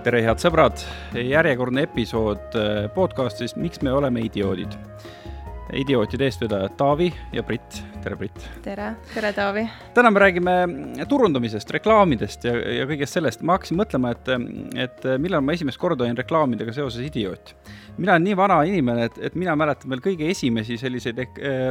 tere, 0.00 0.22
head 0.24 0.40
sõbrad, 0.40 0.80
järjekordne 1.12 1.84
episood 1.84 2.54
äh, 2.56 2.86
podcastis 2.94 3.52
Miks 3.58 3.82
me 3.84 3.92
oleme 3.92 4.22
idioodid. 4.24 4.72
idiootide 5.76 6.26
eestvedajad 6.26 6.72
Taavi 6.78 7.10
ja 7.32 7.42
Brit, 7.46 7.76
tere 8.02 8.16
Brit. 8.16 8.46
tere, 8.64 8.94
tere 9.12 9.32
Taavi. 9.32 9.66
täna 9.94 10.10
me 10.10 10.20
räägime 10.20 10.54
turundamisest, 11.08 11.70
reklaamidest 11.70 12.44
ja, 12.44 12.56
ja 12.78 12.86
kõigest 12.88 13.18
sellest. 13.18 13.42
ma 13.42 13.58
hakkasin 13.58 13.76
mõtlema, 13.76 14.14
et, 14.16 14.32
et 14.86 15.06
millal 15.20 15.44
ma 15.44 15.52
esimest 15.52 15.78
korda 15.78 16.06
olin 16.06 16.16
reklaamidega 16.16 16.72
seoses 16.72 17.04
idioot. 17.06 17.54
mina 17.98 18.16
olen 18.16 18.24
nii 18.24 18.40
vana 18.40 18.62
inimene, 18.64 19.04
et, 19.10 19.22
et 19.28 19.36
mina 19.36 19.54
mäletan 19.56 19.92
veel 19.92 20.04
kõige 20.08 20.32
esimesi 20.32 20.80
selliseid 20.80 21.20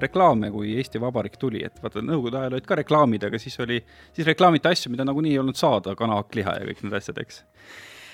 reklaame, 0.06 0.52
kui 0.54 0.78
Eesti 0.78 1.02
Vabariik 1.02 1.42
tuli, 1.42 1.66
et 1.66 1.82
vaata, 1.82 2.06
Nõukogude 2.06 2.44
ajal 2.44 2.60
olid 2.60 2.70
ka 2.70 2.78
reklaamid, 2.84 3.26
aga 3.26 3.42
siis 3.42 3.60
oli, 3.60 3.82
siis 4.14 4.28
reklaamiti 4.28 4.70
asju, 4.70 4.94
mida 4.94 5.08
nagunii 5.08 5.34
ei 5.34 5.42
olnud 5.42 5.58
saada, 5.58 5.98
kana, 5.98 6.22
hakkliha 6.22 6.60
ja 6.62 6.70
kõik 6.70 6.86
need 6.86 7.02
asjad, 7.02 7.26
eks 7.26 7.44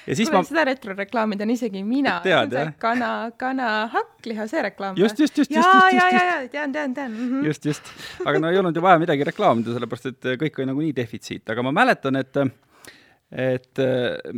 ja 0.07 0.15
siis 0.15 0.29
Kuule, 0.29 0.41
ma. 0.41 0.47
seda 0.47 0.65
retroreklaami 0.69 1.37
tean 1.39 1.53
isegi 1.53 1.83
mina. 1.85 2.17
tead 2.23 2.53
jah? 2.53 2.73
kana, 2.81 3.11
kana 3.37 3.69
hakkliha, 3.93 4.47
see 4.51 4.63
reklaam. 4.65 4.97
just, 4.99 5.19
just, 5.19 5.37
just, 5.37 5.51
just, 5.51 5.65
just, 5.65 5.97
just, 5.97 6.13
just. 6.13 6.51
tean, 6.51 6.75
tean, 6.75 6.93
tean 6.93 7.11
mm. 7.11 7.31
-hmm. 7.31 7.47
just, 7.49 7.65
just. 7.65 7.91
aga 8.25 8.39
no 8.39 8.51
ei 8.51 8.61
olnud 8.61 8.75
ju 8.75 8.83
vaja 8.85 9.01
midagi 9.01 9.27
reklaamida, 9.27 9.73
sellepärast 9.75 10.11
et 10.11 10.31
kõik 10.45 10.61
oli 10.61 10.69
nagunii 10.71 10.95
defitsiit, 10.95 11.49
aga 11.49 11.65
ma 11.65 11.73
mäletan, 11.75 12.21
et 12.21 12.41
et 13.35 13.81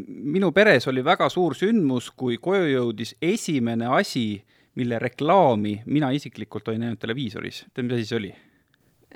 minu 0.08 0.52
peres 0.56 0.88
oli 0.88 1.04
väga 1.06 1.30
suur 1.30 1.56
sündmus, 1.56 2.10
kui 2.16 2.38
koju 2.42 2.70
jõudis 2.72 3.16
esimene 3.22 3.90
asi, 4.00 4.42
mille 4.80 5.00
reklaami 5.00 5.82
mina 5.86 6.12
isiklikult 6.16 6.68
olin 6.68 6.86
näinud 6.86 7.00
televiisoris. 7.02 7.66
tead, 7.74 7.86
mis 7.86 7.98
asi 7.98 8.06
see 8.06 8.18
oli? 8.18 8.34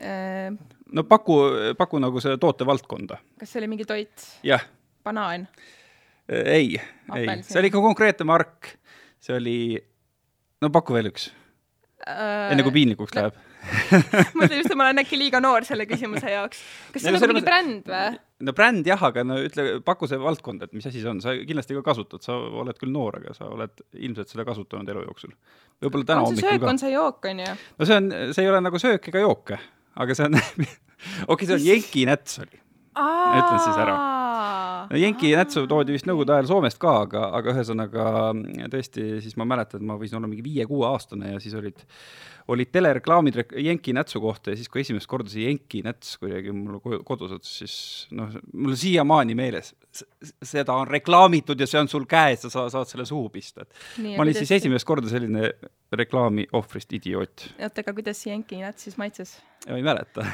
Äh, 0.02 0.52
no 0.92 1.04
paku, 1.04 1.38
paku 1.78 2.00
nagu 2.00 2.22
seda 2.24 2.38
tootevaldkonda. 2.42 3.18
kas 3.40 3.54
see 3.54 3.62
oli 3.62 3.68
mingi 3.72 3.86
toit? 3.86 4.28
jah. 4.44 4.66
banaan? 5.04 5.48
Äh, 6.30 6.44
ei, 6.58 6.82
ei, 7.16 7.38
see 7.46 7.62
oli 7.62 7.72
ikka 7.72 7.84
konkreetne 7.84 8.28
mark. 8.30 8.76
see 9.22 9.38
oli, 9.38 9.60
no 10.62 10.70
paku 10.74 10.98
veel 10.98 11.12
üks 11.12 11.30
äh,. 12.08 12.52
enne 12.52 12.66
kui 12.66 12.74
piinlikuks 12.74 13.16
läheb 13.18 13.38
mõtlen 14.38 14.58
just, 14.58 14.72
et 14.72 14.78
ma 14.78 14.88
olen 14.88 15.02
äkki 15.04 15.18
liiga 15.20 15.42
noor 15.44 15.66
selle 15.68 15.86
küsimuse 15.90 16.32
jaoks. 16.34 16.62
kas 16.94 17.04
see 17.04 17.12
on 17.12 17.18
nagu 17.18 17.30
mingi 17.30 17.46
bränd 17.46 17.90
või? 17.92 18.16
no 18.48 18.54
bränd 18.58 18.90
jah, 18.90 19.04
aga 19.10 19.26
no 19.28 19.38
ütle, 19.46 19.66
paku 19.86 20.10
see 20.10 20.20
valdkond, 20.22 20.66
et 20.66 20.74
mis 20.78 20.88
asi 20.90 21.04
see 21.04 21.12
on, 21.12 21.22
sa 21.24 21.36
kindlasti 21.38 21.78
ka 21.78 21.84
kasutad, 21.92 22.26
sa 22.26 22.38
oled 22.38 22.80
küll 22.82 22.94
noor, 22.94 23.20
aga 23.22 23.36
sa 23.38 23.50
oled 23.54 23.84
ilmselt 23.94 24.34
seda 24.34 24.46
kasutanud 24.48 24.90
elu 24.94 25.06
jooksul. 25.06 25.36
võib-olla 25.84 26.10
täna 26.10 26.26
hommikul 26.26 26.48
ka. 26.48 26.56
on 26.58 26.58
see 26.58 26.58
söök, 26.58 26.70
on 26.74 26.82
see 26.82 26.94
jook, 26.96 27.30
on 27.34 27.44
ju? 27.46 27.58
no 27.78 27.90
see 27.90 28.02
on, 28.02 28.10
see 28.32 28.46
ei 28.46 28.52
ole 28.54 28.64
nagu 28.66 28.82
söök 28.82 29.12
ega 29.14 29.24
jook, 29.28 29.54
aga 30.06 30.18
see 30.18 30.30
on 30.30 30.40
okei 30.42 30.74
okay,, 31.28 31.46
see 31.46 31.58
on 31.60 31.68
jenkinäts 31.72 32.42
oli. 32.46 32.64
Ütlen 32.96 33.64
siis 33.64 33.78
ära 33.80 33.96
Jenki 34.98 35.32
nätsu 35.38 35.64
toodi 35.70 35.96
vist 35.96 36.08
Nõukogude 36.10 36.36
ajal 36.36 36.50
Soomest 36.50 36.80
ka, 36.82 36.96
aga, 37.06 37.28
aga 37.38 37.54
ühesõnaga 37.54 38.06
tõesti, 38.72 39.06
siis 39.24 39.38
ma 39.40 39.48
mäletan, 39.48 39.82
et 39.82 39.88
ma 39.88 39.98
võisin 40.00 40.20
olla 40.20 40.30
mingi 40.30 40.44
viie-kuueaastane 40.46 41.36
ja 41.36 41.42
siis 41.44 41.56
olid, 41.58 41.84
olid 42.52 42.72
telereklaamid 42.74 43.40
Jenki 43.62 43.96
nätsu 43.96 44.22
kohta 44.24 44.52
ja 44.52 44.60
siis, 44.60 44.70
kui 44.72 44.84
esimest 44.84 45.10
korda 45.12 45.32
see 45.32 45.46
Jenki 45.48 45.84
näts 45.86 46.18
kuidagi 46.22 46.56
mul 46.56 46.82
kodus 47.08 47.38
otsas, 47.38 47.54
siis 47.62 47.76
noh, 48.18 48.34
mul 48.54 48.76
siiamaani 48.80 49.38
meeles, 49.38 49.74
seda 50.44 50.76
on 50.76 50.90
reklaamitud 50.90 51.60
ja 51.60 51.70
see 51.70 51.80
on 51.82 51.92
sul 51.92 52.08
käes 52.10 52.48
ja 52.48 52.54
sa 52.54 52.68
saad 52.74 52.90
selle 52.90 53.08
suhu 53.08 53.30
pista, 53.32 53.68
et 53.68 54.12
ma 54.16 54.26
olin 54.26 54.36
siis 54.36 54.58
esimest 54.60 54.88
korda 54.88 55.12
selline 55.12 55.54
reklaami 55.96 56.48
ohvrist 56.58 56.94
idioot. 57.00 57.48
oota, 57.60 57.86
aga 57.86 57.96
kuidas 57.96 58.24
see 58.24 58.34
Jenki 58.34 58.62
näts 58.64 58.90
siis 58.90 59.00
maitses? 59.00 59.38
ei 59.70 59.84
mäleta 59.86 60.26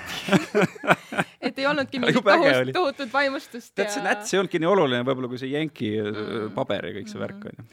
et 1.48 1.59
ei 1.62 1.67
olnudki 1.70 2.00
mingit 2.03 2.23
tohust, 2.23 2.73
tohutut 2.76 3.14
vaimustust. 3.14 3.73
tead, 3.76 3.94
see 3.94 4.06
näts 4.06 4.34
ei 4.34 4.42
olnudki 4.42 4.64
nii 4.64 4.72
oluline 4.73 5.03
võib-olla 5.08 5.31
kui 5.31 5.42
see 5.42 5.54
Jenki 5.54 5.94
mm. 6.02 6.50
paber 6.58 6.92
ja 6.92 6.98
kõik 7.00 7.12
see 7.12 7.20
mm. 7.20 7.28
värk, 7.28 7.48
on 7.52 7.62
ju 7.64 7.70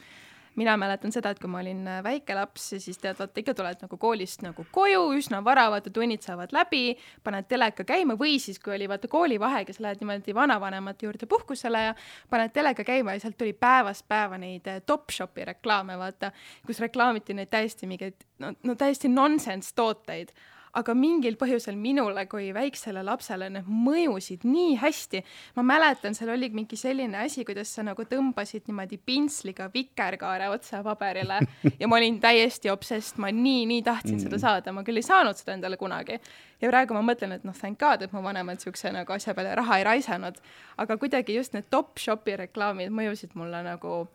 mina 0.55 0.77
mäletan 0.77 1.11
seda, 1.11 1.31
et 1.33 1.39
kui 1.39 1.49
ma 1.51 1.59
olin 1.59 1.83
äh, 1.89 2.01
väike 2.03 2.35
laps, 2.37 2.69
siis 2.79 2.99
tead, 3.01 3.17
vaata 3.19 3.41
ikka 3.41 3.55
tuled 3.57 3.83
nagu 3.83 3.99
koolist 3.99 4.43
nagu 4.45 4.65
koju 4.75 5.01
üsna 5.17 5.41
vara, 5.43 5.67
vaata 5.73 5.91
tunnid 5.93 6.23
saavad 6.25 6.55
läbi, 6.55 6.95
paned 7.23 7.49
teleka 7.51 7.85
käima 7.87 8.17
või 8.19 8.37
siis, 8.41 8.59
kui 8.63 8.75
oli 8.75 8.87
vaata 8.91 9.09
koolivaheaeg 9.11 9.71
ja 9.71 9.77
sa 9.77 9.87
lähed 9.87 10.03
niimoodi 10.03 10.35
vanavanemate 10.35 11.07
juurde 11.07 11.29
puhkusele 11.29 11.83
ja 11.89 11.93
paned 12.31 12.55
teleka 12.55 12.87
käima 12.87 13.17
ja 13.17 13.25
sealt 13.25 13.37
tuli 13.37 13.53
päevast 13.53 14.07
päeva 14.07 14.39
neid 14.41 14.67
äh, 14.71 14.81
Topshopi 14.85 15.47
reklaame, 15.51 15.99
vaata, 15.99 16.31
kus 16.67 16.79
reklaamiti 16.83 17.35
neid 17.35 17.51
täiesti 17.51 17.89
mingeid 17.89 18.27
no, 18.39 18.53
no 18.63 18.75
täiesti 18.79 19.11
nonsense 19.11 19.75
tooteid 19.75 20.31
aga 20.75 20.95
mingil 20.97 21.37
põhjusel 21.39 21.77
minule 21.79 22.25
kui 22.31 22.49
väiksele 22.55 23.03
lapsele 23.05 23.47
need 23.53 23.67
mõjusid 23.69 24.43
nii 24.47 24.75
hästi. 24.81 25.21
ma 25.55 25.63
mäletan, 25.63 26.15
seal 26.17 26.33
oli 26.33 26.49
mingi 26.53 26.77
selline 26.79 27.21
asi, 27.23 27.45
kuidas 27.47 27.71
sa 27.75 27.85
nagu 27.85 28.03
tõmbasid 28.09 28.67
niimoodi 28.67 28.99
pintsliga 28.99 29.69
vikerkaare 29.73 30.49
otsa 30.53 30.83
paberile 30.83 31.39
ja 31.81 31.87
ma 31.87 31.99
olin 31.99 32.19
täiesti 32.23 32.71
obsessed, 32.73 33.19
ma 33.21 33.31
nii, 33.31 33.65
nii 33.71 33.85
tahtsin 33.85 34.17
mm. 34.17 34.25
seda 34.27 34.41
saada, 34.41 34.75
ma 34.75 34.83
küll 34.87 34.99
ei 34.99 35.07
saanud 35.07 35.39
seda 35.39 35.55
endale 35.55 35.79
kunagi. 35.81 36.19
ja 36.61 36.69
praegu 36.71 36.97
ma 36.97 37.05
mõtlen, 37.05 37.37
et 37.37 37.47
noh, 37.47 37.55
thank 37.55 37.79
god, 37.79 38.03
et 38.03 38.13
mu 38.15 38.23
vanemad 38.25 38.59
siukse 38.63 38.91
nagu 38.91 39.15
asja 39.15 39.35
peale 39.37 39.55
raha 39.55 39.79
ei 39.79 39.87
raisanud, 39.87 40.37
aga 40.77 40.99
kuidagi 40.99 41.35
just 41.35 41.55
need 41.55 41.69
Topshopi 41.71 42.37
reklaamid 42.45 42.93
mõjusid 42.95 43.35
mulle 43.39 43.63
nagu 43.65 44.05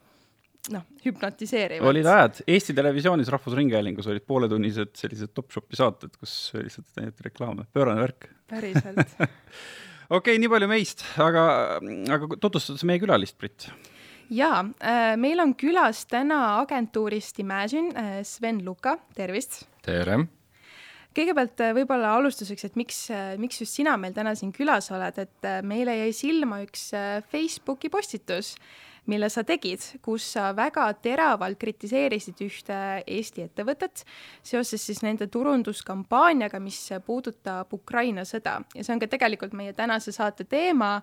noh, 0.69 0.85
hüpnotiseerivad. 1.05 1.89
olid 1.89 2.07
ajad, 2.07 2.41
Eesti 2.47 2.75
Televisioonis, 2.77 3.31
Rahvusringhäälingus 3.33 4.09
olid 4.11 4.25
pooletunnised 4.29 4.93
sellised 4.99 5.33
top-shop'i 5.37 5.79
saated, 5.79 6.17
kus 6.21 6.35
lihtsalt 6.57 7.01
näidati 7.01 7.29
reklaame, 7.31 7.67
pöörane 7.73 8.05
värk. 8.05 8.29
päriselt 8.51 9.01
okei 9.21 10.19
okay,, 10.19 10.41
nii 10.43 10.51
palju 10.53 10.69
meist, 10.71 11.07
aga, 11.23 11.47
aga 12.17 12.35
tutvustades 12.37 12.85
meie 12.89 13.01
külalist, 13.03 13.39
Brit. 13.41 13.71
jaa 14.29 14.61
äh,, 14.83 15.15
meil 15.21 15.41
on 15.43 15.55
külas 15.59 16.05
täna 16.11 16.43
agentuurist 16.59 17.41
Imagine 17.43 17.95
äh, 17.95 18.21
Sven 18.29 18.61
Luka, 18.67 18.99
tervist! 19.17 19.65
tere! 19.87 20.21
kõigepealt 21.17 21.65
äh, 21.65 21.73
võib-olla 21.75 22.13
alustuseks, 22.21 22.69
et 22.69 22.77
miks, 22.79 23.01
miks 23.41 23.65
just 23.65 23.81
sina 23.81 23.97
meil 23.99 24.13
täna 24.15 24.37
siin 24.39 24.53
külas 24.55 24.93
oled, 24.95 25.25
et 25.25 25.51
meile 25.67 25.97
jäi 26.05 26.13
silma 26.15 26.61
üks 26.63 26.91
Facebooki 27.33 27.91
postitus 27.91 28.55
mille 29.11 29.29
sa 29.33 29.45
tegid, 29.47 29.83
kus 30.05 30.27
sa 30.37 30.51
väga 30.57 30.87
teravalt 31.03 31.59
kritiseerisid 31.61 32.41
ühte 32.47 32.79
Eesti 33.07 33.45
ettevõtet 33.49 34.05
seoses 34.47 34.87
siis 34.87 35.03
nende 35.07 35.29
turunduskampaaniaga, 35.33 36.61
mis 36.63 36.79
puudutab 37.07 37.75
Ukraina 37.75 38.25
sõda. 38.29 38.61
Ja 38.75 38.87
see 38.87 38.95
on 38.95 39.03
ka 39.03 39.11
tegelikult 39.11 39.57
meie 39.57 39.75
tänase 39.77 40.15
saate 40.15 40.47
teema 40.49 40.99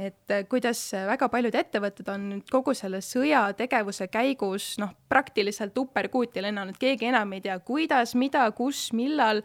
et 0.00 0.32
kuidas 0.48 0.80
väga 1.08 1.28
paljud 1.28 1.54
ettevõtted 1.56 2.08
on 2.08 2.24
nüüd 2.30 2.48
kogu 2.50 2.74
selle 2.76 3.02
sõjategevuse 3.04 4.08
käigus 4.12 4.72
noh, 4.80 4.94
praktiliselt 5.12 5.76
uperkuuti 5.78 6.42
lennanud, 6.44 6.78
keegi 6.80 7.10
enam 7.10 7.34
ei 7.36 7.44
tea, 7.44 7.58
kuidas, 7.60 8.16
mida, 8.18 8.46
kus, 8.56 8.88
millal 8.96 9.42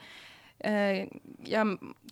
ja 0.63 1.63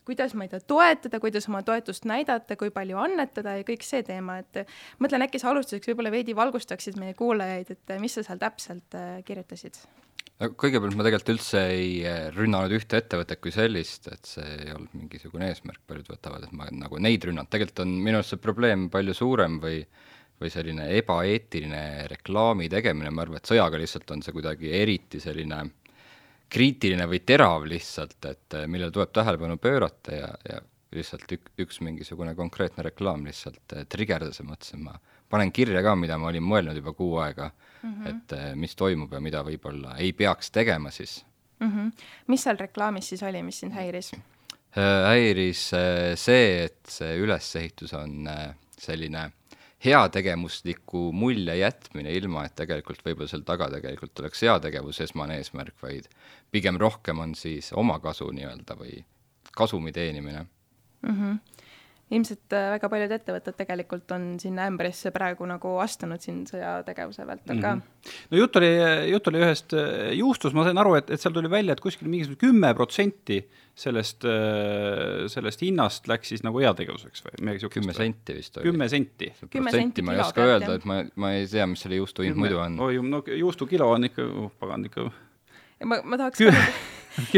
kuidas, 0.06 0.36
ma 0.38 0.46
ei 0.46 0.52
tea, 0.52 0.62
toetada, 0.70 1.20
kuidas 1.24 1.50
oma 1.50 1.62
toetust 1.66 2.06
näidata, 2.10 2.58
kui 2.60 2.72
palju 2.74 3.00
annetada 3.02 3.58
ja 3.60 3.66
kõik 3.68 3.86
see 3.86 4.04
teema, 4.06 4.40
et 4.44 4.66
mõtlen, 5.02 5.26
äkki 5.26 5.42
sa 5.42 5.52
alustuseks 5.52 5.90
võib-olla 5.92 6.14
veidi 6.14 6.36
valgustaksid 6.38 7.00
meie 7.02 7.16
kuulajaid, 7.18 7.74
et 7.74 7.96
mis 8.02 8.16
sa 8.16 8.26
seal 8.26 8.42
täpselt 8.42 8.98
äh, 8.98 9.20
kirjutasid? 9.28 9.82
no 10.42 10.50
kõigepealt 10.60 10.98
ma 11.00 11.06
tegelikult 11.08 11.34
üldse 11.38 11.62
ei 11.74 11.92
äh, 12.08 12.26
rünnanud 12.36 12.76
ühte 12.78 13.00
ettevõtet 13.02 13.42
kui 13.42 13.54
sellist, 13.56 14.10
et 14.12 14.34
see 14.36 14.58
ei 14.60 14.74
olnud 14.76 14.98
mingisugune 14.98 15.50
eesmärk, 15.52 15.82
paljud 15.88 16.12
võtavad, 16.14 16.46
et 16.46 16.56
ma 16.56 16.68
nagu 16.76 17.00
neid 17.02 17.26
rünnanud, 17.26 17.50
tegelikult 17.52 17.86
on 17.86 17.96
minu 17.98 18.20
arust 18.20 18.36
see 18.36 18.44
probleem 18.44 18.90
palju 18.94 19.18
suurem 19.18 19.62
või 19.64 19.80
või 20.36 20.50
selline 20.52 20.90
ebaeetiline 20.98 22.10
reklaami 22.12 22.66
tegemine, 22.68 23.08
ma 23.08 23.24
arvan, 23.24 23.40
et 23.40 23.48
sõjaga 23.48 23.80
lihtsalt 23.80 24.10
on 24.12 24.20
see 24.20 24.34
kuidagi 24.36 24.68
eriti 24.76 25.22
selline 25.24 25.62
äh, 25.62 25.85
kriitiline 26.50 27.08
või 27.10 27.22
terav 27.26 27.66
lihtsalt, 27.70 28.18
et 28.30 28.58
eh, 28.58 28.68
millele 28.72 28.94
tuleb 28.94 29.12
tähelepanu 29.16 29.58
pöörata 29.62 30.16
ja, 30.16 30.32
ja 30.50 30.62
lihtsalt 30.96 31.32
ük, 31.32 31.52
üks 31.66 31.82
mingisugune 31.84 32.36
konkreetne 32.36 32.86
reklaam 32.86 33.26
lihtsalt 33.28 33.76
eh, 33.76 33.86
trigerdas 33.90 34.40
ja 34.40 34.48
mõtlesin, 34.48 34.84
ma 34.86 34.98
panen 35.30 35.52
kirja 35.56 35.82
ka, 35.86 35.96
mida 36.00 36.20
ma 36.22 36.30
olin 36.32 36.46
mõelnud 36.46 36.78
juba 36.78 36.94
kuu 36.94 37.18
aega 37.24 37.50
mm, 37.50 37.94
-hmm. 37.94 38.12
et 38.12 38.38
eh, 38.38 38.52
mis 38.56 38.76
toimub 38.76 39.14
ja 39.14 39.22
mida 39.24 39.44
võib-olla 39.44 39.98
ei 39.98 40.14
peaks 40.14 40.52
tegema 40.52 40.92
siis 40.92 41.24
mm. 41.60 41.72
-hmm. 41.72 42.08
mis 42.28 42.44
seal 42.44 42.62
reklaamis 42.62 43.10
siis 43.10 43.24
oli, 43.24 43.44
mis 43.44 43.60
sind 43.60 43.74
häiris? 43.74 44.14
häiris 44.76 45.70
see, 46.20 46.64
et 46.66 46.80
see 46.92 47.14
ülesehitus 47.18 47.94
on 47.96 48.28
selline 48.78 49.30
heategevusliku 49.84 51.12
mulje 51.14 51.58
jätmine, 51.60 52.14
ilma 52.16 52.46
et 52.48 52.56
tegelikult 52.56 53.04
võib-olla 53.06 53.30
seal 53.30 53.44
taga 53.48 53.68
tegelikult 53.74 54.24
oleks 54.24 54.42
heategevus 54.46 55.02
esmane 55.04 55.40
eesmärk, 55.42 55.76
vaid 55.84 56.08
pigem 56.52 56.80
rohkem 56.82 57.20
on 57.20 57.36
siis 57.36 57.74
omakasu 57.76 58.30
nii-öelda 58.32 58.78
või 58.80 59.04
kasumi 59.56 59.92
teenimine 59.92 60.46
mm. 60.46 61.12
-hmm. 61.12 61.38
Ilmselt 62.14 62.54
äh, 62.54 62.68
väga 62.76 62.90
paljud 62.92 63.14
ettevõtted 63.16 63.58
tegelikult 63.58 64.12
on 64.14 64.36
sinna 64.42 64.68
ämbrisse 64.70 65.10
praegu 65.16 65.48
nagu 65.50 65.72
astunud 65.82 66.22
siin 66.22 66.44
sõjategevuse 66.50 67.26
vältel 67.26 67.58
ka 67.58 67.76
mm. 67.76 67.82
-hmm. 67.82 68.16
no 68.30 68.42
jutt 68.44 68.60
oli, 68.62 68.72
jutt 69.10 69.30
oli 69.32 69.42
ühest 69.42 69.74
äh, 69.74 70.12
juustust, 70.20 70.54
ma 70.58 70.68
sain 70.68 70.78
aru, 70.78 70.94
et, 71.00 71.10
et 71.10 71.22
seal 71.22 71.34
tuli 71.34 71.50
välja, 71.50 71.74
et 71.74 71.82
kuskil 71.82 72.12
mingisugune 72.12 72.42
kümme 72.44 72.74
protsenti 72.78 73.42
sellest, 73.76 74.24
äh, 74.30 75.26
sellest 75.32 75.66
hinnast 75.66 76.08
läks 76.08 76.30
siis 76.32 76.46
nagu 76.46 76.62
heategevuseks 76.62 77.26
või 77.26 77.40
midagi 77.42 77.58
niisugust? 77.58 77.80
kümme 77.80 77.98
senti 77.98 78.38
vist 78.38 78.58
oli. 78.58 78.70
kümme 78.70 78.90
senti. 78.90 79.32
protsenti 79.52 80.06
ma 80.06 80.14
ei 80.14 80.24
oska 80.24 80.46
öelda, 80.46 80.78
et 80.78 80.86
ma, 80.86 81.02
ma 81.16 81.34
ei 81.36 81.50
tea, 81.50 81.66
mis 81.68 81.84
selle 81.84 81.98
juustu 82.00 82.24
hind 82.28 82.38
muidu 82.40 82.62
on. 82.62 82.80
oi, 82.86 83.02
no 83.02 83.24
juustukilo 83.26 83.90
on 83.98 84.12
ikka 84.12 84.30
uh,, 84.30 84.52
pagan 84.62 84.86
ikka. 84.92 85.10
Ma, 85.84 86.00
ma 86.04 86.18
tahaks 86.18 86.40
Kü 86.40 86.52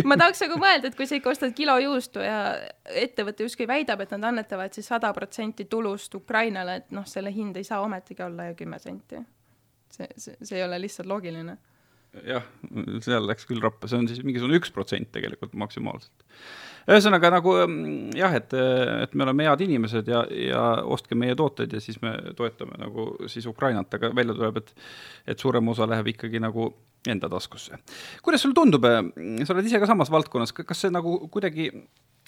ma 0.09 0.17
tahaks 0.17 0.41
nagu 0.45 0.57
mõelda, 0.61 0.89
et 0.89 0.97
kui 0.97 1.05
sa 1.09 1.17
ikka 1.17 1.31
ostad 1.31 1.53
kilo 1.57 1.75
juustu 1.81 2.21
ja 2.23 2.57
ettevõte 2.87 3.45
justkui 3.45 3.67
väidab, 3.69 4.01
et 4.01 4.13
nad 4.15 4.29
annetavad 4.31 4.73
siis 4.73 4.89
sada 4.89 5.11
protsenti 5.13 5.67
tulust 5.69 6.15
Ukrainale, 6.17 6.79
et 6.81 6.93
noh, 6.95 7.05
selle 7.05 7.31
hind 7.33 7.57
ei 7.57 7.67
saa 7.67 7.83
ometigi 7.85 8.25
olla 8.25 8.49
ju 8.49 8.57
kümme 8.63 8.79
senti. 8.81 9.21
see, 9.93 10.07
see, 10.17 10.35
see 10.41 10.57
ei 10.57 10.63
ole 10.65 10.81
lihtsalt 10.81 11.07
loogiline. 11.09 11.57
Jah, 12.27 12.45
seal 13.05 13.27
läks 13.27 13.47
küll 13.49 13.61
rappa, 13.63 13.89
see 13.89 13.99
on 13.99 14.07
siis 14.09 14.23
mingisugune 14.25 14.57
üks 14.59 14.71
protsent 14.73 15.09
tegelikult 15.15 15.53
maksimaalselt. 15.59 16.25
ühesõnaga 16.87 17.31
nagu 17.35 17.53
mm, 17.65 18.15
jah, 18.17 18.35
et, 18.39 18.55
et 19.03 19.15
me 19.15 19.27
oleme 19.27 19.47
head 19.47 19.63
inimesed 19.67 20.09
ja, 20.11 20.23
ja 20.31 20.65
ostke 20.87 21.17
meie 21.19 21.35
tooteid 21.37 21.73
ja 21.75 21.83
siis 21.83 21.99
me 22.03 22.15
toetame 22.37 22.79
nagu 22.81 23.09
siis 23.31 23.47
Ukrainat, 23.49 23.93
aga 23.99 24.13
välja 24.15 24.37
tuleb, 24.37 24.61
et 24.63 24.73
et 25.33 25.39
suurem 25.39 25.73
osa 25.73 25.87
läheb 25.89 26.13
ikkagi 26.15 26.41
nagu 26.43 26.71
enda 27.07 27.29
taskusse. 27.29 27.79
kuidas 28.23 28.43
sulle 28.43 28.55
tundub, 28.57 28.85
äh, 28.85 29.01
sa 29.45 29.55
oled 29.55 29.67
ise 29.67 29.79
ka 29.79 29.89
samas 29.89 30.11
valdkonnas, 30.11 30.55
kas 30.57 30.85
see 30.85 30.93
nagu 30.93 31.19
kuidagi 31.31 31.71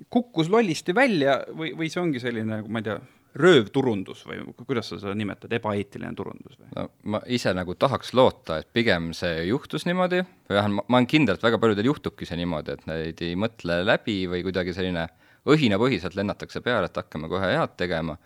kukkus 0.07 0.49
lollisti 0.51 0.95
välja 0.95 1.41
või, 1.51 1.73
või 1.75 1.89
see 1.91 2.01
ongi 2.01 2.21
selline, 2.23 2.61
ma 2.67 2.79
ei 2.79 2.87
tea, 2.87 2.99
röövturundus 3.37 4.23
või 4.25 4.41
kuidas 4.65 4.89
sa 4.89 4.97
seda 4.97 5.13
nimetad, 5.17 5.51
ebaeetiline 5.53 6.15
turundus 6.17 6.57
või? 6.57 6.69
no 6.75 6.87
ma 7.13 7.21
ise 7.29 7.53
nagu 7.53 7.75
tahaks 7.77 8.13
loota, 8.17 8.59
et 8.61 8.69
pigem 8.73 9.11
see 9.17 9.45
juhtus 9.49 9.85
niimoodi, 9.85 10.23
või 10.49 10.57
vähemalt 10.57 10.89
ma 10.89 10.99
olen 10.99 11.09
kindel, 11.09 11.37
et 11.37 11.45
väga 11.45 11.61
paljudel 11.61 11.91
juhtubki 11.91 12.25
see 12.25 12.39
niimoodi, 12.41 12.75
et 12.75 12.89
neid 12.89 13.21
ei 13.25 13.37
mõtle 13.39 13.81
läbi 13.85 14.23
või 14.31 14.41
kuidagi 14.47 14.73
selline 14.73 15.05
õhinapõhiselt 15.49 16.17
lennatakse 16.17 16.61
peale, 16.65 16.89
et 16.89 16.99
hakkame 16.99 17.29
kohe 17.31 17.53
head 17.53 17.77
tegema, 17.79 18.17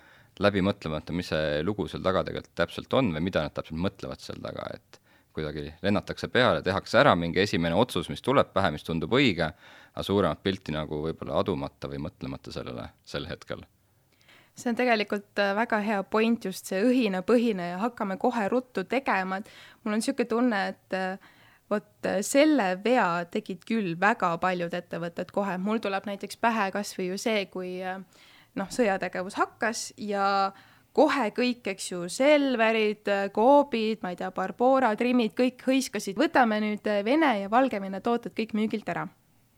läbi 0.42 0.64
mõtlemata, 0.66 1.14
mis 1.14 1.30
see 1.30 1.62
lugu 1.68 1.86
seal 1.92 2.04
taga 2.06 2.24
tegelikult 2.26 2.56
täpselt 2.58 2.94
on 2.98 3.12
või 3.14 3.28
mida 3.30 3.44
nad 3.46 3.54
täpselt 3.54 3.80
mõtlevad 3.84 4.24
seal 4.24 4.40
taga, 4.42 4.72
et 4.74 5.00
kuidagi 5.34 5.68
lennatakse 5.82 6.30
peale, 6.30 6.62
tehakse 6.66 7.00
ära 7.02 7.14
mingi 7.18 7.42
esimene 7.44 7.76
otsus, 7.78 8.10
mis 8.10 8.22
tuleb 8.22 8.54
pähe, 8.54 8.72
mis 8.74 8.86
tundub 8.86 9.14
õige, 9.18 9.52
aga 9.94 10.06
suuremat 10.06 10.44
pilti 10.46 10.74
nagu 10.74 11.04
võib-olla 11.08 11.40
adumata 11.42 11.90
või 11.90 12.02
mõtlemata 12.06 12.54
sellele 12.54 12.90
sel 13.06 13.28
hetkel. 13.30 13.66
See 14.56 14.70
on 14.70 14.78
tegelikult 14.78 15.40
äh, 15.42 15.54
väga 15.58 15.80
hea 15.84 16.02
point, 16.04 16.46
just 16.46 16.70
see 16.70 16.82
õhinapõhine 16.86 17.72
ja 17.74 17.80
hakkame 17.82 18.18
kohe 18.22 18.48
ruttu 18.52 18.84
tegema, 18.90 19.40
et 19.42 19.50
mul 19.84 19.96
on 19.96 20.02
niisugune 20.02 20.30
tunne, 20.30 20.60
et 20.74 20.98
äh, 20.98 21.32
vot 21.72 22.10
äh, 22.10 22.20
selle 22.26 22.68
vea 22.84 23.08
tegid 23.34 23.64
küll 23.68 23.96
väga 24.00 24.36
paljud 24.44 24.74
ettevõtted 24.78 25.34
kohe, 25.34 25.58
mul 25.58 25.82
tuleb 25.82 26.06
näiteks 26.10 26.38
pähe 26.42 26.70
kas 26.76 26.94
või 27.00 27.10
ju 27.12 27.18
see, 27.22 27.48
kui 27.54 27.80
noh, 27.82 28.70
sõjategevus 28.70 29.40
hakkas 29.42 29.88
ja 29.98 30.28
kohe 30.94 31.32
kõik, 31.34 31.66
eks 31.74 31.90
ju, 31.90 32.04
Selverid, 32.14 33.10
Coopid, 33.34 34.04
ma 34.06 34.12
ei 34.14 34.20
tea, 34.20 34.30
Barbora, 34.36 34.92
Trimmid, 34.96 35.34
kõik 35.34 35.66
hõiskasid, 35.66 36.20
võtame 36.20 36.60
nüüd 36.62 36.86
Vene 37.08 37.32
ja 37.40 37.50
Valgevene 37.50 38.04
tooted 38.06 38.38
kõik 38.38 38.54
müügilt 38.54 38.94
ära. 38.94 39.08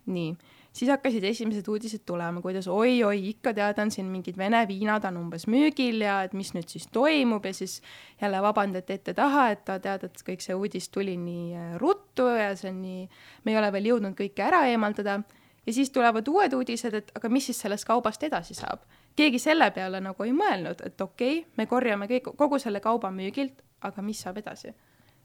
nii, 0.06 0.36
siis 0.76 0.92
hakkasid 0.92 1.24
esimesed 1.24 1.68
uudised 1.72 2.04
tulema, 2.06 2.42
kuidas 2.44 2.68
oi-oi, 2.68 3.22
ikka 3.30 3.54
tead, 3.56 3.80
on 3.80 3.94
siin 3.94 4.10
mingid 4.12 4.38
Vene 4.38 4.66
viinad 4.68 5.08
on 5.08 5.22
umbes 5.22 5.48
müügil 5.48 6.04
ja 6.04 6.18
et 6.28 6.36
mis 6.36 6.52
nüüd 6.56 6.68
siis 6.72 6.90
toimub 6.92 7.46
ja 7.48 7.54
siis 7.56 7.80
jälle 8.22 8.42
vabandati 8.44 8.98
ette-taha, 8.98 9.48
et 9.56 9.64
tead, 9.72 10.04
et 10.10 10.28
kõik 10.28 10.44
see 10.44 10.58
uudis 10.58 10.90
tuli 10.92 11.16
nii 11.22 11.48
äh, 11.56 11.72
ruttu 11.82 12.28
ja 12.36 12.52
see 12.60 12.74
on 12.74 12.84
nii, 12.84 13.08
me 13.46 13.56
ei 13.56 13.62
ole 13.62 13.72
veel 13.78 13.90
jõudnud 13.94 14.20
kõike 14.20 14.44
ära 14.46 14.66
eemaldada 14.72 15.22
ja 15.66 15.74
siis 15.74 15.90
tulevad 15.96 16.28
uued 16.28 16.54
uudised, 16.54 16.94
et 16.94 17.16
aga 17.16 17.32
mis 17.32 17.50
siis 17.52 17.64
sellest 17.66 17.88
kaubast 17.88 18.24
edasi 18.28 18.58
saab 18.58 18.84
keegi 19.16 19.40
selle 19.40 19.70
peale 19.72 20.02
nagu 20.04 20.26
ei 20.26 20.34
mõelnud, 20.36 20.82
et 20.86 21.02
okei 21.02 21.40
okay,, 21.40 21.54
me 21.58 21.68
korjame 21.70 22.08
kõik, 22.12 22.34
kogu 22.38 22.60
selle 22.60 22.82
kauba 22.84 23.12
müügilt, 23.16 23.64
aga 23.86 24.04
mis 24.06 24.22
saab 24.26 24.42
edasi? 24.44 24.74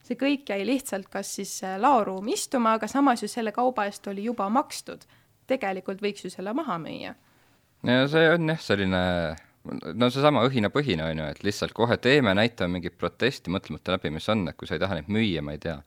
see 0.00 0.16
kõik 0.16 0.48
jäi 0.48 0.62
lihtsalt 0.64 1.10
kas 1.12 1.28
siis 1.36 1.50
äh, 1.60 1.74
laoruumi 1.76 2.32
istuma, 2.32 2.72
aga 2.78 2.88
samas 2.88 3.20
ju 3.20 3.28
selle 3.28 3.52
kauba 3.52 3.84
eest 3.84 4.06
oli 4.08 4.24
juba 4.24 4.46
makstud. 4.48 5.02
Tegelikult 5.50 6.02
võiks 6.04 6.24
ju 6.24 6.32
selle 6.32 6.54
maha 6.56 6.78
müüa. 6.82 7.14
ja 7.86 8.08
see 8.10 8.26
on 8.34 8.54
jah, 8.54 8.60
selline 8.64 9.04
no 9.94 10.08
seesama 10.10 10.44
õhinapõhine 10.48 11.10
on 11.10 11.22
ju, 11.22 11.30
et 11.34 11.42
lihtsalt 11.44 11.74
kohe 11.76 11.98
teeme, 12.00 12.34
näitame 12.36 12.78
mingit 12.78 12.96
protesti, 12.98 13.52
mõtlemata 13.52 13.96
läbi, 13.96 14.12
mis 14.14 14.28
on, 14.32 14.46
et 14.48 14.56
kui 14.56 14.68
sa 14.68 14.76
ei 14.76 14.82
taha 14.82 15.00
neid 15.00 15.10
müüa, 15.12 15.44
ma 15.44 15.56
ei 15.56 15.62
tea 15.62 15.80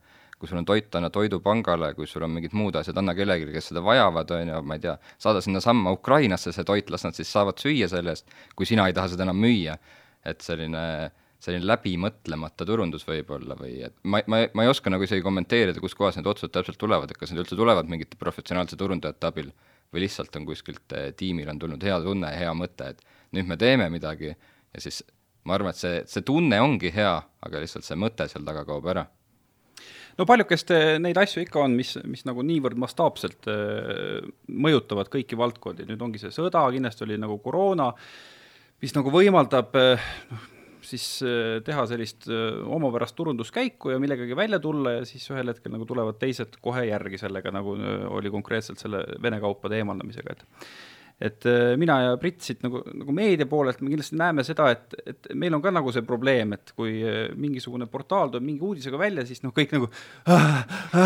kui 0.44 0.50
sul 0.50 0.58
on 0.58 0.66
toit, 0.68 0.90
anna 0.98 1.08
Toidupangale, 1.10 1.94
kui 1.96 2.06
sul 2.10 2.26
on 2.26 2.34
mingid 2.34 2.52
muud 2.58 2.76
asjad, 2.76 2.98
anna 3.00 3.14
kellelegi, 3.16 3.52
kes 3.54 3.70
seda 3.70 3.80
vajavad, 3.84 4.32
on 4.36 4.50
ju, 4.50 4.62
ma 4.66 4.76
ei 4.76 4.82
tea, 4.82 4.94
saada 5.22 5.40
sinnasamma 5.44 5.94
Ukrainasse 5.94 6.52
see 6.52 6.66
toit, 6.68 6.90
las 6.92 7.06
nad 7.06 7.16
siis 7.16 7.30
saavad 7.32 7.60
süüa 7.62 7.88
selle 7.88 8.12
eest, 8.12 8.28
kui 8.58 8.68
sina 8.68 8.84
ei 8.90 8.96
taha 8.96 9.12
seda 9.14 9.24
enam 9.24 9.40
müüa. 9.40 9.78
et 10.24 10.40
selline, 10.40 10.82
selline 11.44 11.66
läbimõtlemata 11.68 12.66
turundus 12.68 13.04
võib-olla 13.06 13.56
või 13.58 13.76
et 13.86 13.96
ma, 14.02 14.22
ma, 14.30 14.44
ma 14.56 14.64
ei 14.64 14.70
oska 14.72 14.92
nagu 14.92 15.04
isegi 15.04 15.24
kommenteerida, 15.24 15.82
kuskohast 15.82 16.20
need 16.20 16.28
otsused 16.30 16.54
täpselt 16.54 16.80
tulevad, 16.80 17.10
et 17.10 17.20
kas 17.20 17.32
need 17.32 17.44
üldse 17.44 17.58
tulevad 17.58 17.90
mingite 17.90 18.18
professionaalsete 18.20 18.80
turundajate 18.80 19.28
abil 19.28 19.50
või 19.92 20.06
lihtsalt 20.06 20.34
on 20.40 20.46
kuskilt 20.48 20.96
eh, 20.96 21.10
tiimil 21.16 21.50
on 21.52 21.60
tulnud 21.60 21.84
hea 21.84 21.98
tunne 22.04 22.32
ja 22.32 22.46
hea 22.46 22.54
mõte, 22.56 22.94
et 22.94 23.04
nüüd 23.36 23.50
me 23.50 23.58
teeme 23.60 23.90
midagi 23.92 24.32
ja 24.32 24.82
siis 24.82 25.02
ma 25.44 25.58
arvan, 25.58 25.74
et 25.74 25.80
see, 25.80 26.00
see 26.08 26.24
tunne 26.26 26.60
ongi 26.64 26.92
hea, 26.94 27.18
aga 27.44 27.60
lihtsalt 27.62 27.86
see 27.86 27.98
mõte 28.00 28.26
seal 28.30 28.46
taga 28.46 28.64
kaob 28.68 28.88
ära. 28.94 29.04
No 30.14 30.24
paljukest 30.30 30.70
neid 31.02 31.18
asju 31.18 31.42
ikka 31.42 31.58
on, 31.64 31.74
mis, 31.74 31.96
mis 32.06 32.22
nagu 32.24 32.42
niivõrd 32.46 32.78
mastaapselt 32.78 33.48
äh, 33.50 34.22
mõjutavad 34.48 35.10
kõiki 35.12 35.36
valdkondi, 35.38 35.88
nüüd 35.88 36.02
ongi 36.06 36.22
see 36.22 36.32
sõda, 36.34 36.62
kindlasti 36.72 37.04
oli 37.06 37.18
nagu 37.20 37.36
koroona, 37.42 37.90
mis 38.82 38.94
nagu 38.94 39.10
võimaldab 39.12 39.74
äh, 39.80 40.08
noh, 40.30 40.50
siis 40.88 41.06
äh, 41.26 41.58
teha 41.66 41.86
sellist 41.90 42.28
omapärast 42.28 43.16
turunduskäiku 43.18 43.94
ja 43.94 44.00
millegagi 44.02 44.36
välja 44.36 44.60
tulla 44.62 44.98
ja 44.98 45.04
siis 45.08 45.26
ühel 45.32 45.52
hetkel 45.52 45.74
nagu 45.74 45.86
tulevad 45.88 46.18
teised 46.20 46.58
kohe 46.64 46.86
järgi 46.88 47.20
sellega, 47.20 47.52
nagu 47.54 47.76
oli 48.14 48.32
konkreetselt 48.32 48.82
selle 48.82 49.04
Vene 49.22 49.40
kaupade 49.42 49.78
eemaldamisega, 49.80 50.36
et 50.36 50.68
et 51.20 51.46
äh, 51.46 51.74
mina 51.78 51.96
ja 52.02 52.14
Brit 52.18 52.42
siit 52.42 52.64
nagu, 52.64 52.80
nagu 52.90 53.14
meedia 53.14 53.46
poolelt 53.46 53.78
me 53.82 53.92
kindlasti 53.92 54.16
näeme 54.18 54.42
seda, 54.46 54.66
et, 54.74 54.96
et 55.06 55.28
meil 55.38 55.54
on 55.54 55.62
ka 55.62 55.70
nagu 55.70 55.92
see 55.94 56.02
probleem, 56.06 56.56
et 56.56 56.72
kui 56.74 56.96
äh, 57.06 57.28
mingisugune 57.38 57.86
portaal 57.90 58.32
tuleb 58.32 58.46
mingi 58.46 58.66
uudisega 58.66 58.98
välja, 58.98 59.22
siis 59.28 59.44
noh, 59.44 59.54
kõik 59.54 59.76
nagu 59.76 59.88
ah, 60.34 60.64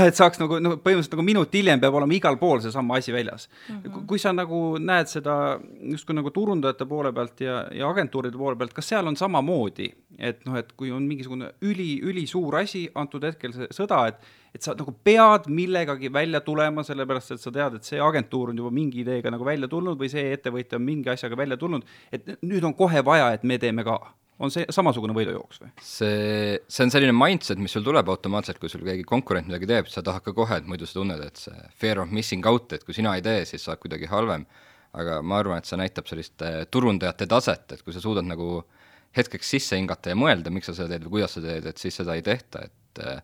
et 0.09 0.17
saaks 0.17 0.41
nagu 0.41 0.61
no 0.65 0.77
põhimõtteliselt 0.81 1.19
nagu 1.19 1.27
minut 1.29 1.55
hiljem 1.55 1.83
peab 1.83 2.01
olema 2.01 2.17
igal 2.17 2.41
pool 2.41 2.65
seesama 2.65 2.97
asi 3.03 3.13
väljas 3.13 3.49
mm. 3.51 3.83
-hmm. 3.83 4.07
kui 4.09 4.23
sa 4.23 4.33
nagu 4.33 4.63
näed 4.81 5.13
seda 5.13 5.37
justkui 5.93 6.17
nagu 6.17 6.33
turundajate 6.33 6.89
poole 6.89 7.13
pealt 7.13 7.45
ja, 7.45 7.61
ja 7.73 7.91
agentuuride 7.93 8.39
poole 8.39 8.57
pealt, 8.57 8.73
kas 8.73 8.89
seal 8.89 9.07
on 9.07 9.17
samamoodi, 9.17 9.93
et 10.19 10.41
noh, 10.49 10.57
et 10.57 10.73
kui 10.73 10.91
on 10.91 11.05
mingisugune 11.05 11.53
üli, 11.61 12.01
ülisuur 12.01 12.63
asi, 12.63 12.89
antud 12.95 13.25
hetkel 13.29 13.53
see 13.53 13.69
sõda, 13.77 14.07
et 14.09 14.37
et 14.55 14.65
sa 14.65 14.75
nagu 14.79 14.95
pead 15.05 15.49
millegagi 15.53 16.13
välja 16.13 16.41
tulema, 16.45 16.85
sellepärast 16.87 17.37
et 17.37 17.43
sa 17.43 17.53
tead, 17.55 17.79
et 17.79 17.89
see 17.89 18.01
agentuur 18.03 18.53
on 18.53 18.63
juba 18.63 18.73
mingi 18.75 19.03
ideega 19.05 19.33
nagu 19.35 19.47
välja 19.47 19.69
tulnud 19.71 19.99
või 20.01 20.11
see 20.13 20.31
ettevõtja 20.37 20.81
on 20.81 20.87
mingi 20.87 21.13
asjaga 21.13 21.39
välja 21.39 21.59
tulnud, 21.61 21.85
et 22.13 22.39
nüüd 22.43 22.65
on 22.65 22.77
kohe 22.79 23.05
vaja, 23.05 23.33
et 23.37 23.45
me 23.49 23.61
teeme 23.61 23.85
ka 23.87 23.99
on 24.39 24.53
see 24.55 24.67
samasugune 24.73 25.15
võidujooks 25.17 25.63
või? 25.63 25.71
see, 25.83 26.59
see 26.71 26.87
on 26.87 26.93
selline 26.95 27.15
mindset, 27.17 27.61
mis 27.63 27.75
sul 27.75 27.85
tuleb 27.87 28.09
automaatselt, 28.13 28.61
kui 28.63 28.71
sul 28.73 28.85
keegi 28.87 29.07
konkurent 29.09 29.51
midagi 29.51 29.69
teeb, 29.71 29.91
sa 29.91 30.03
tahad 30.07 30.25
ka 30.25 30.35
kohe, 30.37 30.61
et 30.61 30.69
muidu 30.71 30.87
sa 30.87 31.01
tunned, 31.01 31.23
et 31.25 31.43
see 31.43 31.69
fear 31.81 32.03
of 32.03 32.13
missing 32.15 32.47
out, 32.49 32.73
et 32.77 32.87
kui 32.87 32.97
sina 32.97 33.17
ei 33.19 33.25
tee, 33.25 33.45
siis 33.51 33.67
saad 33.67 33.83
kuidagi 33.83 34.11
halvem. 34.11 34.47
aga 34.99 35.19
ma 35.21 35.37
arvan, 35.37 35.61
et 35.61 35.69
see 35.69 35.77
näitab 35.77 36.07
sellist 36.09 36.43
eh, 36.43 36.63
turundajate 36.73 37.27
taset, 37.29 37.75
et 37.75 37.83
kui 37.85 37.93
sa 37.93 38.01
suudad 38.01 38.25
nagu 38.25 38.63
hetkeks 39.17 39.51
sisse 39.55 39.77
hingata 39.77 40.15
ja 40.15 40.17
mõelda, 40.17 40.51
miks 40.51 40.71
sa 40.71 40.75
seda 40.75 40.95
teed 40.95 41.05
või 41.05 41.19
kuidas 41.19 41.37
sa 41.37 41.43
teed, 41.45 41.67
et 41.69 41.83
siis 41.83 41.99
seda 42.01 42.15
ei 42.17 42.25
tehta, 42.25 42.63
et 42.65 43.03
äh, 43.05 43.21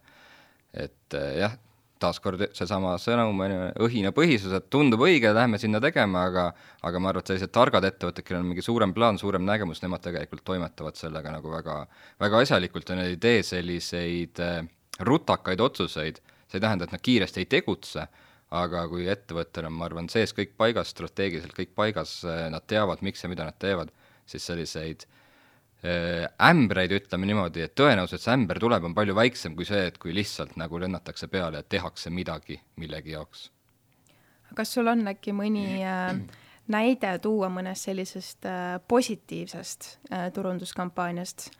et 0.74 1.16
eh, 1.16 1.38
jah, 1.40 1.54
taaskord 2.02 2.42
seesama 2.56 2.96
sõnum, 3.00 3.38
õhinapõhisus, 3.84 4.52
et 4.56 4.66
tundub 4.72 5.04
õige, 5.06 5.30
lähme 5.34 5.60
sinna 5.62 5.80
tegema, 5.82 6.26
aga 6.28 6.48
aga 6.84 7.00
ma 7.00 7.10
arvan, 7.10 7.24
et 7.24 7.32
sellised 7.32 7.52
targad 7.54 7.86
ettevõtted, 7.88 8.26
kellel 8.26 8.42
on 8.42 8.50
mingi 8.50 8.64
suurem 8.66 8.92
plaan, 8.96 9.18
suurem 9.20 9.46
nägemus, 9.46 9.80
nemad 9.84 10.04
tegelikult 10.04 10.44
toimetavad 10.44 10.98
sellega 11.00 11.32
nagu 11.36 11.54
väga, 11.54 11.78
väga 12.20 12.44
asjalikult 12.44 12.90
ja 12.90 12.98
nad 12.98 13.12
ei 13.12 13.18
tee 13.22 13.40
selliseid 13.46 14.42
äh, 14.44 14.60
rutakaid 15.06 15.62
otsuseid, 15.64 16.20
see 16.50 16.60
ei 16.60 16.66
tähenda, 16.66 16.86
et 16.88 16.94
nad 16.94 17.04
kiiresti 17.04 17.44
ei 17.44 17.50
tegutse, 17.56 18.06
aga 18.54 18.84
kui 18.90 19.08
ettevõttel 19.10 19.70
on, 19.70 19.78
ma 19.78 19.88
arvan, 19.88 20.10
sees 20.12 20.34
kõik 20.36 20.54
paigas, 20.60 20.92
strateegiliselt 20.94 21.56
kõik 21.56 21.74
paigas, 21.78 22.20
eh, 22.28 22.46
nad 22.52 22.66
teavad, 22.70 23.02
miks 23.06 23.24
ja 23.24 23.32
mida 23.32 23.48
nad 23.48 23.58
teevad, 23.62 23.94
siis 24.30 24.46
selliseid 24.50 25.06
Äh, 25.06 25.23
ämbreid, 25.84 26.92
ütleme 26.96 27.26
niimoodi, 27.28 27.64
et 27.66 27.74
tõenäosus, 27.76 28.16
et 28.16 28.24
see 28.24 28.32
ämber 28.32 28.60
tuleb, 28.62 28.86
on 28.88 28.94
palju 28.96 29.16
väiksem 29.16 29.56
kui 29.58 29.66
see, 29.68 29.82
et 29.90 29.98
kui 30.00 30.14
lihtsalt 30.16 30.54
nagu 30.60 30.80
lennatakse 30.80 31.28
peale 31.28 31.60
ja 31.60 31.66
tehakse 31.68 32.12
midagi 32.14 32.56
millegi 32.80 33.12
jaoks. 33.12 33.50
kas 34.54 34.72
sul 34.72 34.88
on 34.88 35.02
äkki 35.10 35.34
mõni 35.36 35.82
äh, 35.82 36.14
näide 36.72 37.18
tuua 37.18 37.50
mõnest 37.52 37.88
sellisest 37.88 38.46
äh, 38.48 38.78
positiivsest 38.88 39.88
äh, 40.12 40.28
turunduskampaaniast, 40.32 41.50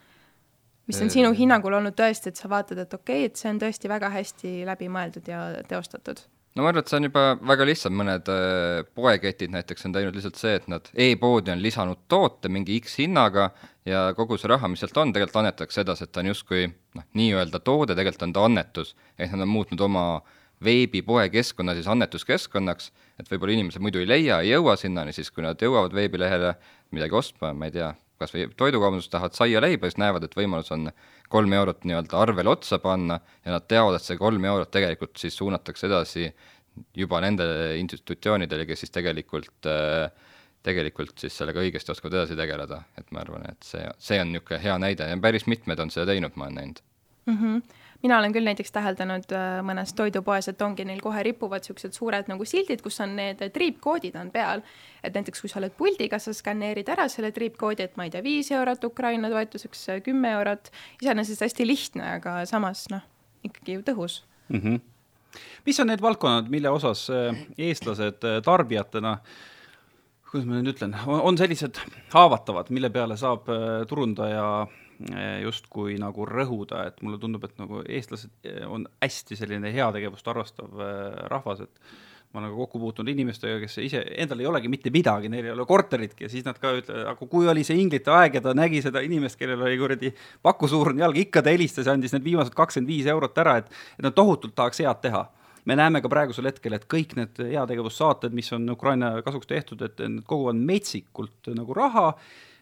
mis 0.87 1.01
on 1.03 1.11
sinu 1.11 1.33
hinnangul 1.37 1.77
olnud 1.77 1.97
tõesti, 1.97 2.33
et 2.33 2.41
sa 2.41 2.49
vaatad, 2.49 2.81
et 2.81 2.95
okei 2.95 3.25
okay,, 3.25 3.33
et 3.33 3.41
see 3.41 3.51
on 3.53 3.61
tõesti 3.61 3.91
väga 3.93 4.13
hästi 4.15 4.55
läbimõeldud 4.69 5.29
ja 5.29 5.43
teostatud? 5.69 6.25
No 6.55 6.63
ma 6.63 6.71
arvan, 6.71 6.85
et 6.85 6.91
see 6.91 7.01
on 7.01 7.09
juba 7.09 7.23
väga 7.51 7.67
lihtsalt, 7.67 7.95
mõned 7.99 8.31
äh, 8.31 8.85
poeketid 8.95 9.55
näiteks 9.55 9.89
on 9.89 9.95
teinud 9.97 10.15
lihtsalt 10.17 10.39
see, 10.39 10.55
et 10.61 10.69
nad 10.71 10.87
e-poodi 11.07 11.51
on 11.55 11.63
lisanud 11.63 12.05
toote 12.11 12.51
mingi 12.53 12.79
X 12.79 13.01
hinnaga 13.03 13.49
ja 13.89 14.07
kogu 14.17 14.39
see 14.39 14.51
raha, 14.53 14.71
mis 14.71 14.85
sealt 14.85 14.97
on, 15.03 15.13
tegelikult 15.15 15.43
annetatakse 15.43 15.83
edasi, 15.83 16.07
et 16.07 16.15
ta 16.15 16.23
on 16.23 16.31
justkui 16.31 16.69
noh, 16.71 17.07
nii-öelda 17.19 17.61
toode, 17.67 17.99
tegelikult 17.99 18.29
on 18.29 18.37
ta 18.37 18.47
annetus, 18.49 18.95
ehk 19.19 19.35
nad 19.35 19.47
on 19.49 19.53
muutnud 19.57 19.83
oma 19.89 20.07
veebipoe 20.65 21.27
keskkonna 21.35 21.75
siis 21.75 21.91
annetuskeskkonnaks, 21.91 22.93
et 23.19 23.29
võib-olla 23.31 23.59
inimesed 23.59 23.83
muidu 23.83 24.01
ei 24.01 24.09
leia, 24.09 24.39
ei 24.41 24.55
jõua 24.55 24.79
sinnani, 24.81 25.13
siis 25.13 25.35
kui 25.35 25.45
nad 25.45 25.61
jõuavad 25.61 25.95
veebilehele 25.97 26.55
midagi 26.95 27.19
ostma, 27.19 27.51
ma 27.53 27.69
ei 27.69 27.75
tea, 27.75 27.91
kas 28.25 28.35
või 28.35 28.49
toidukaubandus 28.59 29.11
tahavad 29.13 29.37
saia-leiba, 29.37 29.89
siis 29.91 30.01
näevad, 30.03 30.27
et 30.27 30.37
võimalus 30.39 30.73
on 30.75 30.91
kolm 31.33 31.55
eurot 31.61 31.87
nii-öelda 31.87 32.19
arvele 32.21 32.53
otsa 32.53 32.81
panna 32.83 33.21
ja 33.45 33.55
nad 33.55 33.69
teavad, 33.71 33.99
et 33.99 34.07
see 34.07 34.21
kolm 34.21 34.45
eurot 34.51 34.73
tegelikult 34.75 35.17
siis 35.21 35.37
suunatakse 35.39 35.89
edasi 35.89 36.29
juba 36.99 37.21
nendele 37.23 37.77
institutsioonidele, 37.79 38.67
kes 38.67 38.85
siis 38.85 38.95
tegelikult 38.95 39.69
äh, 39.71 40.09
tegelikult 40.65 41.21
siis 41.21 41.37
sellega 41.37 41.61
õigesti 41.61 41.93
oskavad 41.93 42.19
edasi 42.19 42.37
tegeleda, 42.39 42.81
et 42.99 43.11
ma 43.13 43.23
arvan, 43.23 43.45
et 43.51 43.67
see, 43.67 43.85
see 44.01 44.21
on 44.23 44.33
niisugune 44.33 44.63
hea 44.65 44.77
näide 44.81 45.09
ja 45.11 45.17
päris 45.21 45.47
mitmed 45.51 45.81
on 45.83 45.93
seda 45.93 46.09
teinud, 46.13 46.37
ma 46.41 46.49
olen 46.49 46.61
näinud 46.61 46.85
mm. 47.27 47.41
-hmm 47.41 47.81
mina 48.05 48.19
olen 48.19 48.35
küll 48.35 48.45
näiteks 48.45 48.73
täheldanud 48.75 49.33
äh, 49.33 49.59
mõnes 49.65 49.95
toidupoes, 49.97 50.51
et 50.51 50.63
ongi 50.63 50.85
neil 50.85 51.01
kohe 51.03 51.23
ripuvad 51.25 51.65
niisugused 51.65 51.97
suured 51.97 52.29
nagu 52.29 52.45
sildid, 52.49 52.83
kus 52.85 53.01
on 53.01 53.15
need 53.17 53.41
triipkoodid 53.55 54.19
on 54.21 54.31
peal. 54.35 54.65
et 55.05 55.17
näiteks, 55.17 55.41
kui 55.41 55.51
sa 55.53 55.59
oled 55.61 55.73
puldiga, 55.77 56.19
sa 56.21 56.33
skaneerid 56.33 56.89
ära 56.89 57.09
selle 57.13 57.33
triipkoodi, 57.37 57.85
et 57.85 57.97
ma 58.01 58.07
ei 58.07 58.13
tea, 58.13 58.23
viis 58.25 58.51
eurot 58.53 58.85
Ukraina 58.89 59.29
toetuseks, 59.33 59.87
kümme 60.05 60.31
eurot, 60.39 60.71
iseenesest 61.03 61.45
hästi 61.45 61.67
lihtne, 61.69 62.07
aga 62.19 62.37
samas 62.49 62.87
noh, 62.93 63.05
ikkagi 63.45 63.79
ju 63.79 63.85
tõhus 63.89 64.23
mm. 64.49 64.61
-hmm. 64.61 65.41
mis 65.67 65.81
on 65.81 65.93
need 65.93 66.05
valdkonnad, 66.05 66.49
mille 66.53 66.71
osas 66.71 67.09
äh, 67.11 67.45
eestlased 67.59 68.25
äh, 68.25 68.41
tarbijatena 68.45 69.19
kuidas 70.31 70.49
ma 70.49 70.59
nüüd 70.59 70.73
ütlen, 70.75 70.97
on 71.07 71.39
sellised 71.39 71.79
haavatavad, 72.11 72.71
mille 72.75 72.91
peale 72.91 73.17
saab 73.17 73.47
turundaja 73.89 74.67
justkui 75.45 75.99
nagu 76.01 76.27
rõhuda, 76.29 76.87
et 76.89 77.03
mulle 77.03 77.19
tundub, 77.23 77.45
et 77.47 77.55
nagu 77.61 77.83
eestlased 77.85 78.49
eh, 78.49 78.65
on 78.69 78.87
hästi 79.03 79.39
selline 79.39 79.73
heategevust 79.75 80.29
arvastav 80.31 80.81
eh, 80.81 81.23
rahvas, 81.31 81.65
et 81.67 81.95
ma 82.35 82.41
olen 82.41 82.49
nagu 82.49 82.65
kokku 82.65 82.81
puutunud 82.83 83.13
inimestega, 83.13 83.61
kes 83.63 83.77
ise, 83.85 84.01
endal 84.19 84.41
ei 84.43 84.49
olegi 84.51 84.71
mitte 84.71 84.91
midagi, 84.95 85.31
neil 85.31 85.47
ei 85.47 85.53
ole 85.55 85.67
korteritki 85.71 86.27
ja 86.27 86.31
siis 86.33 86.47
nad 86.47 86.59
ka 86.59 86.73
ütlevad, 86.75 87.07
aga 87.13 87.29
kui 87.31 87.47
oli 87.51 87.63
see 87.67 87.79
inglite 87.79 88.11
aeg 88.11 88.41
ja 88.41 88.43
ta 88.43 88.55
nägi 88.59 88.81
seda 88.83 89.05
inimest, 89.07 89.39
kellel 89.39 89.63
oli 89.63 89.79
kuradi 89.79 90.11
pakusuurune 90.43 91.05
jalg, 91.05 91.21
ikka 91.23 91.45
ta 91.47 91.55
helistas 91.55 91.87
ja 91.87 91.95
andis 91.95 92.15
need 92.17 92.27
viimased 92.27 92.57
kakskümmend 92.59 92.91
viis 92.91 93.11
eurot 93.11 93.39
ära, 93.39 93.61
et, 93.63 93.71
et 93.99 94.07
nad 94.07 94.17
tohutult 94.17 94.57
tahaks 94.59 94.83
head 94.83 95.03
teha. 95.05 95.23
Me 95.65 95.77
näeme 95.79 96.03
ka 96.05 96.11
praegusel 96.13 96.51
hetkel, 96.51 96.75
et 96.77 96.89
kõik 96.91 97.15
need 97.17 97.39
heategevussaated, 97.39 98.35
mis 98.37 98.51
on 98.53 98.67
Ukraina 98.75 99.15
kasuks 99.25 99.49
tehtud, 99.49 99.87
et 99.87 100.03
need 100.03 100.27
koguvad 100.29 100.59
metsikult 100.59 101.55
nagu 101.55 101.77
raha 101.79 102.11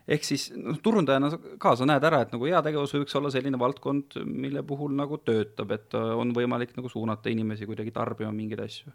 ehk 0.07 0.25
siis 0.27 0.49
noh, 0.55 0.77
turundajana 0.83 1.31
ka 1.61 1.75
sa 1.79 1.87
näed 1.87 2.03
ära, 2.07 2.23
et 2.23 2.33
nagu 2.35 2.47
heategevus 2.49 2.95
võiks 2.97 3.15
olla 3.19 3.31
selline 3.33 3.59
valdkond, 3.59 4.19
mille 4.27 4.63
puhul 4.67 4.95
nagu 4.97 5.19
töötab, 5.23 5.71
et 5.75 5.95
äh, 5.97 6.15
on 6.19 6.33
võimalik 6.35 6.75
nagu 6.77 6.91
suunata 6.91 7.31
inimesi 7.31 7.67
kuidagi 7.69 7.93
tarbima 7.95 8.33
mingeid 8.35 8.63
asju. 8.65 8.93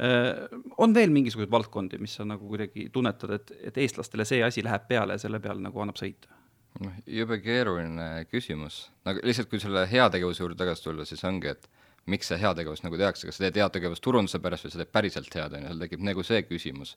Äh, 0.00 0.32
on 0.80 0.96
veel 0.96 1.12
mingisuguseid 1.12 1.52
valdkondi, 1.52 2.00
mis 2.00 2.16
sa 2.16 2.26
nagu 2.28 2.48
kuidagi 2.48 2.88
tunnetad, 2.92 3.36
et, 3.36 3.56
et 3.70 3.80
eestlastele 3.84 4.24
see 4.28 4.40
asi 4.46 4.64
läheb 4.64 4.88
peale 4.88 5.18
ja 5.18 5.26
selle 5.26 5.42
peale 5.44 5.62
nagu 5.64 5.84
annab 5.84 6.00
sõita? 6.00 6.36
noh, 6.80 6.94
jube 7.10 7.40
keeruline 7.42 8.24
küsimus, 8.30 8.84
nagu 9.04 9.20
lihtsalt 9.26 9.50
kui 9.50 9.58
selle 9.60 9.82
heategevuse 9.90 10.44
juurde 10.44 10.56
tagasi 10.60 10.84
tulla, 10.84 11.04
siis 11.08 11.24
ongi, 11.26 11.50
et 11.50 11.66
miks 12.10 12.30
see 12.30 12.38
heategevus 12.40 12.84
nagu 12.84 12.96
tehakse, 12.96 13.26
kas 13.26 13.36
sa 13.36 13.44
teed 13.44 13.58
heategevust 13.60 14.04
turunduse 14.04 14.38
pärast 14.40 14.66
või 14.66 14.72
sa 14.72 14.80
teed 14.80 14.92
päriselt 14.94 15.34
head, 15.34 15.56
on 15.56 15.64
ju, 15.64 15.72
seal 15.72 15.82
tekib 15.82 16.04
nagu 16.06 16.24
see 16.26 16.44
küsimus 16.46 16.94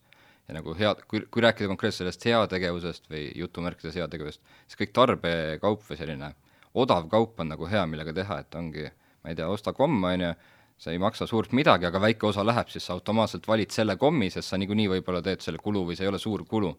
ja 0.47 0.57
nagu 0.57 0.75
head, 0.77 1.03
kui, 1.07 1.23
kui 1.31 1.43
rääkida 1.43 1.69
konkreetselt 1.71 2.03
sellest 2.03 2.25
heategevusest 2.27 3.07
või 3.12 3.27
jutumärkides 3.39 3.95
heategevusest, 4.00 4.41
siis 4.67 4.79
kõik 4.81 4.95
tarbekaup 4.95 5.85
või 5.88 6.00
selline 6.00 6.33
odav 6.83 7.07
kaup 7.12 7.39
on 7.39 7.53
nagu 7.53 7.69
hea, 7.69 7.85
millega 7.88 8.15
teha, 8.15 8.39
et 8.43 8.57
ongi, 8.59 8.89
ma 9.23 9.31
ei 9.31 9.39
tea, 9.39 9.47
osta 9.50 9.73
komm, 9.77 10.03
on 10.09 10.25
ju, 10.27 10.33
see 10.83 10.95
ei 10.95 11.01
maksa 11.01 11.27
suurt 11.29 11.53
midagi, 11.55 11.88
aga 11.88 12.01
väike 12.01 12.27
osa 12.27 12.43
läheb, 12.45 12.71
siis 12.73 12.89
sa 12.89 12.97
automaatselt 12.97 13.47
valid 13.47 13.71
selle 13.71 13.95
kommi, 14.01 14.31
sest 14.33 14.51
sa 14.51 14.59
niikuinii 14.59 14.89
võib-olla 14.97 15.21
teed 15.23 15.45
selle 15.45 15.62
kulu 15.63 15.85
või 15.89 15.97
see 16.00 16.07
ei 16.07 16.12
ole 16.12 16.19
suur 16.19 16.43
kulu 16.50 16.73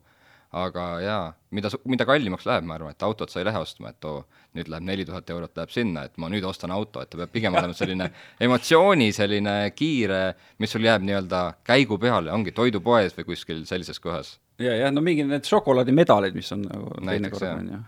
aga 0.54 0.84
jaa, 1.02 1.22
mida, 1.54 1.70
mida 1.90 2.06
kallimaks 2.06 2.46
läheb, 2.46 2.66
ma 2.68 2.76
arvan, 2.76 2.94
et 2.94 3.02
autot 3.06 3.30
sa 3.30 3.40
ei 3.40 3.46
lähe 3.48 3.58
ostma, 3.58 3.90
et 3.90 4.06
oo, 4.06 4.22
nüüd 4.54 4.70
läheb 4.70 4.86
neli 4.86 5.06
tuhat 5.08 5.30
eurot 5.34 5.56
läheb 5.58 5.72
sinna, 5.74 6.04
et 6.06 6.20
ma 6.22 6.30
nüüd 6.30 6.46
ostan 6.46 6.72
auto, 6.74 7.02
et 7.02 7.10
ta 7.10 7.18
peab 7.18 7.32
pigem 7.34 7.56
olema 7.58 7.74
selline 7.76 8.10
emotsiooni 8.46 9.10
selline 9.16 9.56
kiire, 9.74 10.22
mis 10.62 10.74
sul 10.74 10.86
jääb 10.86 11.02
nii-öelda 11.06 11.42
käigu 11.66 11.98
peale, 12.02 12.32
ongi 12.34 12.54
toidupoes 12.54 13.16
või 13.18 13.28
kuskil 13.32 13.64
sellises 13.68 14.00
kohas. 14.00 14.36
ja, 14.62 14.76
ja 14.84 14.94
no 14.94 15.02
mingid 15.02 15.28
need 15.30 15.50
šokolaadimedalid, 15.50 16.38
mis 16.38 16.52
on 16.54 16.64
nagu 16.68 16.94
teinekord 17.02 17.50
on 17.50 17.74
ju 17.74 17.82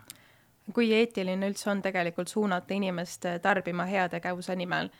kui 0.74 0.88
eetiline 0.90 1.46
üldse 1.46 1.68
on 1.70 1.78
tegelikult 1.78 2.26
suunata 2.26 2.74
inimest 2.74 3.28
tarbima 3.42 3.84
heategevuse 3.86 4.56
nimel. 4.58 4.90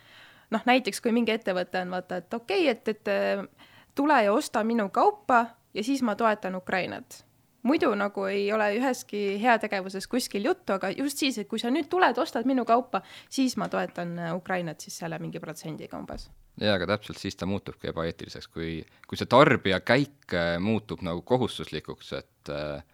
noh, 0.54 0.62
näiteks 0.62 1.00
kui 1.02 1.10
mingi 1.10 1.34
ettevõte 1.34 1.80
on 1.82 1.90
vaata, 1.90 2.20
et 2.22 2.34
okei 2.34 2.70
okay,, 2.70 2.76
et, 2.78 3.10
et 3.10 3.96
tule 3.98 4.22
ja 4.22 4.32
osta 4.32 4.62
minu 4.64 4.86
kaupa 4.94 5.46
ja 5.74 5.84
siis 5.84 6.02
ma 6.06 6.14
toetan 6.14 6.54
Ukrainat 6.54 7.26
muidu 7.66 7.92
nagu 7.98 8.26
ei 8.30 8.46
ole 8.54 8.70
üheski 8.78 9.22
heategevuses 9.42 10.06
kuskil 10.10 10.48
juttu, 10.48 10.76
aga 10.76 10.90
just 10.94 11.22
siis, 11.22 11.38
et 11.42 11.50
kui 11.50 11.60
sa 11.62 11.70
nüüd 11.72 11.90
tuled, 11.92 12.18
ostad 12.22 12.48
minu 12.48 12.64
kaupa, 12.68 13.02
siis 13.32 13.56
ma 13.60 13.68
toetan 13.72 14.16
äh, 14.18 14.34
Ukrainat 14.36 14.84
siis 14.84 14.98
selle 15.02 15.18
mingi 15.22 15.42
protsendiga 15.42 15.98
umbes. 15.98 16.28
jaa, 16.60 16.74
aga 16.78 16.88
täpselt 16.94 17.20
siis 17.20 17.36
ta 17.36 17.48
muutubki 17.48 17.90
ebaeetiliseks, 17.92 18.48
kui, 18.48 18.80
kui 19.08 19.18
see 19.20 19.30
tarbija 19.30 19.80
käik 19.84 20.34
äh, 20.34 20.56
muutub 20.62 21.04
nagu 21.06 21.22
kohustuslikuks, 21.26 22.12
et 22.20 22.52
äh, 22.52 22.84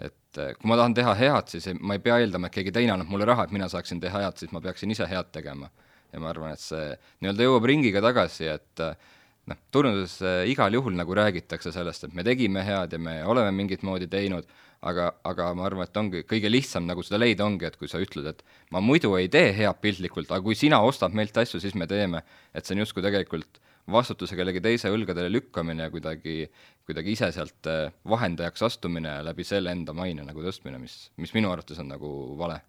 et 0.00 0.38
kui 0.56 0.70
ma 0.70 0.78
tahan 0.78 0.94
teha 0.96 1.12
head, 1.18 1.50
siis 1.52 1.66
ma 1.76 1.96
ei 1.96 2.00
pea 2.00 2.16
eeldama, 2.22 2.48
et 2.48 2.54
keegi 2.54 2.72
teine 2.72 2.94
annab 2.94 3.10
mulle 3.12 3.26
raha, 3.28 3.44
et 3.44 3.52
mina 3.52 3.66
saaksin 3.68 4.00
teha 4.00 4.22
head, 4.22 4.38
siis 4.40 4.52
ma 4.54 4.62
peaksin 4.64 4.92
ise 4.94 5.08
head 5.10 5.28
tegema. 5.34 5.68
ja 6.10 6.18
ma 6.18 6.30
arvan, 6.32 6.54
et 6.56 6.62
see 6.62 6.86
nii-öelda 7.22 7.44
jõuab 7.46 7.66
ringiga 7.70 8.00
tagasi, 8.02 8.48
et 8.50 8.82
äh, 8.82 9.10
noh, 9.50 9.60
turunduses 9.74 10.18
äh, 10.22 10.42
igal 10.50 10.74
juhul 10.74 10.96
nagu 10.98 11.14
räägitakse 11.16 11.72
sellest, 11.74 12.06
et 12.06 12.16
me 12.16 12.24
tegime 12.26 12.64
head 12.66 12.96
ja 12.96 13.00
me 13.02 13.20
oleme 13.28 13.52
mingit 13.56 13.84
moodi 13.86 14.08
teinud, 14.10 14.48
aga, 14.86 15.10
aga 15.28 15.50
ma 15.56 15.66
arvan, 15.68 15.88
et 15.88 16.00
ongi 16.00 16.22
kõige 16.28 16.50
lihtsam 16.52 16.86
nagu 16.88 17.04
seda 17.04 17.20
leida 17.20 17.44
ongi, 17.44 17.68
et 17.68 17.76
kui 17.80 17.90
sa 17.90 18.00
ütled, 18.02 18.30
et 18.30 18.44
ma 18.72 18.82
muidu 18.84 19.12
ei 19.18 19.28
tee 19.32 19.52
head 19.56 19.82
piltlikult, 19.82 20.30
aga 20.30 20.40
kui 20.44 20.56
sina 20.58 20.80
ostad 20.86 21.16
meilt 21.16 21.36
asju, 21.42 21.60
siis 21.60 21.76
me 21.76 21.88
teeme. 21.90 22.22
et 22.54 22.66
see 22.66 22.74
on 22.74 22.82
justkui 22.82 23.02
tegelikult 23.04 23.60
vastutuse 23.90 24.36
kellegi 24.38 24.62
teise 24.62 24.90
õlgadele 24.92 25.30
lükkamine 25.32 25.86
ja 25.86 25.92
kuidagi, 25.92 26.44
kuidagi 26.86 27.14
ise 27.16 27.30
sealt 27.34 27.68
äh, 27.70 27.92
vahendajaks 28.08 28.62
astumine 28.66 29.16
ja 29.18 29.24
läbi 29.26 29.44
selle 29.46 29.72
enda 29.74 29.94
maine 29.96 30.24
nagu 30.26 30.44
tõstmine, 30.44 30.80
mis, 30.82 31.10
mis 31.20 31.34
minu 31.36 31.50
arvates 31.52 31.80
on 31.82 31.90
nagu 31.90 32.10
vale 32.38 32.60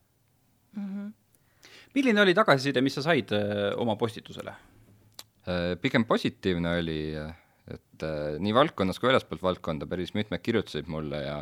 mm. 0.76 0.88
-hmm. 0.88 1.70
milline 1.96 2.22
oli 2.22 2.34
tagasiside, 2.34 2.82
mis 2.82 2.96
sa 2.96 3.02
said 3.02 3.32
öö, 3.32 3.72
äh, 3.72 3.80
oma 3.80 3.96
postitusele? 3.96 4.56
Äh, 5.50 5.76
pigem 5.82 6.06
positiivne 6.06 6.76
oli, 6.78 7.02
et 7.74 8.04
äh, 8.06 8.38
nii 8.38 8.54
valdkonnas 8.54 9.00
kui 9.02 9.10
väljaspoolt 9.10 9.42
valdkonda 9.42 9.88
päris 9.90 10.14
mitmed 10.14 10.42
kirjutasid 10.44 10.90
mulle 10.92 11.24
ja 11.24 11.38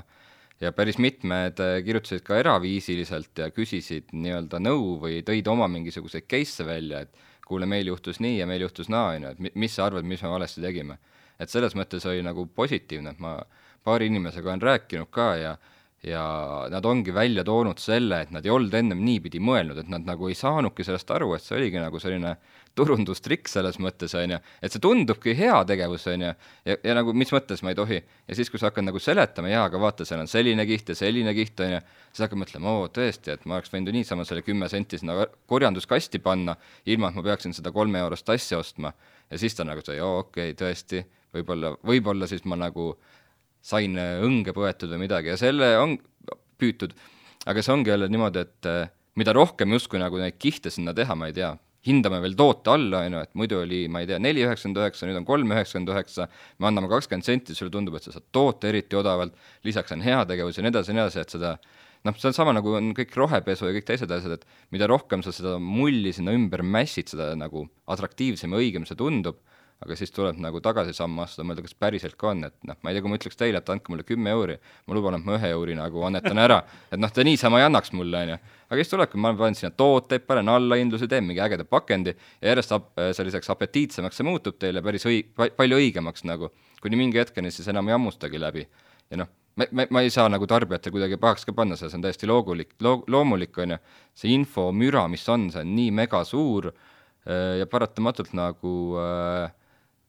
ja 0.61 0.71
päris 0.75 0.97
mitmed 0.99 1.59
äh, 1.63 1.81
kirjutasid 1.83 2.23
ka 2.27 2.37
eraviisiliselt 2.39 3.43
ja 3.43 3.49
küsisid 3.51 4.13
nii-öelda 4.15 4.59
nõu 4.63 4.97
või 5.03 5.19
tõid 5.27 5.47
oma 5.51 5.67
mingisuguseid 5.71 6.27
case'e 6.31 6.67
välja, 6.67 7.03
et 7.03 7.27
kuule, 7.47 7.67
meil 7.67 7.91
juhtus 7.91 8.19
nii 8.23 8.37
ja 8.39 8.47
meil 8.47 8.63
juhtus 8.63 8.87
naa, 8.91 9.17
on 9.17 9.27
ju, 9.27 9.33
et 9.35 9.55
mis 9.55 9.75
sa 9.75 9.89
arvad, 9.89 10.07
mis 10.07 10.23
me 10.23 10.31
valesti 10.31 10.63
tegime. 10.63 10.99
et 11.39 11.49
selles 11.49 11.75
mõttes 11.75 12.03
oli 12.05 12.23
nagu 12.23 12.45
positiivne, 12.55 13.15
et 13.15 13.19
ma 13.19 13.37
paari 13.83 14.09
inimesega 14.11 14.49
olen 14.49 14.61
rääkinud 14.61 15.07
ka 15.11 15.27
ja 15.39 15.53
ja 16.03 16.67
nad 16.71 16.85
ongi 16.85 17.11
välja 17.11 17.43
toonud 17.43 17.79
selle, 17.83 18.21
et 18.23 18.29
nad 18.31 18.45
ei 18.45 18.51
olnud 18.53 18.73
ennem 18.75 19.01
niipidi 19.03 19.41
mõelnud, 19.43 19.81
et 19.81 19.89
nad 19.91 20.05
nagu 20.07 20.29
ei 20.29 20.37
saanudki 20.37 20.85
sellest 20.87 21.11
aru, 21.11 21.33
et 21.35 21.43
see 21.43 21.57
oligi 21.57 21.81
nagu 21.81 21.99
selline 21.99 22.37
turundustrikk 22.79 23.49
selles 23.51 23.75
mõttes, 23.83 24.13
on 24.15 24.35
ju, 24.35 24.37
et 24.63 24.71
see 24.71 24.79
tundubki 24.83 25.33
heategevus, 25.35 26.05
on 26.13 26.23
ju, 26.23 26.31
ja, 26.69 26.77
ja 26.87 26.95
nagu 26.95 27.11
mis 27.17 27.33
mõttes 27.35 27.63
ma 27.65 27.73
ei 27.73 27.79
tohi, 27.79 27.99
ja 27.99 28.37
siis, 28.37 28.51
kui 28.51 28.61
sa 28.61 28.69
hakkad 28.69 28.87
nagu 28.87 29.01
seletama, 29.03 29.51
jaa, 29.51 29.65
aga 29.67 29.83
vaata, 29.83 30.07
seal 30.07 30.23
on 30.23 30.31
selline 30.31 30.63
kiht 30.69 30.93
ja 30.93 30.95
selline 30.95 31.35
kiht, 31.35 31.59
on 31.65 31.75
ju, 31.75 31.83
siis 32.13 32.23
hakkad 32.23 32.43
mõtlema, 32.45 32.77
oo, 32.79 32.87
tõesti, 32.95 33.35
et 33.35 33.43
ma 33.43 33.59
oleks 33.59 33.75
võinud 33.75 33.91
ju 33.91 33.99
niisama 33.99 34.27
selle 34.29 34.45
kümme 34.47 34.71
senti 34.71 35.01
sinna 35.01 35.27
korjanduskasti 35.51 36.23
panna, 36.23 36.55
ilma 36.87 37.11
et 37.11 37.19
ma 37.19 37.27
peaksin 37.27 37.57
seda 37.57 37.75
kolme 37.75 37.99
eurost 37.99 38.31
asja 38.31 38.61
ostma. 38.61 38.93
ja 39.29 39.37
siis 39.37 39.55
ta 39.57 39.67
nagu 39.67 39.83
sai, 39.83 39.99
oo, 39.99 40.23
okei 40.23 40.53
okay,, 40.53 40.59
tõesti, 40.63 41.03
võib-olla, 41.35 41.75
võib-olla 41.85 42.29
siis 42.29 42.45
ma 42.47 42.55
nagu 42.55 42.93
sain 43.61 43.95
õnge 43.99 44.53
põetud 44.55 44.91
või 44.93 45.05
midagi 45.05 45.33
ja 45.33 45.39
selle 45.39 45.73
on 45.79 45.97
püütud, 46.59 46.93
aga 47.49 47.63
see 47.63 47.73
ongi 47.73 47.91
jälle 47.91 48.09
niimoodi, 48.11 48.43
et 48.45 48.69
mida 49.19 49.33
rohkem 49.35 49.73
justkui 49.75 49.99
nagu 50.01 50.19
neid 50.19 50.37
kihte 50.39 50.71
sinna 50.73 50.93
teha, 50.95 51.15
ma 51.15 51.29
ei 51.29 51.35
tea, 51.35 51.51
hindame 51.87 52.19
veel 52.23 52.35
toote 52.39 52.71
alla, 52.73 53.03
on 53.07 53.15
ju, 53.15 53.25
et 53.25 53.35
muidu 53.39 53.59
oli, 53.61 53.81
ma 53.91 54.01
ei 54.03 54.09
tea, 54.09 54.19
neli 54.21 54.43
üheksakümmend 54.43 54.81
üheksa, 54.81 55.07
nüüd 55.07 55.19
on 55.21 55.27
kolm 55.27 55.53
üheksakümmend 55.55 55.91
üheksa, 55.93 56.27
me 56.59 56.67
anname 56.69 56.89
kakskümmend 56.91 57.27
senti, 57.27 57.55
sulle 57.55 57.71
tundub, 57.73 57.95
et 57.95 58.07
sa 58.07 58.15
saad 58.15 58.27
toote 58.35 58.71
eriti 58.71 58.99
odavalt, 58.99 59.37
lisaks 59.67 59.95
on 59.95 60.03
heategevus 60.03 60.59
ja 60.59 60.65
nii 60.65 60.73
edasi 60.73 60.91
ja 60.91 60.97
nii 60.97 61.05
edasi, 61.05 61.23
et 61.23 61.35
seda 61.37 61.53
noh, 62.07 62.15
see 62.19 62.29
on 62.29 62.35
sama, 62.35 62.55
nagu 62.55 62.75
on 62.79 62.91
kõik 62.97 63.15
rohepesu 63.19 63.69
ja 63.69 63.75
kõik 63.75 63.87
teised 63.87 64.11
asjad, 64.15 64.35
et 64.35 64.75
mida 64.75 64.87
rohkem 64.91 65.23
sa 65.25 65.33
seda 65.35 65.55
mulli 65.63 66.13
sinna 66.15 66.35
ümber 66.35 66.63
mässid, 66.63 67.11
seda 67.11 67.31
nagu 67.39 67.65
atraktiivsem 67.91 68.55
ja 68.55 68.61
õigem 68.63 68.87
see 68.87 68.99
tundub 68.99 69.39
aga 69.79 69.95
siis 69.95 70.11
tuleb 70.11 70.39
nagu 70.43 70.59
tagasi 70.63 70.91
samm 70.95 71.21
astuda, 71.23 71.45
mõelda, 71.47 71.63
kas 71.63 71.75
päriselt 71.79 72.17
ka 72.19 72.33
on, 72.33 72.43
et 72.49 72.55
noh, 72.67 72.75
ma 72.83 72.91
ei 72.91 72.97
tea, 72.97 73.03
kui 73.05 73.11
ma 73.11 73.19
ütleks 73.19 73.39
teile, 73.39 73.61
et 73.61 73.69
andke 73.71 73.93
mulle 73.93 74.03
kümme 74.03 74.33
euri, 74.35 74.57
ma 74.89 74.95
luban, 74.97 75.15
et 75.15 75.27
ma 75.27 75.37
ühe 75.37 75.51
euri 75.55 75.75
nagu 75.77 76.03
annetan 76.03 76.41
ära, 76.43 76.57
et 76.91 76.99
noh, 76.99 77.11
te 77.15 77.23
niisama 77.23 77.61
ei 77.61 77.67
annaks 77.69 77.93
mulle, 77.95 78.23
on 78.25 78.33
ju. 78.33 78.37
aga 78.67 78.79
siis 78.81 78.91
tulebki, 78.91 79.21
ma 79.23 79.31
panen 79.39 79.55
sinna 79.55 79.71
tooteid, 79.79 80.25
panen 80.27 80.51
allahindlusi, 80.51 81.07
teen 81.11 81.29
mingi 81.29 81.39
ägeda 81.45 81.63
pakendi 81.63 82.11
ja 82.11 82.51
järjest 82.51 82.75
ap-, 82.75 82.91
selliseks 83.15 83.53
apetiitsemaks 83.55 84.19
see 84.19 84.27
muutub 84.27 84.57
teile 84.59 84.83
päris 84.83 85.07
õi-, 85.07 85.23
palju 85.31 85.79
õigemaks 85.79 86.27
nagu, 86.27 86.51
kuni 86.83 86.99
mingi 86.99 87.21
hetkeni 87.21 87.51
siis 87.55 87.71
enam 87.71 87.87
ei 87.87 87.95
hammustagi 87.95 88.41
läbi. 88.41 88.65
ja 89.09 89.21
noh, 89.23 89.31
ma, 89.55 89.69
ma, 89.71 89.85
ma 89.95 90.03
ei 90.03 90.11
saa 90.11 90.27
nagu 90.27 90.47
tarbijatel 90.47 90.91
kuidagi 90.91 91.21
pahaks 91.21 91.47
ka 91.47 91.55
panna, 91.55 91.79
see 91.79 91.87
on 91.95 92.03
täiesti 92.03 92.27
loomulik, 92.27 92.75
loo-, 92.83 93.05
loomulik, 93.07 93.55
on 93.63 93.77
ju, 93.77 93.79
see 94.25 94.35
infomüra, 94.35 95.07
mis 95.07 95.23
on, 95.31 95.47
see 95.55 95.63
on 95.63 95.71
nii 95.79 95.95
mega 96.03 96.25
suur 96.27 96.73
ja 97.29 97.65
paratamatult 97.69 98.31
nagu 98.33 98.71
äh, 98.97 99.51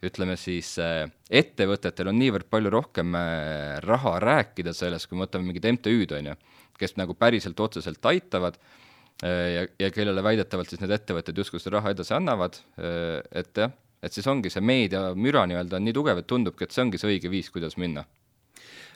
ütleme 0.06 0.36
siis 0.40 0.72
äh, 0.80 1.04
ettevõtetel 1.28 2.08
on 2.10 2.18
niivõrd 2.20 2.48
palju 2.52 2.72
rohkem 2.72 3.16
äh, 3.18 3.78
raha 3.84 4.16
rääkida 4.22 4.72
sellest, 4.76 5.08
kui 5.08 5.18
me 5.18 5.26
võtame 5.26 5.50
mingid 5.50 5.68
MTÜ-d, 5.74 6.16
on 6.16 6.30
ju, 6.32 6.36
kes 6.80 6.96
nagu 6.96 7.16
päriselt 7.18 7.60
otseselt 7.60 8.06
aitavad 8.08 8.56
äh, 8.56 9.48
ja, 9.56 9.66
ja 9.84 9.90
kellele 9.92 10.24
väidetavalt 10.24 10.72
siis 10.72 10.80
need 10.80 10.94
ettevõtted 10.96 11.36
justkui 11.42 11.60
seda 11.60 11.78
raha 11.78 11.92
edasi 11.96 12.16
annavad, 12.16 12.56
et 12.80 13.60
jah, 13.60 13.76
et 14.00 14.16
siis 14.16 14.26
ongi 14.30 14.52
see 14.52 14.64
meediamüra 14.64 15.44
nii-öelda 15.50 15.76
on 15.76 15.86
nii 15.88 15.96
tugev, 15.96 16.22
et 16.22 16.30
tundubki, 16.30 16.64
et 16.64 16.72
see 16.72 16.86
ongi 16.86 17.00
see 17.00 17.12
õige 17.12 17.32
viis, 17.32 17.52
kuidas 17.52 17.76
minna. 17.80 18.06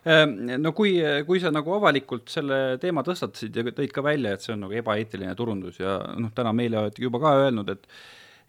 No 0.04 0.74
kui, 0.76 0.98
kui 1.24 1.40
sa 1.40 1.48
nagu 1.48 1.72
avalikult 1.78 2.28
selle 2.28 2.76
teema 2.80 3.00
tõstatasid 3.04 3.56
ja 3.56 3.62
tõid 3.72 3.92
ka 3.92 4.02
välja, 4.04 4.34
et 4.36 4.44
see 4.44 4.52
on 4.52 4.66
nagu 4.66 4.76
ebaeetiline 4.76 5.32
turundus 5.36 5.78
ja 5.80 5.94
noh, 6.20 6.28
täna 6.36 6.52
meile 6.56 6.76
olete 6.82 7.00
juba 7.00 7.22
ka 7.22 7.32
öelnud, 7.40 7.72
et 7.72 7.88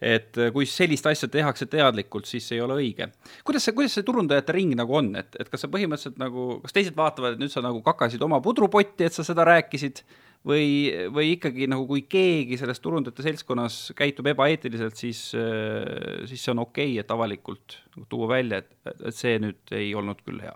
et 0.01 0.37
äh, 0.41 0.51
kui 0.53 0.67
sellist 0.69 1.07
asja 1.07 1.29
tehakse 1.31 1.67
teadlikult, 1.71 2.27
siis 2.29 2.47
ei 2.51 2.61
ole 2.63 2.77
õige. 2.81 3.09
kuidas 3.47 3.65
see, 3.67 3.75
kuidas 3.77 3.95
see 3.95 4.07
turundajate 4.07 4.55
ring 4.55 4.75
nagu 4.77 4.99
on, 4.99 5.13
et, 5.19 5.31
et 5.39 5.49
kas 5.51 5.65
sa 5.65 5.71
põhimõtteliselt 5.71 6.19
nagu, 6.21 6.59
kas 6.65 6.75
teised 6.75 6.97
vaatavad, 6.97 7.35
et 7.35 7.43
nüüd 7.45 7.53
sa 7.53 7.63
nagu 7.65 7.81
kakasid 7.85 8.23
oma 8.25 8.41
pudrupotti, 8.43 9.07
et 9.07 9.15
sa 9.15 9.25
seda 9.27 9.47
rääkisid, 9.47 10.03
või, 10.45 10.67
või 11.13 11.31
ikkagi 11.35 11.69
nagu 11.71 11.87
kui 11.89 12.05
keegi 12.09 12.59
selles 12.59 12.81
turundajate 12.83 13.25
seltskonnas 13.25 13.79
käitub 13.97 14.29
ebaeetiliselt, 14.33 14.97
siis, 14.99 15.27
äh, 15.37 16.21
siis 16.29 16.43
see 16.43 16.53
on 16.53 16.63
okei 16.65 16.93
okay,, 16.93 17.01
et 17.01 17.15
avalikult 17.15 17.79
nagu 17.95 18.07
tuua 18.11 18.29
välja, 18.35 18.61
et, 18.61 18.95
et 18.95 19.15
see 19.15 19.39
nüüd 19.41 19.75
ei 19.75 19.91
olnud 19.97 20.21
küll 20.25 20.43
hea? 20.45 20.55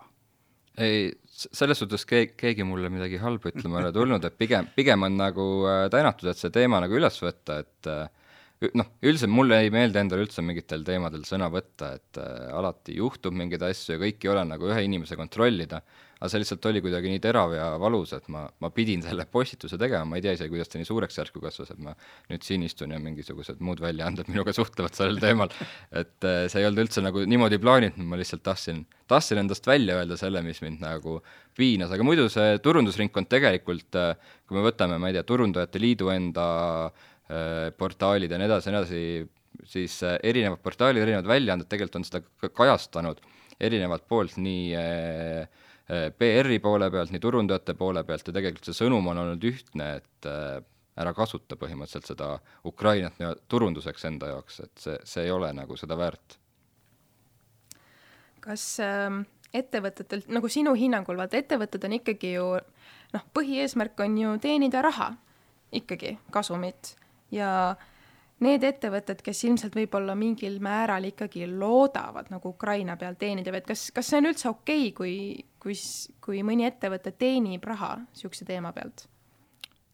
ei, 0.80 1.10
selles 1.28 1.82
suhtes 1.82 2.06
keegi, 2.08 2.38
keegi 2.40 2.64
mulle 2.64 2.88
midagi 2.94 3.18
halba 3.20 3.52
ütlema 3.52 3.82
ei 3.82 3.88
ole 3.88 3.96
tulnud, 3.96 4.24
et 4.24 4.38
pigem, 4.40 4.70
pigem 4.78 5.04
on 5.10 5.18
nagu 5.20 5.48
äh, 5.68 5.82
tänatud, 5.92 6.30
et 6.32 6.40
see 6.40 6.54
teema 6.56 6.80
nagu 6.84 6.96
üles 6.96 7.20
võtta, 7.24 7.60
et 7.66 7.90
äh, 7.92 8.06
noh, 8.60 8.90
üldiselt 9.06 9.32
mulle 9.32 9.62
ei 9.64 9.72
meeldi 9.72 10.02
endale 10.02 10.26
üldse 10.26 10.44
mingitel 10.44 10.84
teemadel 10.88 11.24
sõna 11.28 11.48
võtta, 11.52 11.94
et 11.96 12.20
äh, 12.20 12.50
alati 12.60 12.98
juhtub 12.98 13.36
mingeid 13.38 13.64
asju 13.64 13.96
ja 13.96 14.02
kõik 14.02 14.26
ei 14.26 14.32
ole 14.34 14.44
nagu 14.50 14.68
ühe 14.68 14.82
inimese 14.84 15.16
kontrollida, 15.20 15.80
aga 16.20 16.28
see 16.28 16.42
lihtsalt 16.42 16.66
oli 16.68 16.82
kuidagi 16.84 17.14
nii 17.14 17.22
terav 17.24 17.54
ja 17.56 17.70
valus, 17.80 18.12
et 18.18 18.26
ma, 18.34 18.42
ma 18.60 18.72
pidin 18.76 19.00
selle 19.06 19.24
postituse 19.32 19.80
tegema, 19.80 20.04
ma 20.12 20.20
ei 20.20 20.26
tea 20.26 20.34
isegi, 20.36 20.52
kuidas 20.52 20.72
ta 20.72 20.82
nii 20.82 20.90
suureks 20.90 21.20
järsku 21.22 21.40
kasvas, 21.44 21.72
et 21.72 21.80
ma 21.86 21.94
nüüd 22.28 22.44
siin 22.44 22.66
istun 22.68 22.92
ja 22.92 23.00
mingisugused 23.00 23.62
muud 23.64 23.80
väljaanded 23.84 24.28
minuga 24.34 24.52
suhtlevad 24.56 24.98
sellel 24.98 25.22
teemal, 25.24 25.54
et 25.96 26.28
äh, 26.28 26.42
see 26.52 26.60
ei 26.60 26.68
olnud 26.68 26.84
üldse 26.84 27.04
nagu 27.06 27.24
niimoodi 27.24 27.62
plaanitud, 27.64 28.04
ma 28.04 28.20
lihtsalt 28.20 28.44
tahtsin, 28.44 28.84
tahtsin 29.08 29.40
endast 29.40 29.70
välja 29.72 30.02
öelda 30.02 30.20
selle, 30.20 30.44
mis 30.44 30.60
mind 30.66 30.84
nagu 30.84 31.22
piinas, 31.56 31.96
aga 31.96 32.04
muidu 32.04 32.28
see 32.32 32.60
turundusringkond 32.66 33.32
tegelikult, 33.32 33.88
äh, 33.96 34.36
kui 34.50 34.60
me 34.60 34.66
võtame, 34.68 35.00
ma 35.00 35.08
ei 35.08 35.16
tea, 35.16 35.24
Turundajate 35.30 35.80
Liidu 35.80 36.12
enda 36.12 36.50
Äh, 36.90 37.19
portaalid 37.78 38.32
ja 38.32 38.40
nii 38.42 38.48
edasi 38.50 38.70
ja 38.70 38.74
nii 38.74 38.80
edasi, 38.80 39.02
siis 39.70 40.00
äh, 40.04 40.18
erinevad 40.24 40.62
portaalid, 40.66 41.04
erinevad 41.04 41.30
väljaanded 41.30 41.70
tegelikult 41.70 42.00
on 42.00 42.08
seda 42.08 42.50
kajastanud 42.56 43.22
erinevalt 43.60 44.08
poolt, 44.08 44.38
nii 44.42 44.74
äh, 44.80 45.66
PR-i 46.18 46.60
poole 46.62 46.90
pealt, 46.94 47.14
nii 47.14 47.22
turundajate 47.22 47.74
poole 47.78 48.04
pealt 48.06 48.28
ja 48.30 48.34
tegelikult 48.36 48.70
see 48.70 48.78
sõnum 48.78 49.08
on 49.10 49.24
olnud 49.24 49.46
ühtne, 49.50 49.96
et 49.98 50.28
ära 51.00 51.14
kasuta 51.18 51.58
põhimõtteliselt 51.58 52.12
seda 52.12 52.28
Ukrainat 52.68 53.18
turunduseks 53.50 54.06
enda 54.10 54.30
jaoks, 54.34 54.60
et 54.66 54.84
see, 54.84 55.00
see 55.08 55.26
ei 55.26 55.34
ole 55.34 55.50
nagu 55.56 55.78
seda 55.80 55.98
väärt. 55.98 56.38
kas 58.40 58.64
äh, 58.84 59.10
ettevõtetel, 59.54 60.24
nagu 60.32 60.50
sinu 60.50 60.76
hinnangul, 60.78 61.18
vaata 61.18 61.40
ettevõtted 61.42 61.86
on 61.86 61.98
ikkagi 61.98 62.36
ju 62.36 62.46
noh, 63.14 63.26
põhieesmärk 63.34 64.00
on 64.06 64.18
ju 64.18 64.38
teenida 64.42 64.82
raha 64.86 65.12
ikkagi, 65.76 66.18
kasumit 66.32 66.96
ja 67.32 67.52
need 68.46 68.64
ettevõtted, 68.64 69.22
kes 69.24 69.44
ilmselt 69.48 69.76
võib-olla 69.76 70.16
mingil 70.16 70.60
määral 70.64 71.10
ikkagi 71.10 71.48
loodavad 71.52 72.32
nagu 72.32 72.54
Ukraina 72.56 72.96
peal 73.00 73.18
teenida 73.20 73.52
või 73.52 73.62
et 73.62 73.70
kas, 73.70 73.90
kas 73.96 74.12
see 74.12 74.22
on 74.22 74.32
üldse 74.32 74.50
okei 74.52 74.90
okay,, 74.90 74.96
kui, 74.96 75.16
kui, 75.60 75.78
kui 76.24 76.44
mõni 76.48 76.68
ettevõte 76.70 77.12
teenib 77.12 77.68
raha 77.68 77.98
niisuguse 78.06 78.48
teema 78.48 78.74
pealt? 78.76 79.08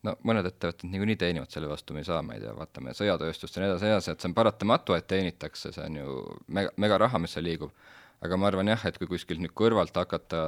no 0.06 0.14
mõned 0.28 0.46
ettevõtted 0.46 0.90
niikuinii 0.92 1.18
teenivad 1.18 1.50
selle 1.50 1.70
vastu, 1.70 1.96
me 1.96 2.04
ei 2.04 2.08
saa, 2.08 2.22
ma 2.22 2.38
ei 2.38 2.44
tea, 2.44 2.54
vaatame 2.54 2.94
sõjatööstust 2.94 3.58
ja 3.58 3.64
nii 3.64 3.72
edasi, 3.72 3.90
edasi, 3.90 4.12
et 4.14 4.22
see 4.22 4.30
on 4.30 4.38
paratamatu, 4.38 4.94
et 4.94 5.08
teenitakse, 5.10 5.72
see 5.74 5.86
on 5.86 5.98
ju 5.98 6.18
mega, 6.54 6.74
megaraha, 6.86 7.22
mis 7.24 7.34
seal 7.34 7.48
liigub 7.48 7.74
aga 8.24 8.38
ma 8.40 8.48
arvan 8.50 8.72
jah, 8.72 8.86
et 8.88 9.00
kui 9.02 9.10
kuskilt 9.10 9.42
nüüd 9.44 9.54
kõrvalt 9.58 9.96
hakata 9.98 10.44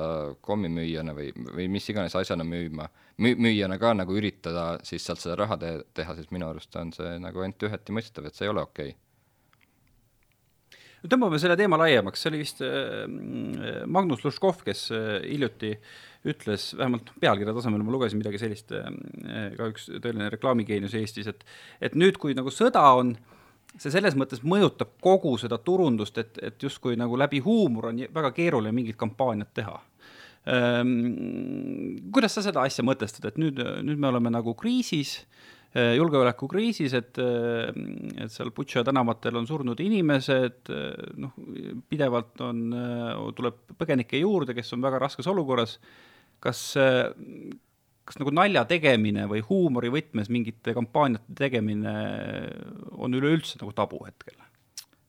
kommimüüjana 0.45 1.15
või, 1.17 1.32
või 1.36 1.67
mis 1.71 1.89
iganes 1.91 2.15
asjana 2.15 2.45
müüma, 2.47 2.88
müü-, 3.19 3.36
müüjana 3.47 3.80
ka 3.82 3.93
nagu 3.97 4.15
üritada 4.17 4.69
siis 4.88 5.06
sealt 5.06 5.23
seda 5.23 5.36
raha 5.43 5.60
te-, 5.62 5.82
teha, 5.97 6.15
siis 6.17 6.32
minu 6.32 6.49
arust 6.49 6.75
on 6.80 6.93
see 6.95 7.17
nagu 7.21 7.43
ainult 7.43 7.67
üheti 7.69 7.95
mõistetav, 7.95 8.30
et 8.30 8.39
see 8.39 8.47
ei 8.47 8.53
ole 8.53 8.63
okei. 8.63 8.93
Okay 8.95 9.03
tõmbame 11.12 11.39
selle 11.41 11.58
teema 11.60 11.80
laiemaks, 11.80 12.21
see 12.21 12.32
oli 12.32 12.41
vist 12.41 12.62
äh, 12.65 13.06
Magnus 13.89 14.23
Luškov, 14.25 14.63
kes 14.65 14.88
äh, 14.95 15.08
hiljuti 15.27 15.75
ütles, 16.27 16.71
vähemalt 16.77 17.13
pealkirja 17.21 17.53
tasemel 17.56 17.84
ma 17.86 17.93
lugesin 17.93 18.19
midagi 18.19 18.41
sellist, 18.41 18.73
äh, 18.75 19.53
ka 19.58 19.69
üks 19.71 19.88
tõeline 19.93 20.32
reklaamigeenius 20.34 20.97
Eestis, 20.99 21.30
et 21.32 21.45
et 21.84 21.97
nüüd, 21.97 22.19
kui 22.21 22.36
nagu 22.38 22.51
sõda 22.53 22.84
on 22.97 23.15
see 23.82 23.94
selles 23.94 24.16
mõttes 24.18 24.42
mõjutab 24.46 24.96
kogu 25.04 25.36
seda 25.42 25.60
turundust, 25.62 26.18
et, 26.22 26.40
et 26.44 26.63
justkui 26.63 26.98
nagu 27.00 27.18
läbi 27.20 27.42
huumor 27.44 27.92
on 27.92 28.02
väga 28.13 28.32
keeruline 28.36 28.76
mingit 28.76 28.98
kampaaniat 29.00 29.54
teha 29.58 29.76
ehm,. 30.50 30.96
kuidas 32.13 32.38
sa 32.38 32.46
seda 32.46 32.66
asja 32.66 32.86
mõtestad, 32.88 33.30
et 33.30 33.38
nüüd, 33.42 33.62
nüüd 33.86 34.02
me 34.02 34.10
oleme 34.12 34.32
nagu 34.34 34.56
kriisis, 34.58 35.20
eh, 35.76 35.94
julgeolekukriisis, 36.00 36.98
et, 36.98 37.22
eh, 37.22 37.70
et 38.24 38.34
seal 38.34 38.52
Butša 38.56 38.86
tänavatel 38.88 39.38
on 39.38 39.48
surnud 39.50 39.80
inimesed, 39.84 40.74
eh, 40.74 41.13
noh, 41.22 41.38
pidevalt 41.90 42.42
on, 42.48 42.68
tuleb 43.38 43.78
põgenikke 43.78 44.22
juurde, 44.24 44.58
kes 44.58 44.74
on 44.78 44.86
väga 44.86 45.02
raskes 45.06 45.30
olukorras, 45.30 45.78
kas, 46.42 46.62
kas 48.08 48.20
nagu 48.22 48.32
nalja 48.32 48.63
tegemine 48.70 49.26
või 49.28 49.41
huumori 49.43 49.91
võtmes 49.91 50.30
mingite 50.32 50.74
kampaaniate 50.78 51.36
tegemine 51.38 51.96
on 52.96 53.17
üleüldse 53.17 53.60
nagu 53.62 53.74
tabu 53.76 54.00
hetkel? 54.06 54.38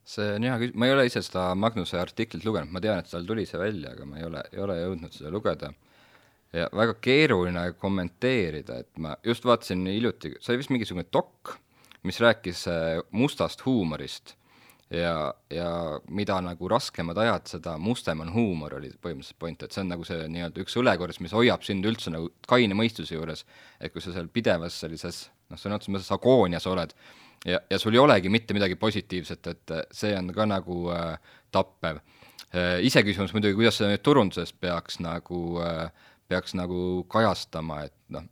see 0.09 0.31
on 0.39 0.47
hea 0.47 0.55
küsimus, 0.57 0.81
ma 0.81 0.89
ei 0.89 0.95
ole 0.95 1.05
ise 1.05 1.21
seda 1.25 1.51
Magnuse 1.59 1.99
artiklit 2.01 2.47
lugenud, 2.47 2.73
ma 2.73 2.81
tean, 2.81 3.03
et 3.03 3.11
tal 3.11 3.27
tuli 3.29 3.45
see 3.49 3.61
välja, 3.61 3.93
aga 3.93 4.07
ma 4.09 4.17
ei 4.17 4.25
ole, 4.25 4.41
ei 4.55 4.63
ole 4.65 4.79
jõudnud 4.81 5.13
seda 5.13 5.33
lugeda. 5.35 5.73
ja 6.57 6.65
väga 6.73 6.95
keeruline 7.05 7.67
kommenteerida, 7.77 8.79
et 8.81 9.03
ma 9.05 9.13
just 9.25 9.45
vaatasin 9.45 9.85
hiljuti, 9.85 10.33
see 10.41 10.55
oli 10.55 10.63
vist 10.63 10.73
mingisugune 10.73 11.05
dok, 11.13 11.59
mis 12.09 12.21
rääkis 12.25 12.65
äh, 12.73 13.03
mustast 13.13 13.67
huumorist 13.67 14.38
ja, 14.91 15.35
ja 15.53 15.71
mida 16.09 16.39
nagu 16.45 16.69
raskemad 16.71 17.19
ajad, 17.21 17.47
seda 17.51 17.77
mustem 17.83 18.23
on 18.25 18.33
huumor, 18.33 18.79
oli 18.79 18.91
põhimõtteliselt 18.95 19.39
point, 19.41 19.63
et 19.63 19.75
see 19.75 19.85
on 19.85 19.93
nagu 19.93 20.07
see 20.09 20.29
nii-öelda 20.33 20.65
üks 20.65 20.77
õlekors, 20.81 21.21
mis 21.25 21.35
hoiab 21.37 21.65
sind 21.67 21.87
üldse 21.89 22.13
nagu 22.15 22.31
kaine 22.49 22.77
mõistuse 22.79 23.17
juures, 23.17 23.45
et 23.81 23.93
kui 23.93 24.05
sa 24.05 24.15
seal 24.15 24.31
pidevas 24.33 24.79
sellises 24.81 25.27
noh, 25.51 25.61
sõna 25.61 25.79
otseses 25.79 25.95
mõttes 25.95 26.13
agoonias 26.15 26.69
oled 26.71 26.95
ja, 27.47 27.61
ja 27.71 27.81
sul 27.81 27.97
ei 27.97 28.03
olegi 28.03 28.33
mitte 28.33 28.57
midagi 28.57 28.79
positiivset, 28.81 29.53
et 29.53 29.77
see 29.95 30.15
on 30.17 30.33
ka 30.35 30.49
nagu 30.49 30.81
äh, 30.95 31.37
tappev 31.55 32.01
äh,. 32.01 32.79
iseküsimus 32.89 33.35
muidugi, 33.37 33.59
kuidas 33.59 33.81
seda 33.81 33.93
nüüd 33.93 34.05
turunduses 34.07 34.55
peaks 34.57 35.03
nagu 35.05 35.61
äh,, 35.65 35.89
peaks 36.29 36.57
nagu 36.57 37.05
kajastama, 37.13 37.83
et 37.89 37.97
noh, 38.13 38.25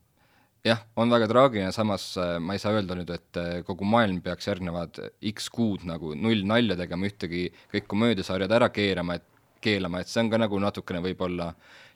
jah, 0.67 0.83
on 0.99 1.13
väga 1.13 1.29
traagiline, 1.31 1.73
samas 1.75 2.09
äh, 2.21 2.37
ma 2.43 2.57
ei 2.57 2.63
saa 2.63 2.75
öelda 2.77 2.97
nüüd, 2.99 3.11
et 3.15 3.41
äh, 3.41 3.51
kogu 3.67 3.87
maailm 3.89 4.21
peaks 4.25 4.49
järgnevad 4.51 4.99
X 5.33 5.51
kuud 5.55 5.87
nagu 5.89 6.15
null 6.19 6.45
nalja 6.49 6.77
tegema, 6.79 7.09
ühtegi 7.09 7.49
kõik 7.73 7.89
komöödiasarjad 7.93 8.55
ära 8.59 8.71
keerama, 8.75 9.19
et 9.19 9.27
keelama, 9.63 10.03
et 10.03 10.11
see 10.11 10.23
on 10.23 10.31
ka 10.33 10.41
nagu 10.41 10.59
natukene 10.63 11.03
võib-olla 11.05 11.53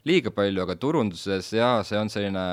liiga 0.09 0.33
palju, 0.35 0.63
aga 0.65 0.77
turunduses 0.81 1.53
jaa, 1.55 1.81
see 1.87 1.99
on 2.01 2.13
selline 2.13 2.45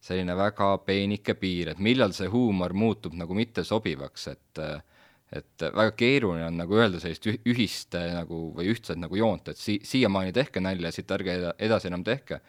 selline 0.00 0.32
väga 0.36 0.70
peenike 0.86 1.34
piir, 1.36 1.74
et 1.74 1.80
millal 1.82 2.14
see 2.16 2.28
huumor 2.32 2.72
muutub 2.72 3.16
nagu 3.18 3.36
mittesobivaks, 3.36 4.30
et 4.32 4.62
et 5.30 5.62
väga 5.62 5.92
keeruline 5.94 6.48
on 6.48 6.56
nagu 6.58 6.74
öelda 6.74 6.98
sellist 6.98 7.28
ühist 7.46 7.94
nagu 7.94 8.48
või 8.56 8.72
ühtset 8.72 8.98
nagu 8.98 9.14
joont, 9.14 9.52
et 9.52 9.60
si-, 9.60 9.78
siiamaani 9.86 10.32
tehke 10.34 10.58
nalja, 10.64 10.90
siit 10.90 11.12
ärge 11.14 11.36
edasi 11.54 11.86
enam 11.86 12.02
tehke. 12.02 12.40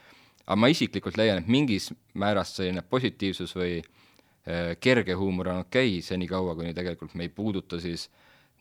Aga 0.46 0.60
ma 0.60 0.72
isiklikult 0.72 1.20
leian, 1.20 1.42
et 1.42 1.52
mingis 1.52 1.92
määras 2.14 2.56
selline 2.58 2.82
positiivsus 2.82 3.56
või 3.58 3.78
äh, 3.82 4.74
kerge 4.80 5.16
huumor 5.18 5.54
on 5.54 5.64
okei 5.66 5.98
okay,, 5.98 6.06
senikaua 6.06 6.56
kuni 6.58 6.74
tegelikult 6.78 7.16
me 7.16 7.30
ei 7.30 7.34
puuduta 7.34 7.80
siis 7.82 8.10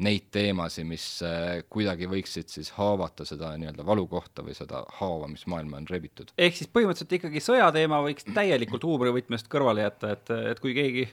neid 0.00 0.30
teemasid, 0.32 0.86
mis 0.88 1.04
äh, 1.26 1.60
kuidagi 1.72 2.08
võiksid 2.08 2.48
siis 2.48 2.70
haavata 2.78 3.26
seda 3.28 3.52
nii-öelda 3.60 3.84
valukohta 3.86 4.44
või 4.46 4.54
seda 4.56 4.84
haava, 5.00 5.28
mis 5.28 5.44
maailma 5.50 5.80
on 5.80 5.88
rebitud. 5.90 6.32
ehk 6.38 6.56
siis 6.56 6.70
põhimõtteliselt 6.72 7.18
ikkagi 7.18 7.42
sõjateema 7.44 8.00
võiks 8.06 8.28
täielikult 8.30 8.86
huumorivõtmest 8.88 9.50
kõrvale 9.52 9.84
jätta, 9.84 10.14
et, 10.16 10.32
et 10.52 10.62
kui 10.62 10.72
keegi 10.76 11.04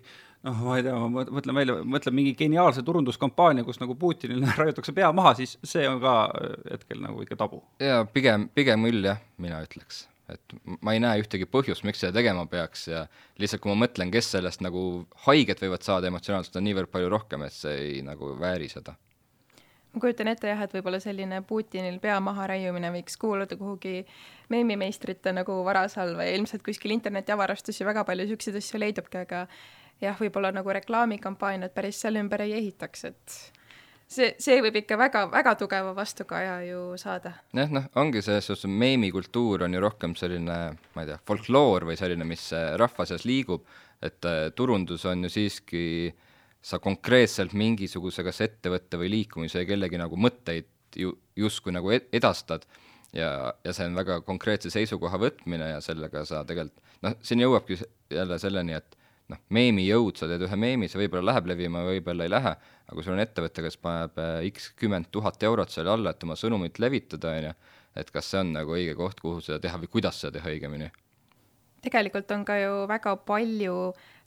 noh, 0.48 0.60
ma 0.64 0.78
ei 0.80 0.86
tea, 0.86 0.96
ma 0.96 1.26
mõtlen 1.26 1.58
välja, 1.58 1.78
mõtlen 1.96 2.16
mingi 2.16 2.34
geniaalse 2.40 2.84
turunduskampaania, 2.88 3.66
kus 3.68 3.82
nagu 3.84 3.96
Putinil 4.00 4.46
raiutakse 4.60 4.96
pea 4.96 5.12
maha, 5.16 5.36
siis 5.42 5.58
see 5.68 5.88
on 5.90 6.00
ka 6.04 6.18
hetkel 6.72 7.04
nagu 7.04 7.24
ikka 7.26 7.40
tabu. 7.40 7.64
jaa, 7.84 8.06
pigem, 8.14 8.48
pigem 8.56 8.88
küll 8.88 9.12
jah, 9.12 9.20
mina 9.42 9.60
ütleks. 9.66 10.06
Et 10.34 10.56
ma 10.82 10.94
ei 10.96 11.02
näe 11.04 11.22
ühtegi 11.22 11.48
põhjust, 11.50 11.86
miks 11.88 12.02
seda 12.04 12.16
tegema 12.20 12.46
peaks 12.52 12.88
ja 12.90 13.06
lihtsalt 13.40 13.63
kui 13.63 13.72
ma 13.74 13.86
mõtlen, 13.86 14.12
kes 14.12 14.32
sellest 14.36 14.63
nagu 14.66 14.82
haiget 15.28 15.62
võivad 15.63 15.86
saada 15.88 16.10
emotsionaalselt, 16.12 16.60
on 16.60 16.68
niivõrd 16.68 16.92
palju 16.92 17.12
rohkem, 17.13 17.46
et 17.48 17.56
see 17.56 17.76
ei 17.84 18.02
nagu 18.06 18.34
vääri 18.40 18.70
seda. 18.72 18.98
Ma 19.94 20.02
kujutan 20.04 20.28
ette 20.30 20.50
jah, 20.52 20.60
et 20.62 20.74
võib-olla 20.76 21.00
selline 21.02 21.40
Putinil 21.48 22.02
pea 22.04 22.20
maha 22.22 22.50
raiumine 22.52 22.92
võiks 22.94 23.16
kuuluda 23.18 23.56
kuhugi 23.58 24.02
meemimeistrite 24.54 25.32
nagu 25.34 25.56
varasalve 25.66 26.28
ja 26.28 26.36
ilmselt 26.38 26.66
kuskil 26.66 26.94
internetiavarastusi 26.98 27.88
väga 27.88 28.04
palju 28.06 28.28
niisuguseid 28.28 28.60
asju 28.60 28.82
leidubki, 28.84 29.24
aga 29.24 29.46
jah, 30.04 30.18
võib-olla 30.20 30.52
nagu 30.54 30.76
reklaamikampaaniat 30.76 31.74
päris 31.74 32.02
selle 32.04 32.22
ümber 32.22 32.44
ei 32.46 32.58
ehitaks, 32.60 33.08
et 33.10 33.38
see, 34.12 34.32
see 34.41 34.62
võib 34.63 34.80
ikka 34.82 34.98
väga, 35.00 35.24
väga 35.32 35.56
tugeva 35.60 35.93
vastukaja 35.98 36.60
ju 36.67 36.82
saada. 37.00 37.34
jah, 37.56 37.74
noh, 37.74 37.89
ongi 38.00 38.24
selles 38.26 38.48
suhtes, 38.50 38.70
meemikultuur 38.70 39.65
on 39.67 39.76
ju 39.76 39.84
rohkem 39.84 40.15
selline, 40.20 40.60
ma 40.96 41.04
ei 41.04 41.12
tea, 41.12 41.20
folkloor 41.28 41.88
või 41.89 42.00
selline, 42.00 42.28
mis 42.28 42.48
äh, 42.56 42.74
rahva 42.80 43.08
seas 43.10 43.28
liigub, 43.28 43.67
et 44.04 44.26
äh, 44.28 44.48
turundus 44.56 45.06
on 45.10 45.28
ju 45.28 45.34
siiski, 45.34 45.86
sa 46.67 46.82
konkreetselt 46.84 47.54
mingisuguse 47.56 48.26
kas 48.26 48.41
ettevõtte 48.43 49.00
või 49.00 49.12
liikumise 49.13 49.63
kellegi 49.70 50.00
nagu 50.02 50.17
mõtteid 50.20 50.67
ju 50.98 51.13
justkui 51.38 51.72
nagu 51.76 51.91
edastad 51.93 52.65
ja, 53.15 53.54
ja 53.63 53.74
see 53.76 53.88
on 53.88 53.96
väga 53.98 54.20
konkreetse 54.26 54.72
seisukoha 54.74 55.20
võtmine 55.22 55.70
ja 55.76 55.82
sellega 55.84 56.24
sa 56.28 56.41
tegelikult 56.48 56.82
noh, 57.06 57.15
siin 57.22 57.43
jõuabki 57.43 57.78
jälle 58.13 58.39
selleni, 58.41 58.78
et 58.78 58.98
noh, 59.34 59.40
meemi 59.54 59.86
jõud, 59.88 60.18
sa 60.20 60.30
teed 60.30 60.46
ühe 60.48 60.60
meemi, 60.60 60.90
see 60.92 61.02
võib-olla 61.02 61.34
läheb 61.34 61.50
levima, 61.52 61.84
võib-olla 61.88 62.28
ei 62.28 62.32
lähe, 62.32 62.54
aga 62.86 62.96
kui 62.98 63.06
sul 63.06 63.16
on 63.18 63.24
ettevõte, 63.24 63.66
kes 63.66 63.80
paneb 63.82 64.22
äh, 64.24 64.46
X 64.52 64.72
kümmend 64.80 65.10
tuhat 65.12 65.44
eurot 65.44 65.74
selle 65.74 65.92
alla, 65.94 66.13
et 66.13 66.24
oma 66.28 66.38
sõnumit 66.40 66.80
levitada, 66.84 67.34
on 67.34 67.50
ju, 67.50 67.56
et 68.04 68.13
kas 68.13 68.32
see 68.32 68.44
on 68.44 68.54
nagu 68.56 68.78
õige 68.78 68.96
koht, 69.00 69.20
kuhu 69.24 69.44
seda 69.44 69.60
teha 69.63 69.82
või 69.82 69.92
kuidas 69.98 70.22
seda 70.22 70.40
teha 70.40 70.56
õigemini? 70.56 70.92
tegelikult 71.88 72.32
on 72.34 72.42
ka 72.44 72.56
ju 72.58 72.72
väga 72.90 73.13
palju 73.24 73.76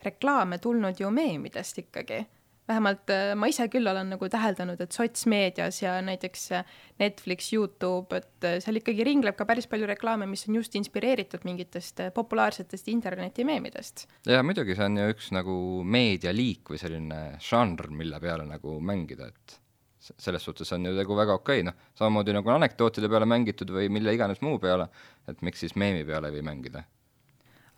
reklaame 0.04 0.60
tulnud 0.62 1.00
ju 1.00 1.10
meemidest 1.12 1.80
ikkagi 1.82 2.22
vähemalt 2.70 3.11
äh, 3.12 3.33
ma 3.38 3.48
ise 3.50 3.66
küll 3.72 3.88
olen 3.90 4.12
nagu 4.14 4.28
täheldanud, 4.30 4.80
et 4.83 4.94
sotsmeedias 4.96 5.80
ja 5.83 5.96
näiteks 6.04 6.44
äh, 6.56 6.74
Netflix, 7.02 7.50
Youtube, 7.54 8.20
et 8.20 8.46
äh, 8.46 8.59
seal 8.62 8.80
ikkagi 8.80 9.06
ringleb 9.06 9.38
ka 9.38 9.46
päris 9.48 9.68
palju 9.70 9.88
reklaame, 9.90 10.28
mis 10.30 10.46
on 10.48 10.61
just 10.61 10.76
inspireeritud 10.78 11.46
mingitest 11.48 12.04
populaarsetest 12.16 12.90
internetimeemidest. 12.92 14.06
ja 14.30 14.42
muidugi, 14.46 14.76
see 14.78 14.87
on 14.87 15.00
ju 15.00 15.09
üks 15.14 15.33
nagu 15.37 15.56
meedialiik 15.85 16.74
või 16.74 16.80
selline 16.83 17.20
žanr, 17.44 17.90
mille 18.02 18.22
peale 18.22 18.46
nagu 18.48 18.78
mängida, 18.85 19.30
et 19.30 19.59
selles 20.00 20.44
suhtes 20.44 20.70
on 20.72 20.87
ju 20.88 20.94
tegu 20.96 21.16
väga 21.16 21.37
okei 21.37 21.61
okay., 21.61 21.66
noh, 21.68 21.90
samamoodi 21.98 22.35
nagu 22.37 22.54
anekdootide 22.54 23.11
peale 23.12 23.28
mängitud 23.28 23.70
või 23.74 23.90
mille 23.92 24.14
iganes 24.16 24.40
muu 24.44 24.59
peale, 24.62 24.88
et 25.28 25.44
miks 25.46 25.61
siis 25.66 25.76
meemi 25.76 26.06
peale 26.09 26.30
ei 26.30 26.38
või 26.38 26.46
mängida. 26.52 26.87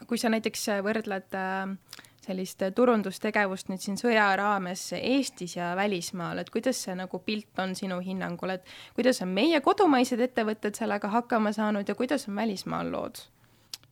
kui 0.07 0.18
sa 0.18 0.31
näiteks 0.33 0.68
võrdled 0.83 1.37
äh, 1.38 1.76
sellist 2.22 2.62
turundustegevust 2.76 3.70
nüüd 3.70 3.82
siin 3.82 3.98
sõja 4.00 4.28
raames 4.38 4.85
Eestis 4.98 5.56
ja 5.56 5.72
välismaal, 5.78 6.42
et 6.42 6.50
kuidas 6.54 6.78
see 6.85 6.94
nagu 6.98 7.18
pilt 7.26 7.58
on 7.62 7.74
sinu 7.78 7.98
hinnangul, 8.04 8.54
et 8.56 8.74
kuidas 8.96 9.22
on 9.24 9.32
meie 9.35 9.61
kodumaised 9.64 10.22
ettevõtted 10.22 10.78
sellega 10.78 11.11
hakkama 11.12 11.52
saanud 11.56 11.88
ja 11.88 11.98
kuidas 11.98 12.28
on 12.30 12.38
välismaal 12.38 12.92
lood? 12.94 13.24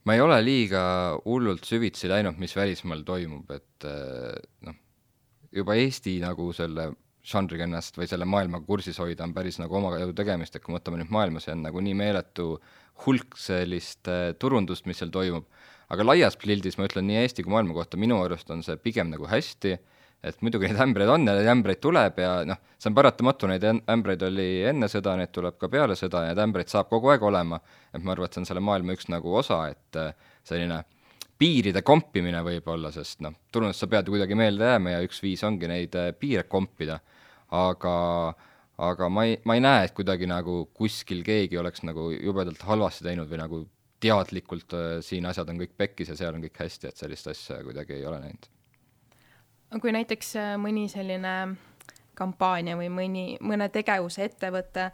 ma 0.08 0.16
ei 0.16 0.22
ole 0.24 0.38
liiga 0.44 0.82
hullult 1.26 1.66
süvitsi 1.68 2.08
läinud, 2.08 2.38
mis 2.40 2.54
välismaal 2.56 3.02
toimub, 3.04 3.50
et 3.52 3.86
eh, 3.88 4.38
noh, 4.66 4.78
juba 5.52 5.76
Eesti 5.76 6.16
nagu 6.22 6.52
selle 6.56 6.90
žanriga 7.30 7.66
ennast 7.66 7.98
või 8.00 8.08
selle 8.08 8.24
maailmaga 8.24 8.64
kursis 8.64 8.96
hoida 8.98 9.26
on 9.26 9.34
päris 9.36 9.58
nagu 9.60 9.76
omajagu 9.76 10.14
tegemist, 10.16 10.56
et 10.56 10.64
kui 10.64 10.72
me 10.72 10.78
võtame 10.78 11.02
nüüd 11.02 11.12
maailma, 11.12 11.42
see 11.44 11.52
on 11.52 11.66
nagu 11.66 11.82
nii 11.84 11.98
meeletu 11.98 12.54
hulk 13.04 13.36
sellist 13.40 14.08
eh, 14.08 14.30
turundust, 14.40 14.88
mis 14.88 15.02
seal 15.02 15.12
toimub 15.12 15.50
aga 15.90 16.06
laias 16.06 16.36
pildis 16.40 16.78
ma 16.78 16.86
ütlen 16.88 17.08
nii 17.08 17.22
Eesti 17.24 17.44
kui 17.44 17.54
maailma 17.54 17.74
kohta, 17.76 17.98
minu 18.00 18.20
arust 18.24 18.50
on 18.54 18.62
see 18.66 18.78
pigem 18.80 19.10
nagu 19.12 19.26
hästi, 19.30 19.74
et 20.22 20.42
muidugi 20.44 20.68
neid 20.68 20.80
ämbreid 20.84 21.10
on 21.10 21.24
ja 21.26 21.34
neid 21.36 21.48
ämbreid 21.48 21.80
tuleb 21.80 22.18
ja 22.20 22.32
noh, 22.48 22.60
see 22.78 22.90
on 22.90 22.96
paratamatu, 22.98 23.48
neid 23.48 23.64
ämbreid 23.64 24.22
oli 24.28 24.48
enne 24.68 24.88
sõda, 24.92 25.16
neid 25.18 25.32
tuleb 25.34 25.56
ka 25.60 25.70
peale 25.72 25.96
sõda 25.98 26.26
ja 26.26 26.34
neid 26.34 26.42
ämbreid 26.44 26.72
saab 26.72 26.90
kogu 26.92 27.12
aeg 27.12 27.24
olema, 27.24 27.60
et 27.94 28.04
ma 28.04 28.14
arvan, 28.14 28.28
et 28.28 28.36
see 28.36 28.44
on 28.44 28.50
selle 28.50 28.64
maailma 28.64 28.96
üks 28.96 29.08
nagu 29.12 29.32
osa, 29.40 29.62
et 29.72 30.00
äh, 30.00 30.12
selline 30.46 30.82
piiride 31.40 31.80
kompimine 31.86 32.42
võib-olla, 32.44 32.92
sest 32.92 33.24
noh, 33.24 33.32
turundust 33.52 33.80
sa 33.80 33.88
pead 33.88 34.06
ju 34.08 34.14
kuidagi 34.14 34.36
meelde 34.36 34.68
jääma 34.68 34.94
ja 34.98 35.00
üks 35.06 35.22
viis 35.24 35.42
ongi 35.48 35.70
neid 35.70 35.96
äh, 35.96 36.12
piire 36.12 36.44
kompida, 36.44 37.00
aga 37.56 37.96
aga 38.80 39.08
ma 39.12 39.26
ei, 39.28 39.36
ma 39.44 39.56
ei 39.56 39.64
näe, 39.64 39.88
et 39.88 39.96
kuidagi 39.96 40.28
nagu 40.28 40.62
kuskil 40.76 41.20
keegi 41.24 41.58
oleks 41.60 41.82
nagu 41.84 42.10
jubedalt 42.14 42.62
halvasti 42.64 43.04
teinud 43.04 43.28
või 43.28 43.40
nagu 43.40 43.58
teadlikult 44.00 44.72
äh, 44.72 44.88
siin 45.04 45.28
asjad 45.28 45.48
on 45.52 45.60
kõik 45.60 45.76
pekkis 45.76 46.12
ja 46.12 46.18
seal 46.18 46.34
on 46.34 46.44
kõik 46.44 46.58
hästi, 46.62 46.90
et 46.90 47.00
sellist 47.00 47.30
asja 47.30 47.60
kuidagi 47.64 47.98
ei 47.98 48.06
ole 48.06 48.20
näinud. 48.22 48.50
kui 49.80 49.92
näiteks 49.92 50.36
äh, 50.40 50.54
mõni 50.60 50.88
selline 50.88 51.34
kampaania 52.14 52.76
või 52.76 52.90
mõni, 52.92 53.24
mõne 53.40 53.68
tegevuse 53.72 54.24
ettevõte 54.24 54.90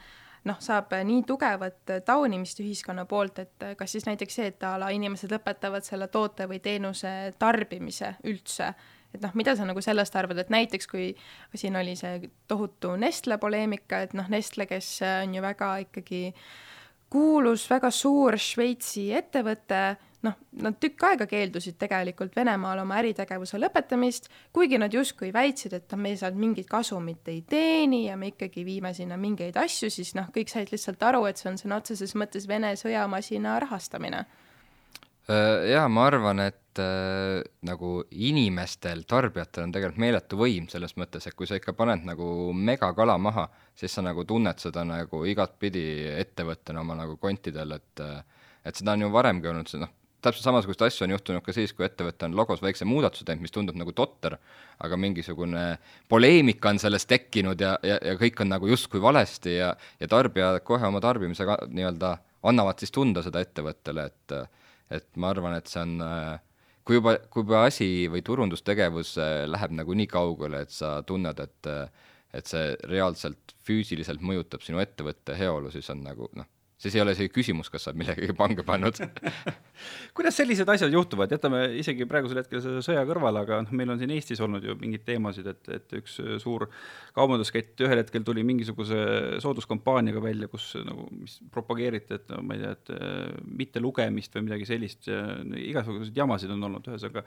noh, 0.46 0.58
saab 0.62 0.92
nii 1.04 1.24
tugevat 1.26 1.94
taunimist 2.06 2.60
ühiskonna 2.62 3.06
poolt, 3.10 3.38
et 3.42 3.64
kas 3.78 3.96
siis 3.96 4.06
näiteks 4.06 4.34
see, 4.38 4.52
et 4.52 4.62
a 4.62 4.76
la 4.78 4.92
inimesed 4.94 5.32
lõpetavad 5.32 5.86
selle 5.86 6.06
toote 6.08 6.46
või 6.46 6.60
teenuse 6.62 7.32
tarbimise 7.38 8.12
üldse, 8.30 8.70
et 9.14 9.24
noh, 9.24 9.34
mida 9.34 9.56
sa 9.58 9.66
nagu 9.66 9.82
sellest 9.82 10.14
arvad, 10.16 10.38
et 10.38 10.52
näiteks 10.54 10.86
kui 10.86 11.08
siin 11.54 11.76
oli 11.76 11.96
see 11.98 12.30
tohutu 12.46 12.94
Nestle 13.00 13.40
poleemika, 13.42 14.04
et 14.06 14.14
noh, 14.14 14.30
Nestle, 14.30 14.68
kes 14.70 15.00
on 15.08 15.34
ju 15.34 15.42
väga 15.42 15.72
ikkagi 15.88 16.22
äh, 16.30 16.46
kuulus 17.10 17.64
väga 17.70 17.90
suur 17.94 18.36
Šveitsi 18.40 19.08
ettevõte, 19.14 19.80
noh, 20.26 20.34
nad 20.62 20.78
tükk 20.82 21.04
aega 21.08 21.26
keeldusid 21.30 21.76
tegelikult 21.78 22.34
Venemaal 22.36 22.82
oma 22.82 22.98
äritegevuse 23.00 23.60
lõpetamist, 23.60 24.30
kuigi 24.54 24.80
nad 24.82 24.94
justkui 24.94 25.30
väitsid, 25.34 25.76
et 25.76 25.94
me 26.00 26.16
sealt 26.16 26.38
mingit 26.38 26.68
kasumit 26.70 27.28
ei 27.30 27.42
teeni 27.48 28.06
ja 28.06 28.16
me 28.16 28.32
ikkagi 28.32 28.64
viime 28.66 28.94
sinna 28.94 29.18
mingeid 29.20 29.56
asju, 29.60 29.90
siis 29.92 30.14
noh, 30.18 30.30
kõik 30.34 30.50
said 30.52 30.72
lihtsalt 30.72 31.02
aru, 31.02 31.24
et 31.30 31.38
see 31.38 31.50
on 31.52 31.60
sõna 31.60 31.80
otseses 31.82 32.16
mõttes 32.18 32.48
Vene 32.48 32.74
sõjamasina 32.78 33.60
rahastamine. 33.62 34.26
Äh, 35.26 35.72
jaa, 35.72 35.88
ma 35.90 36.04
arvan, 36.06 36.38
et 36.44 36.78
äh, 36.78 37.40
nagu 37.66 37.96
inimestel, 38.14 39.02
tarbijatel 39.10 39.64
on 39.64 39.72
tegelikult 39.74 39.98
meeletu 39.98 40.38
võim 40.38 40.68
selles 40.70 40.94
mõttes, 41.00 41.24
et 41.26 41.34
kui 41.34 41.48
sa 41.50 41.58
ikka 41.58 41.72
paned 41.74 42.04
nagu 42.06 42.28
megakala 42.54 43.16
maha, 43.18 43.48
siis 43.74 43.96
sa 43.96 44.04
nagu 44.06 44.22
tunned 44.22 44.62
seda 44.62 44.84
nagu 44.86 45.24
igatpidi 45.26 45.82
ettevõttena 46.12 46.84
oma 46.84 46.94
nagu 47.00 47.16
kontidel, 47.18 47.74
et 47.74 48.02
et 48.66 48.78
seda 48.78 48.94
on 48.94 49.02
ju 49.02 49.08
varemgi 49.14 49.50
olnud, 49.50 49.70
see 49.70 49.80
noh, 49.82 49.90
täpselt 50.22 50.46
samasuguseid 50.46 50.86
asju 50.86 51.04
on 51.06 51.14
juhtunud 51.14 51.44
ka 51.46 51.54
siis, 51.54 51.74
kui 51.74 51.86
ettevõte 51.86 52.26
on 52.26 52.36
logos 52.38 52.62
väikse 52.62 52.86
muudatuse 52.86 53.26
teinud, 53.26 53.42
mis 53.42 53.54
tundub 53.54 53.78
nagu 53.78 53.94
totter, 53.98 54.36
aga 54.82 54.98
mingisugune 54.98 55.64
poleemika 56.10 56.70
on 56.70 56.78
sellest 56.82 57.08
tekkinud 57.10 57.62
ja, 57.62 57.74
ja, 57.86 57.98
ja 57.98 58.14
kõik 58.20 58.42
on 58.42 58.50
nagu 58.54 58.70
justkui 58.70 59.02
valesti 59.02 59.56
ja, 59.58 59.72
ja 60.00 60.10
tarbijad 60.10 60.60
kohe 60.66 60.86
oma 60.86 61.02
tarbimisega 61.02 61.58
nii-öelda 61.66 62.12
annavad 62.46 62.78
siis 62.78 62.94
tunda 62.94 63.26
seda 63.26 63.42
ettevõttele, 63.42 64.06
et 64.06 64.36
et 64.90 65.08
ma 65.16 65.32
arvan, 65.34 65.56
et 65.58 65.70
see 65.70 65.82
on 65.82 65.96
kui 66.86 67.00
juba, 67.00 67.16
kui 67.30 67.42
juba 67.42 67.64
asi 67.66 68.06
või 68.12 68.22
turundustegevus 68.26 69.16
läheb 69.50 69.74
nagu 69.74 69.96
nii 69.98 70.10
kaugele, 70.10 70.62
et 70.66 70.74
sa 70.74 71.00
tunned, 71.06 71.40
et 71.42 71.72
et 72.36 72.50
see 72.50 72.74
reaalselt 72.90 73.54
füüsiliselt 73.64 74.20
mõjutab 74.20 74.60
sinu 74.64 74.80
ettevõtte 74.82 75.36
heaolu, 75.38 75.70
siis 75.72 75.88
on 75.94 76.02
nagu 76.04 76.28
noh, 76.36 76.48
siis 76.76 76.94
ei 76.96 77.00
ole 77.00 77.14
isegi 77.16 77.32
küsimus, 77.32 77.70
kas 77.72 77.86
sa 77.86 77.90
oled 77.90 78.02
millegagi 78.02 78.34
pange 78.36 78.64
pannud. 78.66 78.98
Kuidas 80.16 80.36
sellised 80.36 80.68
asjad 80.72 80.92
juhtuvad, 80.92 81.32
jätame 81.32 81.62
isegi 81.80 82.06
praegusel 82.08 82.42
hetkel 82.42 82.62
selle 82.64 82.82
sõja 82.84 83.04
kõrvale, 83.08 83.42
aga 83.46 83.62
noh, 83.64 83.72
meil 83.76 83.94
on 83.94 84.00
siin 84.00 84.12
Eestis 84.12 84.42
olnud 84.44 84.64
ju 84.64 84.76
mingeid 84.80 85.06
teemasid, 85.08 85.48
et, 85.52 85.72
et 85.72 85.96
üks 86.00 86.18
suur 86.42 86.66
kaubanduskett 87.16 87.80
ühel 87.84 88.02
hetkel 88.02 88.24
tuli 88.26 88.44
mingisuguse 88.46 89.00
sooduskampaaniaga 89.44 90.22
välja, 90.24 90.50
kus 90.52 90.74
nagu, 90.84 91.08
mis 91.16 91.38
propageeriti, 91.52 92.20
et 92.20 92.32
no 92.32 92.42
ma 92.44 92.56
ei 92.56 92.64
tea, 92.64 92.74
et 92.76 92.96
äh, 92.96 93.36
mitte 93.64 93.84
lugemist 93.84 94.36
või 94.36 94.48
midagi 94.50 94.68
sellist 94.68 95.08
igasuguseid 95.08 96.24
jamasid 96.24 96.52
on 96.52 96.68
olnud, 96.68 96.92
ühesõnaga 96.92 97.24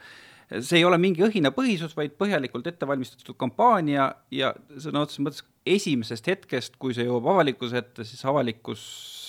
see 0.50 0.80
ei 0.80 0.86
ole 0.88 0.98
mingi 1.02 1.24
õhinapõhisus, 1.26 1.94
vaid 1.98 2.16
põhjalikult 2.18 2.68
ettevalmistatud 2.70 3.38
kampaania 3.40 4.10
ja 4.34 4.52
sõna 4.82 5.04
otseses 5.06 5.22
mõttes 5.26 5.46
esimesest 5.75 6.27
hetkest, 6.32 6.77
kui 6.82 6.95
see 6.95 7.05
jõuab 7.08 7.27
avalikkuse 7.34 7.82
ette, 7.82 8.05
siis 8.08 8.23
avalikkuses 8.27 9.19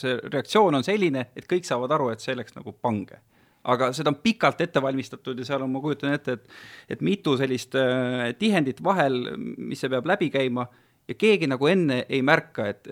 see 0.00 0.14
reaktsioon 0.32 0.78
on 0.78 0.86
selline, 0.86 1.26
et 1.36 1.48
kõik 1.50 1.66
saavad 1.68 1.92
aru, 1.96 2.10
et 2.12 2.24
see 2.24 2.36
läks 2.38 2.56
nagu 2.56 2.72
pange. 2.72 3.20
aga 3.62 3.92
seda 3.94 4.10
on 4.10 4.16
pikalt 4.18 4.60
ette 4.64 4.80
valmistatud 4.82 5.38
ja 5.38 5.44
seal 5.46 5.62
on, 5.62 5.70
ma 5.70 5.80
kujutan 5.80 6.16
ette, 6.16 6.32
et 6.32 6.96
et 6.96 7.02
mitu 7.04 7.36
sellist 7.38 7.76
äh, 7.78 8.32
tihendit 8.38 8.82
vahel, 8.82 9.36
mis 9.38 9.78
see 9.80 9.90
peab 9.92 10.08
läbi 10.10 10.30
käima 10.34 10.66
ja 11.08 11.14
keegi 11.14 11.46
nagu 11.46 11.68
enne 11.70 12.00
ei 12.08 12.22
märka, 12.26 12.66
et, 12.72 12.88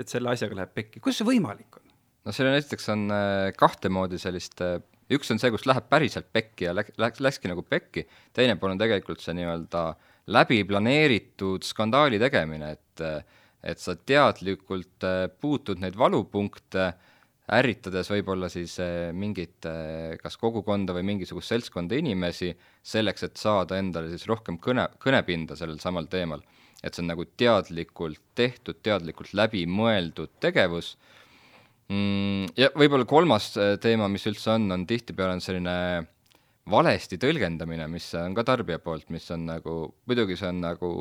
et 0.00 0.08
selle 0.08 0.32
asjaga 0.32 0.62
läheb 0.62 0.72
pekki, 0.74 1.00
kuidas 1.00 1.20
see 1.20 1.28
võimalik 1.28 1.76
on? 1.76 1.84
no 2.24 2.32
seal 2.32 2.48
on 2.48 2.56
esiteks 2.56 2.88
on 2.94 3.04
äh, 3.12 3.52
kahte 3.58 3.92
moodi 3.92 4.20
sellist 4.22 4.64
äh, 4.64 4.78
üks 5.12 5.30
on 5.34 5.40
see, 5.42 5.52
kus 5.52 5.66
läheb 5.68 5.90
päriselt 5.92 6.30
pekki 6.32 6.70
ja 6.70 6.74
läks, 6.76 6.96
läks, 7.00 7.20
läkski 7.20 7.52
nagu 7.52 7.64
pekki, 7.68 8.06
teine 8.36 8.56
pool 8.56 8.72
on 8.72 8.80
tegelikult 8.80 9.20
see 9.20 9.36
nii-öelda 9.36 9.86
läbi 9.92 10.13
planeeritud 10.66 11.64
skandaali 11.64 12.18
tegemine, 12.18 12.70
et 12.72 13.02
et 13.64 13.80
sa 13.80 13.96
teadlikult 13.96 15.06
äh, 15.06 15.26
puutud 15.40 15.80
neid 15.82 15.96
valupunkte, 15.98 16.90
ärritades 17.54 18.08
võib-olla 18.12 18.48
siis 18.52 18.76
äh, 18.80 19.10
mingit 19.16 19.66
äh, 19.68 20.14
kas 20.20 20.36
kogukonda 20.40 20.94
või 20.96 21.04
mingisugust 21.12 21.52
seltskonda 21.52 21.96
inimesi, 22.00 22.52
selleks, 22.84 23.26
et 23.26 23.40
saada 23.40 23.78
endale 23.80 24.12
siis 24.12 24.26
rohkem 24.28 24.58
kõne, 24.62 24.86
kõnepinda 25.00 25.56
sellel 25.58 25.80
samal 25.82 26.08
teemal. 26.12 26.44
et 26.84 26.92
see 26.92 27.00
on 27.00 27.08
nagu 27.08 27.24
teadlikult 27.24 28.20
tehtud, 28.36 28.82
teadlikult 28.84 29.32
läbimõeldud 29.32 30.34
tegevus 30.40 30.98
mm,. 31.88 32.52
Ja 32.60 32.68
võib-olla 32.76 33.08
kolmas 33.08 33.54
teema, 33.80 34.08
mis 34.08 34.26
üldse 34.28 34.50
on, 34.52 34.68
on 34.72 34.84
tihtipeale 34.86 35.38
on 35.38 35.40
selline 35.40 35.76
valesti 36.70 37.18
tõlgendamine, 37.20 37.86
mis 37.92 38.06
on 38.18 38.34
ka 38.36 38.44
tarbija 38.46 38.80
poolt, 38.82 39.10
mis 39.12 39.26
on 39.34 39.48
nagu, 39.50 39.74
muidugi 40.08 40.36
see 40.40 40.48
on 40.48 40.62
nagu 40.64 40.92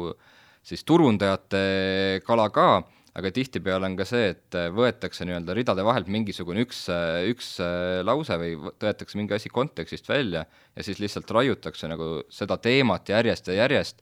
siis 0.63 0.83
turundajate 0.87 2.21
kala 2.27 2.49
ka, 2.53 2.67
aga 3.13 3.31
tihtipeale 3.31 3.87
on 3.87 3.95
ka 3.99 4.07
see, 4.09 4.31
et 4.33 4.57
võetakse 4.73 5.27
nii-öelda 5.27 5.55
ridade 5.55 5.85
vahelt 5.85 6.09
mingisugune 6.11 6.63
üks, 6.65 6.87
üks 7.29 7.55
lause 8.03 8.39
või 8.41 8.55
võetakse 8.57 9.19
mingi 9.19 9.37
asi 9.37 9.51
kontekstist 9.53 10.09
välja 10.09 10.43
ja 10.47 10.85
siis 10.85 10.99
lihtsalt 11.03 11.31
raiutakse 11.31 11.91
nagu 11.91 12.23
seda 12.33 12.57
teemat 12.57 13.13
järjest 13.13 13.51
ja 13.51 13.61
järjest 13.61 14.01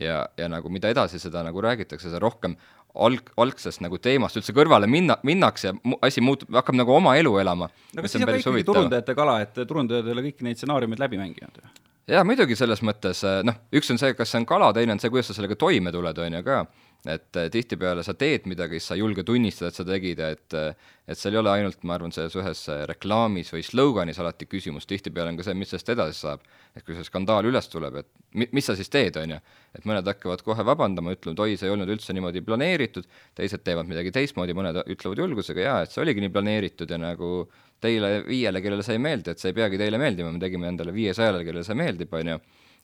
ja, 0.00 0.20
ja 0.36 0.50
nagu 0.52 0.70
mida 0.72 0.92
edasi 0.92 1.18
seda 1.22 1.42
nagu 1.46 1.62
räägitakse, 1.64 2.10
seda 2.10 2.22
rohkem 2.22 2.58
alg, 2.94 3.30
algsest 3.40 3.82
nagu 3.84 3.98
teemast 4.02 4.38
üldse 4.40 4.54
kõrvale 4.56 4.88
minna, 4.90 5.16
minnakse 5.26 5.70
ja 5.70 5.98
asi 6.06 6.22
muutub, 6.24 6.50
hakkab 6.54 6.78
nagu 6.78 6.94
oma 6.94 7.16
elu 7.20 7.36
elama. 7.42 7.70
no 7.70 8.02
aga 8.02 8.10
siis 8.10 8.22
on 8.22 8.30
ka 8.30 8.40
ikkagi 8.40 8.66
turundajate 8.66 9.14
kala, 9.18 9.38
et 9.44 9.62
turundajad 9.62 10.08
ei 10.08 10.16
ole 10.16 10.26
kõiki 10.28 10.46
neid 10.46 10.60
stsenaariumeid 10.60 11.02
läbi 11.02 11.20
mänginud 11.20 11.62
ju. 11.62 11.72
jaa, 12.10 12.24
muidugi 12.26 12.58
selles 12.58 12.82
mõttes, 12.86 13.22
noh, 13.46 13.60
üks 13.76 13.92
on 13.94 14.00
see, 14.02 14.14
kas 14.18 14.32
see 14.32 14.42
on 14.42 14.48
kala, 14.48 14.72
teine 14.76 14.96
on 14.96 15.02
see, 15.02 15.12
kuidas 15.12 15.30
sa 15.30 15.38
sellega 15.38 15.58
toime 15.60 15.92
tuled, 15.94 16.24
on 16.26 16.38
ju 16.40 16.46
ka 16.46 16.64
et 17.08 17.36
äh, 17.36 17.48
tihtipeale 17.48 18.02
sa 18.04 18.12
teed 18.18 18.44
midagi, 18.50 18.76
siis 18.76 18.90
sa 18.90 18.96
ei 18.96 19.00
julge 19.00 19.22
tunnistada, 19.24 19.70
et 19.70 19.78
sa 19.78 19.84
tegid 19.88 20.18
et 20.20 20.56
äh, 20.56 20.74
et 21.10 21.18
seal 21.18 21.34
ei 21.34 21.40
ole 21.40 21.50
ainult, 21.50 21.80
ma 21.88 21.96
arvan, 21.96 22.12
selles 22.12 22.34
ühes 22.36 22.60
äh, 22.70 22.82
reklaamis 22.90 23.48
või 23.54 23.62
sloganis 23.64 24.20
alati 24.20 24.46
küsimus, 24.46 24.84
tihtipeale 24.86 25.32
on 25.32 25.38
ka 25.38 25.46
see, 25.46 25.56
mis 25.58 25.72
sellest 25.72 25.88
edasi 25.94 26.20
saab. 26.20 26.44
et 26.76 26.84
kui 26.86 26.94
see 26.94 27.06
skandaal 27.08 27.48
üles 27.48 27.66
tuleb, 27.72 27.96
et 28.02 28.10
mi-, 28.36 28.50
mis 28.54 28.68
sa 28.68 28.76
siis 28.78 28.92
teed, 28.92 29.16
on 29.16 29.32
ju. 29.34 29.38
et 29.74 29.86
mõned 29.88 30.06
hakkavad 30.06 30.44
kohe 30.44 30.66
vabandama, 30.66 31.14
ütlevad 31.16 31.40
oi, 31.46 31.56
see 31.56 31.70
ei 31.70 31.72
olnud 31.72 31.88
üldse 31.90 32.14
niimoodi 32.14 32.44
planeeritud, 32.44 33.08
teised 33.38 33.64
teevad 33.64 33.88
midagi 33.88 34.12
teistmoodi, 34.14 34.54
mõned 34.54 34.82
ütlevad 34.84 35.24
julgusega 35.24 35.64
jaa, 35.64 35.78
et 35.86 35.94
see 35.94 36.04
oligi 36.04 36.22
nii 36.26 36.34
planeeritud 36.36 36.90
ja 36.90 37.00
nagu 37.00 37.48
teile 37.80 38.20
viiele, 38.28 38.60
kellele 38.60 38.84
see 38.84 38.98
ei 38.98 39.02
meeldi, 39.02 39.32
et 39.32 39.40
see 39.40 39.54
ei 39.54 39.56
peagi 39.56 39.80
teile 39.80 39.98
meeldima, 39.98 40.34
me 40.34 40.42
tegime 40.42 40.68
endale 40.68 40.92
viiesajale, 40.94 41.40
kellele 41.48 41.64
see 41.64 41.80
meeldib, 41.80 42.12
on 42.20 42.34
ju, 42.34 42.38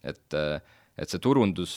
et 0.08 0.40
et 0.96 1.12
see 1.12 1.20
turundus 1.20 1.72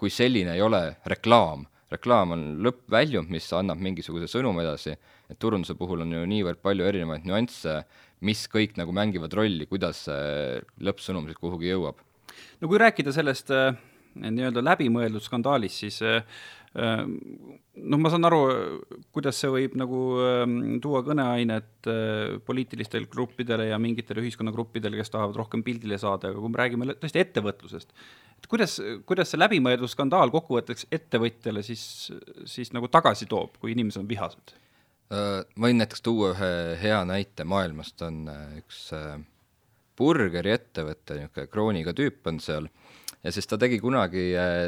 kui 0.00 0.08
selline 0.08 0.54
ei 0.56 0.62
ole 0.64 0.80
reklaam 1.12 1.66
reklaam 1.94 2.34
on 2.36 2.44
lõppväljund, 2.64 3.30
mis 3.32 3.46
annab 3.56 3.80
mingisuguse 3.82 4.28
sõnumi 4.30 4.64
edasi, 4.64 4.96
et 5.30 5.40
turunduse 5.40 5.76
puhul 5.78 6.04
on 6.04 6.12
ju 6.14 6.26
niivõrd 6.30 6.60
palju 6.64 6.86
erinevaid 6.90 7.26
nüansse, 7.28 7.80
mis 8.24 8.44
kõik 8.50 8.76
nagu 8.80 8.94
mängivad 8.96 9.34
rolli, 9.36 9.68
kuidas 9.70 10.04
see 10.08 10.60
lõppsõnum 10.84 11.28
siis 11.30 11.40
kuhugi 11.40 11.72
jõuab. 11.72 12.00
no 12.60 12.70
kui 12.70 12.80
rääkida 12.80 13.12
sellest 13.14 13.50
äh, 13.54 13.74
nii-öelda 14.20 14.62
läbimõeldud 14.64 15.24
skandaalist, 15.24 15.80
siis 15.84 16.00
äh, 16.04 16.22
äh 16.74 17.02
noh, 17.04 18.00
ma 18.00 18.10
saan 18.12 18.26
aru, 18.28 18.40
kuidas 19.14 19.38
see 19.40 19.50
võib 19.50 19.76
nagu 19.78 20.00
äh, 20.22 20.42
tuua 20.82 21.02
kõneainet 21.06 21.88
äh, 21.90 22.36
poliitilistele 22.46 23.10
gruppidele 23.10 23.68
ja 23.70 23.78
mingitele 23.82 24.22
ühiskonnagruppidele, 24.24 24.98
kes 25.00 25.14
tahavad 25.14 25.38
rohkem 25.42 25.64
pildile 25.66 25.98
saada, 26.00 26.30
aga 26.30 26.42
kui 26.42 26.52
me 26.52 26.62
räägime 26.62 26.90
tõesti 26.94 27.22
ettevõtlusest, 27.24 27.94
et 28.38 28.50
kuidas, 28.50 28.78
kuidas 29.08 29.32
see 29.32 29.42
läbimõeldud 29.42 29.90
skandaal 29.90 30.32
kokkuvõtteks 30.34 30.88
ettevõtjale 30.94 31.64
siis, 31.66 32.12
siis 32.50 32.74
nagu 32.76 32.90
tagasi 32.92 33.30
toob, 33.30 33.58
kui 33.60 33.74
inimesed 33.74 34.04
on 34.04 34.10
vihased? 34.10 34.58
Võin 35.60 35.76
näiteks 35.78 36.00
tuua 36.02 36.30
ühe 36.32 36.50
hea 36.80 37.02
näite 37.06 37.44
maailmast, 37.46 38.00
on 38.02 38.24
üks 38.56 38.86
burgeriettevõte, 39.98 41.18
niisugune 41.18 41.50
krooniga 41.50 41.94
tüüp 41.96 42.26
on 42.30 42.40
seal, 42.42 42.68
ja 43.24 43.32
siis 43.32 43.48
ta 43.48 43.58
tegi 43.60 43.80
kunagi 43.80 44.26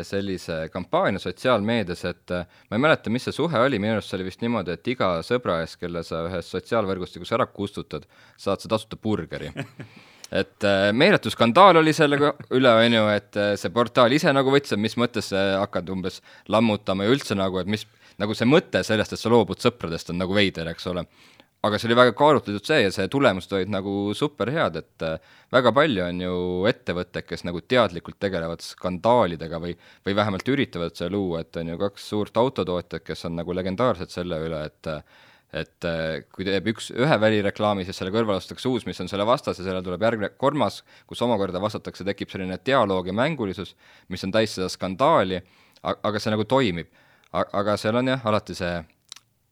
sellise 0.09 0.66
kampaania 0.73 1.21
sotsiaalmeedias, 1.23 2.05
et 2.09 2.35
ma 2.35 2.79
ei 2.79 2.83
mäleta, 2.83 3.12
mis 3.12 3.29
see 3.29 3.37
suhe 3.37 3.61
oli, 3.61 3.81
minu 3.83 3.99
arust 3.99 4.12
see 4.12 4.19
oli 4.21 4.29
vist 4.31 4.42
niimoodi, 4.45 4.77
et 4.77 4.92
iga 4.95 5.12
sõbra 5.27 5.61
ees, 5.62 5.77
kelle 5.81 6.03
sa 6.07 6.25
ühes 6.31 6.51
sotsiaalvõrgustikus 6.55 7.33
ära 7.37 7.47
kustutad, 7.47 8.09
saad 8.40 8.64
sa 8.64 8.73
tasuta 8.73 8.99
burgeri 9.01 9.53
et 10.33 10.64
äh, 10.66 10.88
meeletu 10.92 11.31
skandaal 11.31 11.81
oli 11.83 11.92
selle 11.95 12.19
üle, 12.19 12.73
on 12.73 12.99
ju, 12.99 13.05
et 13.14 13.38
äh, 13.38 13.53
see 13.61 13.73
portaal 13.75 14.12
ise 14.16 14.33
nagu 14.35 14.51
võttis, 14.53 14.75
et 14.75 14.83
mis 14.83 14.97
mõttes 14.99 15.31
hakkad 15.35 15.92
umbes 15.92 16.21
lammutama 16.53 17.07
ja 17.07 17.14
üldse 17.14 17.37
nagu, 17.38 17.61
et 17.62 17.71
mis, 17.71 17.87
nagu 18.21 18.35
see 18.35 18.49
mõte 18.49 18.83
sellest, 18.87 19.14
et 19.14 19.23
sa 19.23 19.33
loobud 19.33 19.62
sõpradest, 19.62 20.11
on 20.11 20.21
nagu 20.23 20.35
veider, 20.37 20.73
eks 20.73 20.88
ole. 20.90 21.07
Aga 21.67 21.79
see 21.81 21.91
oli 21.91 21.99
väga 21.99 22.15
kaalutletud 22.17 22.65
see 22.67 22.85
ja 22.85 22.95
see 22.95 23.09
tulemused 23.13 23.53
olid 23.57 23.71
nagu 23.73 23.93
superhead, 24.17 24.79
et 24.81 25.05
äh, 25.07 25.21
väga 25.53 25.73
palju 25.77 26.05
on 26.07 26.25
ju 26.25 26.41
ettevõtteid, 26.71 27.27
kes 27.29 27.47
nagu 27.49 27.63
teadlikult 27.63 28.19
tegelevad 28.23 28.65
skandaalidega 28.65 29.61
või, 29.63 29.77
või 30.07 30.17
vähemalt 30.19 30.49
üritavad 30.53 30.97
seda 30.97 31.13
luua, 31.15 31.45
et 31.45 31.61
on 31.61 31.73
ju 31.75 31.79
kaks 31.85 32.11
suurt 32.15 32.43
autotootjat, 32.43 33.05
kes 33.07 33.27
on 33.29 33.39
nagu 33.41 33.57
legendaarsed 33.57 34.15
selle 34.15 34.41
üle, 34.49 34.67
et 34.71 34.93
et 35.57 35.87
äh, 35.87 36.25
kui 36.35 36.45
teeb 36.45 36.67
üks, 36.73 36.91
ühe 36.93 37.17
välireklaami, 37.23 37.85
siis 37.87 37.97
selle 38.01 38.11
kõrval 38.13 38.41
ostetakse 38.41 38.69
uus, 38.69 38.85
mis 38.85 38.99
on 39.01 39.09
selle 39.09 39.25
vastas 39.29 39.61
ja 39.61 39.65
sellele 39.65 39.85
tuleb 39.87 40.03
järgmine 40.03 40.33
kolmas, 40.37 40.81
kus 41.09 41.23
omakorda 41.25 41.63
vastatakse, 41.63 42.05
tekib 42.05 42.33
selline 42.33 42.59
dialoog 42.67 43.07
ja 43.09 43.15
mängulisus, 43.17 43.77
mis 44.13 44.27
on 44.27 44.35
täis 44.35 44.57
seda 44.59 44.69
skandaali, 44.73 45.39
aga 45.87 46.21
see 46.21 46.35
nagu 46.35 46.45
toimib. 46.51 46.91
aga 47.33 47.77
seal 47.77 47.97
on 47.97 48.09
jah, 48.09 48.21
alati 48.27 48.55
see 48.57 48.75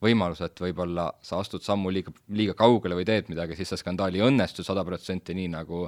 võimalus, 0.04 0.42
et 0.44 0.60
võib-olla 0.60 1.08
sa 1.24 1.38
astud 1.42 1.64
sammu 1.64 1.92
liiga, 1.94 2.12
liiga 2.36 2.56
kaugele 2.58 2.98
või 2.98 3.06
teed 3.08 3.30
midagi, 3.32 3.56
siis 3.58 3.72
see 3.72 3.80
skandaal 3.80 4.14
ei 4.14 4.24
õnnestu 4.26 4.64
sada 4.66 4.84
protsenti 4.86 5.36
nii, 5.36 5.48
nagu, 5.54 5.86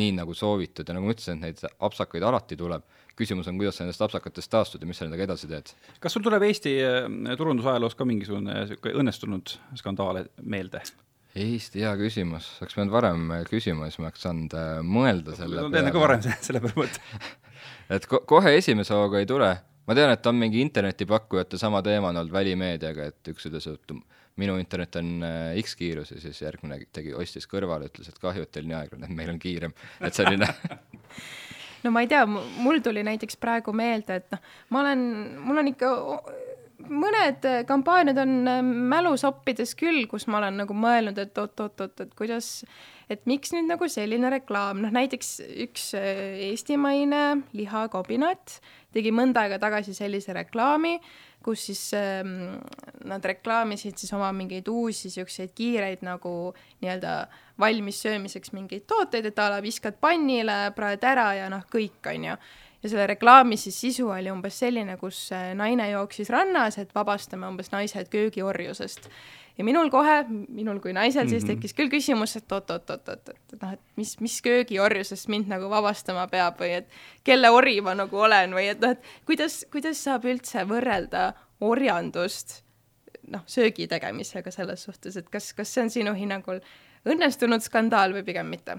nii 0.00 0.16
nagu 0.18 0.34
soovitud 0.36 0.88
ja 0.88 0.96
nagu 0.96 1.08
ma 1.08 1.14
ütlesin, 1.14 1.38
et 1.38 1.62
neid 1.62 1.78
apsakaid 1.88 2.26
alati 2.28 2.58
tuleb 2.58 2.86
küsimus 3.18 3.48
on, 3.50 3.58
kuidas 3.60 3.78
sa 3.78 3.84
nendest 3.84 4.02
apsakatest 4.06 4.50
taastud 4.52 4.82
ja 4.82 4.88
mis 4.88 4.98
sa 4.98 5.06
nendega 5.06 5.26
edasi 5.28 5.50
teed. 5.50 5.74
kas 6.00 6.16
sul 6.16 6.24
tuleb 6.24 6.46
Eesti 6.48 6.74
äh, 6.86 7.36
turundusajaloos 7.38 7.96
ka 7.98 8.08
mingisugune 8.08 8.62
niisugune 8.62 8.98
õnnestunud 9.02 9.56
skandaal 9.80 10.24
meelde? 10.42 10.82
Eesti, 11.32 11.80
hea 11.80 11.92
küsimus, 11.96 12.50
oleks 12.60 12.74
pidanud 12.76 12.92
varem 12.92 13.30
küsima, 13.48 13.86
siis 13.88 14.00
ma 14.00 14.10
oleks 14.10 14.26
saanud 14.26 14.56
äh, 14.58 14.74
mõelda 14.84 15.36
selle 15.38 15.62
peale. 15.62 15.84
enne 15.84 15.94
kui 15.94 16.04
varem 16.04 16.24
selle 16.24 16.64
peale 16.64 16.76
mõtled 16.76 17.30
et 17.96 18.08
ko 18.08 18.22
kohe 18.28 18.54
esimese 18.56 18.94
hooga 18.96 19.20
ei 19.20 19.28
tule, 19.28 19.50
ma 19.86 19.96
tean, 19.98 20.12
et 20.14 20.26
on 20.26 20.38
mingi 20.38 20.62
internetipakkujate 20.62 21.58
sama 21.60 21.82
teema 21.82 22.12
on 22.12 22.22
olnud 22.22 22.34
välimeediaga, 22.34 23.08
et 23.12 23.32
üks 23.32 23.48
ütles, 23.50 23.68
et 23.70 23.94
minu 24.40 24.56
internet 24.60 24.96
on 25.00 25.12
äh, 25.26 25.60
X 25.60 25.76
kiirus 25.76 26.14
ja 26.14 26.20
siis 26.22 26.40
järgmine 26.42 26.78
tegi, 26.92 27.14
ostis 27.14 27.48
kõrvale, 27.50 27.90
ütles, 27.90 28.08
et 28.08 28.20
kahju, 28.22 28.46
et 28.46 28.52
teil 28.54 28.68
nii 28.68 28.78
aeglane, 28.78 29.08
et 29.08 29.16
meil 29.16 29.32
on 29.34 29.40
kiirem, 29.42 29.74
et 30.00 30.16
selline 30.16 30.48
no 31.84 31.92
ma 31.92 32.04
ei 32.04 32.10
tea, 32.10 32.24
mul 32.26 32.80
tuli 32.84 33.04
näiteks 33.06 33.36
praegu 33.42 33.74
meelde, 33.76 34.22
et 34.22 34.32
noh, 34.32 34.42
ma 34.72 34.84
olen, 34.86 35.04
mul 35.42 35.62
on 35.62 35.70
ikka 35.72 35.92
mõned 36.88 37.46
kampaaniad 37.68 38.18
on 38.22 38.34
äh, 38.50 38.64
mälusoppides 38.94 39.76
küll, 39.78 40.06
kus 40.10 40.26
ma 40.30 40.40
olen 40.40 40.62
nagu 40.64 40.76
mõelnud, 40.76 41.18
et 41.20 41.38
oot-oot-oot, 41.38 42.06
et 42.06 42.16
kuidas, 42.18 42.62
et 43.10 43.26
miks 43.30 43.52
nüüd 43.54 43.68
nagu 43.70 43.88
selline 43.90 44.30
reklaam, 44.32 44.82
noh 44.84 44.92
näiteks 44.94 45.34
üks 45.66 45.90
äh, 45.98 46.38
eestimaine 46.50 47.42
lihakobinat 47.56 48.60
tegi 48.92 49.12
mõnda 49.14 49.46
aega 49.46 49.58
tagasi 49.62 49.94
sellise 49.96 50.34
reklaami, 50.36 50.98
kus 51.42 51.66
siis 51.70 51.84
äh, 51.98 52.22
nad 53.08 53.24
reklaamisid 53.32 53.98
siis 53.98 54.12
oma 54.16 54.30
mingeid 54.36 54.68
uusi 54.70 55.08
niisuguseid 55.08 55.54
kiireid 55.56 56.04
nagu 56.06 56.52
nii-öelda 56.82 57.16
valmis 57.60 58.02
söömiseks 58.04 58.52
mingeid 58.56 58.86
tooteid, 58.90 59.28
et 59.28 59.38
a 59.38 59.48
la 59.52 59.62
viskad 59.64 59.98
pannile, 60.00 60.72
praed 60.76 61.04
ära 61.06 61.32
ja 61.38 61.48
noh, 61.52 61.64
kõik, 61.70 62.00
on 62.10 62.28
ju. 62.30 62.36
ja 62.82 62.90
selle 62.90 63.06
reklaami 63.12 63.58
siis 63.60 63.78
sisu 63.80 64.08
oli 64.10 64.30
umbes 64.32 64.58
selline, 64.62 64.96
kus 64.98 65.28
naine 65.58 65.90
jooksis 65.92 66.30
rannas, 66.32 66.78
et 66.78 66.94
vabastame 66.94 67.46
umbes 67.50 67.70
naised 67.74 68.10
köögiorjusest 68.12 69.10
ja 69.58 69.64
minul 69.64 69.90
kohe, 69.90 70.24
minul 70.48 70.80
kui 70.80 70.92
naisel 70.92 71.24
mm, 71.24 71.26
-hmm. 71.26 71.30
siis 71.30 71.44
tekkis 71.44 71.74
küll 71.74 71.90
küsimus, 71.92 72.36
et 72.36 72.52
oot-oot-oot-oot, 72.52 73.28
et 73.28 73.62
noh, 73.62 73.72
et 73.72 73.80
mis, 73.96 74.14
mis 74.20 74.42
köögiorjusest 74.42 75.28
mind 75.28 75.48
nagu 75.48 75.70
vabastama 75.70 76.26
peab 76.28 76.60
või 76.60 76.76
et 76.80 76.88
kelle 77.24 77.50
ori 77.50 77.80
ma 77.80 77.94
nagu 77.94 78.18
olen 78.18 78.54
või 78.54 78.68
et 78.72 78.80
noh, 78.80 78.96
et 78.96 79.26
kuidas, 79.26 79.64
kuidas 79.72 80.04
saab 80.04 80.24
üldse 80.24 80.64
võrrelda 80.68 81.32
orjandust 81.60 82.62
noh, 83.30 83.42
söögi 83.46 83.86
tegemisega 83.88 84.50
selles 84.50 84.82
suhtes, 84.82 85.16
et 85.16 85.28
kas, 85.30 85.52
kas 85.52 85.74
see 85.74 85.84
on 85.84 85.90
sinu 85.90 86.14
hinnangul 86.16 86.60
õnnestunud 87.08 87.62
skandaal 87.62 88.14
või 88.16 88.24
pigem 88.26 88.50
mitte? 88.50 88.78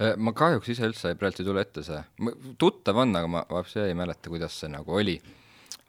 Äh, 0.00 0.14
ma 0.16 0.32
kahjuks 0.36 0.72
ise 0.72 0.88
üldse 0.88 1.14
praegu 1.20 1.42
ei 1.42 1.48
tule 1.50 1.64
ette 1.66 1.84
see, 1.84 2.00
tuttav 2.60 3.02
on, 3.02 3.14
aga 3.16 3.28
ma 3.28 3.44
vapsi 3.50 3.82
ei 3.84 3.96
mäleta, 3.96 4.32
kuidas 4.32 4.56
see 4.62 4.72
nagu 4.72 4.96
oli. 4.96 5.18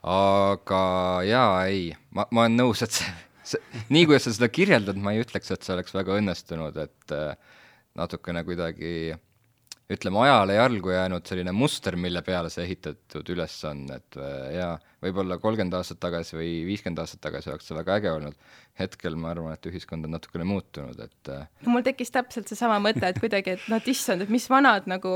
aga 0.02 0.82
jaa, 1.28 1.66
ei, 1.70 1.92
ma, 2.18 2.26
ma 2.32 2.48
olen 2.48 2.58
nõus, 2.58 2.82
et 2.82 2.96
see, 2.98 3.12
nii 3.90 4.06
kuidas 4.10 4.28
sa 4.28 4.36
seda 4.36 4.52
kirjeldad, 4.54 5.00
ma 5.02 5.16
ei 5.16 5.24
ütleks, 5.24 5.52
et 5.54 5.66
see 5.66 5.76
oleks 5.76 5.96
väga 5.96 6.18
õnnestunud, 6.22 6.78
et 6.84 7.16
äh, 7.16 7.36
natukene 8.00 8.46
kuidagi 8.48 8.94
ütleme, 9.92 10.22
ajale 10.24 10.56
jalgu 10.56 10.94
jäänud 10.94 11.28
selline 11.28 11.52
muster, 11.56 11.96
mille 12.00 12.22
peale 12.26 12.50
see 12.52 12.64
ehitatud 12.68 13.28
üles 13.34 13.56
on, 13.68 13.84
et 13.96 14.18
äh, 14.20 14.54
jaa, 14.56 14.76
võib-olla 15.04 15.38
kolmkümmend 15.42 15.76
aastat 15.76 16.00
tagasi 16.04 16.38
või 16.38 16.52
viiskümmend 16.68 17.02
aastat 17.04 17.22
tagasi 17.26 17.52
oleks 17.52 17.68
see 17.68 17.78
väga 17.78 17.98
äge 18.00 18.12
olnud. 18.16 18.38
hetkel 18.80 19.18
ma 19.20 19.34
arvan, 19.34 19.52
et 19.54 19.68
ühiskond 19.68 20.08
on 20.08 20.14
natukene 20.16 20.46
muutunud, 20.48 20.96
et 21.04 21.30
äh, 21.30 21.44
no 21.66 21.74
mul 21.74 21.84
tekkis 21.86 22.14
täpselt 22.16 22.48
seesama 22.50 22.80
mõte, 22.82 23.04
et 23.04 23.20
kuidagi, 23.20 23.58
et 23.58 23.68
noh, 23.70 23.84
issand, 23.94 24.24
et 24.24 24.32
mis 24.32 24.48
vanad 24.50 24.88
nagu 24.90 25.12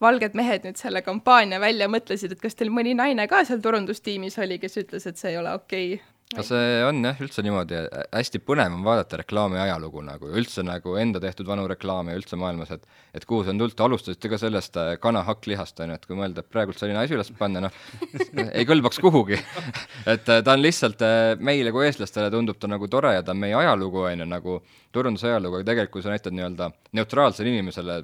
valged 0.00 0.38
mehed 0.38 0.68
nüüd 0.68 0.78
selle 0.80 1.02
kampaania 1.02 1.58
välja 1.60 1.90
mõtlesid, 1.90 2.36
et 2.36 2.42
kas 2.42 2.54
teil 2.54 2.70
mõni 2.70 2.94
naine 2.98 3.26
ka 3.28 3.42
seal 3.48 3.60
turundustiimis 3.64 4.38
oli, 4.44 4.60
kes 4.62 4.78
ütles, 4.84 5.08
et 5.10 5.18
see 5.18 5.34
ei 5.34 5.40
ole 5.42 5.58
okei 5.58 5.94
okay? 5.96 6.11
No 6.36 6.44
see 6.46 6.82
on 6.86 7.00
jah, 7.04 7.18
üldse 7.22 7.44
niimoodi, 7.44 7.78
hästi 8.12 8.40
põnev 8.46 8.76
on 8.76 8.84
vaadata 8.86 9.20
reklaami 9.20 9.60
ajalugu 9.62 10.02
nagu, 10.06 10.30
üldse 10.38 10.64
nagu 10.66 10.96
enda 11.00 11.20
tehtud 11.22 11.48
vanu 11.48 11.66
reklaame 11.70 12.14
üldse 12.18 12.38
maailmas, 12.40 12.72
et 12.74 12.86
et 13.12 13.26
kuhu 13.28 13.44
see 13.44 13.52
on 13.52 13.60
tulnud, 13.60 13.80
alustasite 13.86 14.30
ka 14.32 14.38
sellest 14.40 14.78
äh, 14.80 14.94
kana 15.02 15.24
hakklihast, 15.26 15.80
on 15.84 15.92
ju, 15.92 15.98
et 15.98 16.06
kui 16.08 16.16
mõelda, 16.16 16.44
et 16.44 16.52
praegult 16.52 16.80
selline 16.80 17.02
asi 17.02 17.16
üles 17.16 17.32
panna, 17.38 17.66
noh, 17.66 17.80
ei 18.58 18.64
kõlbaks 18.68 19.00
kuhugi. 19.02 19.36
Et 20.12 20.28
äh, 20.32 20.40
ta 20.42 20.56
on 20.56 20.62
lihtsalt 20.62 21.02
äh, 21.04 21.34
meile 21.38 21.70
kui 21.74 21.84
eestlastele 21.86 22.30
tundub 22.32 22.58
ta 22.58 22.70
nagu 22.70 22.88
tore 22.90 23.12
ja 23.14 23.22
ta 23.22 23.34
on 23.36 23.42
meie 23.42 23.54
ajalugu, 23.58 24.06
on 24.08 24.24
ju, 24.24 24.28
nagu 24.28 24.56
turundusajalugu, 24.96 25.60
aga 25.60 25.68
tegelikult 25.68 25.98
kui 25.98 26.06
sa 26.06 26.14
näitad 26.14 26.34
nii-öelda 26.36 26.70
neutraalsele 26.96 27.52
inimesele, 27.52 28.00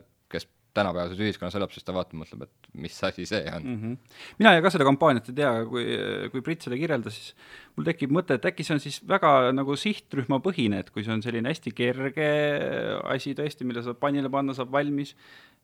tänapäevases 0.78 1.20
ühiskonnas 1.22 1.56
elab, 1.58 1.72
siis 1.74 1.86
ta 1.86 1.94
vaatab, 1.96 2.20
mõtleb, 2.22 2.46
et 2.46 2.70
mis 2.78 2.96
asi 3.04 3.26
see 3.28 3.42
on 3.52 3.64
mm. 3.64 3.80
-hmm. 3.82 4.22
mina 4.40 4.54
ka 4.64 4.72
seda 4.72 4.86
kampaaniat 4.88 5.28
ei 5.30 5.36
tea, 5.40 5.50
aga 5.58 5.66
kui, 5.70 5.84
kui 6.32 6.44
Brit 6.46 6.64
seda 6.66 6.78
kirjeldas, 6.80 7.18
siis 7.18 7.34
mul 7.76 7.88
tekib 7.88 8.14
mõte, 8.14 8.38
et 8.38 8.48
äkki 8.50 8.66
see 8.66 8.76
on 8.76 8.82
siis 8.82 9.00
väga 9.08 9.52
nagu 9.56 9.76
sihtrühmapõhine, 9.78 10.82
et 10.82 10.90
kui 10.94 11.04
see 11.06 11.14
on 11.14 11.24
selline 11.24 11.50
hästi 11.52 11.74
kerge 11.76 12.30
asi 13.14 13.34
tõesti, 13.38 13.68
mille 13.68 13.84
saab 13.86 14.00
pannile 14.02 14.30
panna, 14.32 14.56
saab 14.56 14.72
valmis, 14.74 15.14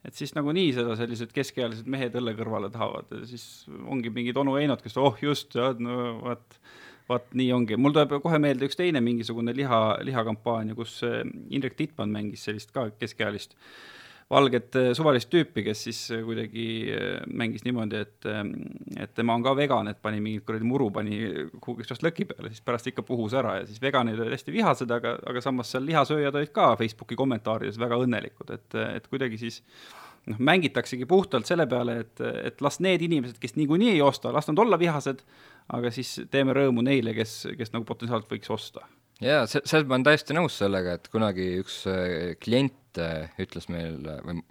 et 0.05 0.14
siis 0.14 0.35
nagunii 0.37 0.72
seda 0.77 0.96
sellised 1.00 1.33
keskealised 1.35 1.88
mehed 1.90 2.16
õlle 2.20 2.37
kõrvale 2.38 2.70
tahavad 2.72 3.11
ja 3.11 3.24
siis 3.29 3.66
ongi 3.88 4.12
mingid 4.12 4.37
onu 4.40 4.59
Einod, 4.61 4.83
kes 4.85 4.98
oh 5.00 5.16
just, 5.22 5.57
no 5.79 6.18
vot 6.22 6.61
vaat 7.09 7.35
nii 7.37 7.50
ongi, 7.53 7.77
mul 7.77 7.92
tuleb 7.92 8.14
kohe 8.24 8.38
meelde 8.40 8.64
üks 8.64 8.79
teine 8.81 9.03
mingisugune 9.05 9.53
liha, 9.53 9.81
lihakampaania, 10.09 10.77
kus 10.77 11.03
Indrek 11.05 11.77
Tiitmann 11.77 12.14
mängis 12.14 12.46
sellist 12.46 12.72
ka 12.72 12.87
keskealist 12.96 13.53
äh, 13.53 13.74
valget 14.30 14.76
äh, 14.76 14.90
suvalist 14.96 15.30
tüüpi, 15.32 15.64
kes 15.66 15.82
siis 15.87 16.00
äh, 16.14 16.22
kuidagi 16.24 16.66
äh, 16.94 17.24
mängis 17.28 17.64
niimoodi, 17.66 18.00
et, 18.04 18.28
et 19.00 19.12
tema 19.16 19.37
on 19.37 19.44
ka 19.44 19.54
vegan, 19.56 19.90
et 19.90 20.00
pani 20.02 20.22
mingit 20.24 20.46
kuradi 20.46 20.68
muru, 20.68 20.90
pani 20.94 21.18
kuhugi 21.60 21.87
sellest 21.87 22.06
lõki 22.06 22.28
peale, 22.30 22.52
siis 22.52 22.64
pärast 22.64 22.88
ikka 22.90 23.04
puhus 23.06 23.37
ära 23.37 23.58
ja 23.60 23.66
siis 23.68 23.82
veganid 23.82 24.20
olid 24.20 24.37
hästi 24.37 24.54
vihased, 24.54 24.94
aga, 24.96 25.16
aga 25.30 25.44
samas 25.44 25.72
seal 25.74 25.84
lihasööjad 25.88 26.40
olid 26.40 26.54
ka 26.54 26.72
Facebooki 26.80 27.18
kommentaarides 27.20 27.78
väga 27.80 28.00
õnnelikud, 28.04 28.54
et, 28.56 28.80
et 28.96 29.08
kuidagi 29.12 29.40
siis 29.44 29.60
noh, 30.30 30.40
mängitaksegi 30.50 31.08
puhtalt 31.10 31.48
selle 31.48 31.68
peale, 31.70 32.00
et, 32.06 32.24
et 32.50 32.64
las 32.64 32.80
need 32.84 33.04
inimesed, 33.04 33.38
kes 33.42 33.58
niikuinii 33.60 33.94
ei 33.96 34.02
osta, 34.04 34.32
las 34.34 34.48
nad 34.50 34.64
olla 34.64 34.80
vihased, 34.80 35.24
aga 35.74 35.92
siis 35.94 36.16
teeme 36.32 36.56
rõõmu 36.56 36.84
neile, 36.84 37.16
kes, 37.16 37.42
kes 37.58 37.76
nagu 37.76 37.87
potentsiaalselt 37.88 38.32
võiks 38.32 38.52
osta. 38.52 38.88
Jaa, 39.20 39.44
see, 39.46 39.61
selles 39.64 39.87
ma 39.87 39.98
olen 39.98 40.09
täiesti 40.09 40.35
nõus 40.35 40.57
sellega, 40.59 40.96
et 40.98 41.12
kunagi 41.12 41.53
üks 41.62 41.83
klient 42.42 42.81
Äh, 43.00 43.31
ütles 43.42 43.66
meil 43.72 43.96
või 44.24 44.42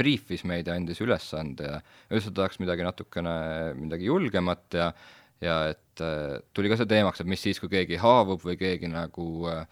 briifis 0.00 0.46
meid 0.48 0.68
ja 0.68 0.76
andis 0.78 1.00
ülesande 1.04 1.66
ja 1.66 1.80
ütles, 2.08 2.28
et 2.30 2.36
tahaks 2.36 2.60
midagi 2.62 2.86
natukene, 2.86 3.34
midagi 3.76 4.08
julgemat 4.08 4.78
ja 4.78 4.92
ja 5.42 5.56
et 5.72 6.00
äh, 6.00 6.38
tuli 6.54 6.70
ka 6.70 6.78
see 6.78 6.88
teemaks, 6.88 7.20
et 7.20 7.28
mis 7.28 7.42
siis, 7.42 7.58
kui 7.60 7.68
keegi 7.72 7.98
haavub 8.00 8.44
või 8.46 8.56
keegi 8.60 8.88
nagu 8.88 9.26
äh, 9.50 9.66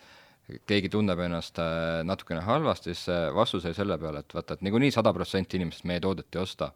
keegi 0.66 0.90
tunneb 0.90 1.20
ennast 1.22 1.60
natukene 2.04 2.42
halvasti, 2.42 2.90
siis 2.90 3.06
vastus 3.36 3.68
oli 3.68 3.76
selle 3.76 3.96
peale, 4.02 4.24
et 4.24 4.34
vaata, 4.34 4.56
et 4.56 4.64
niikuinii 4.66 4.90
sada 4.90 5.12
protsenti 5.14 5.60
inimestest 5.60 5.86
meie 5.86 6.02
toodet 6.02 6.34
ei 6.34 6.42
osta. 6.42 6.72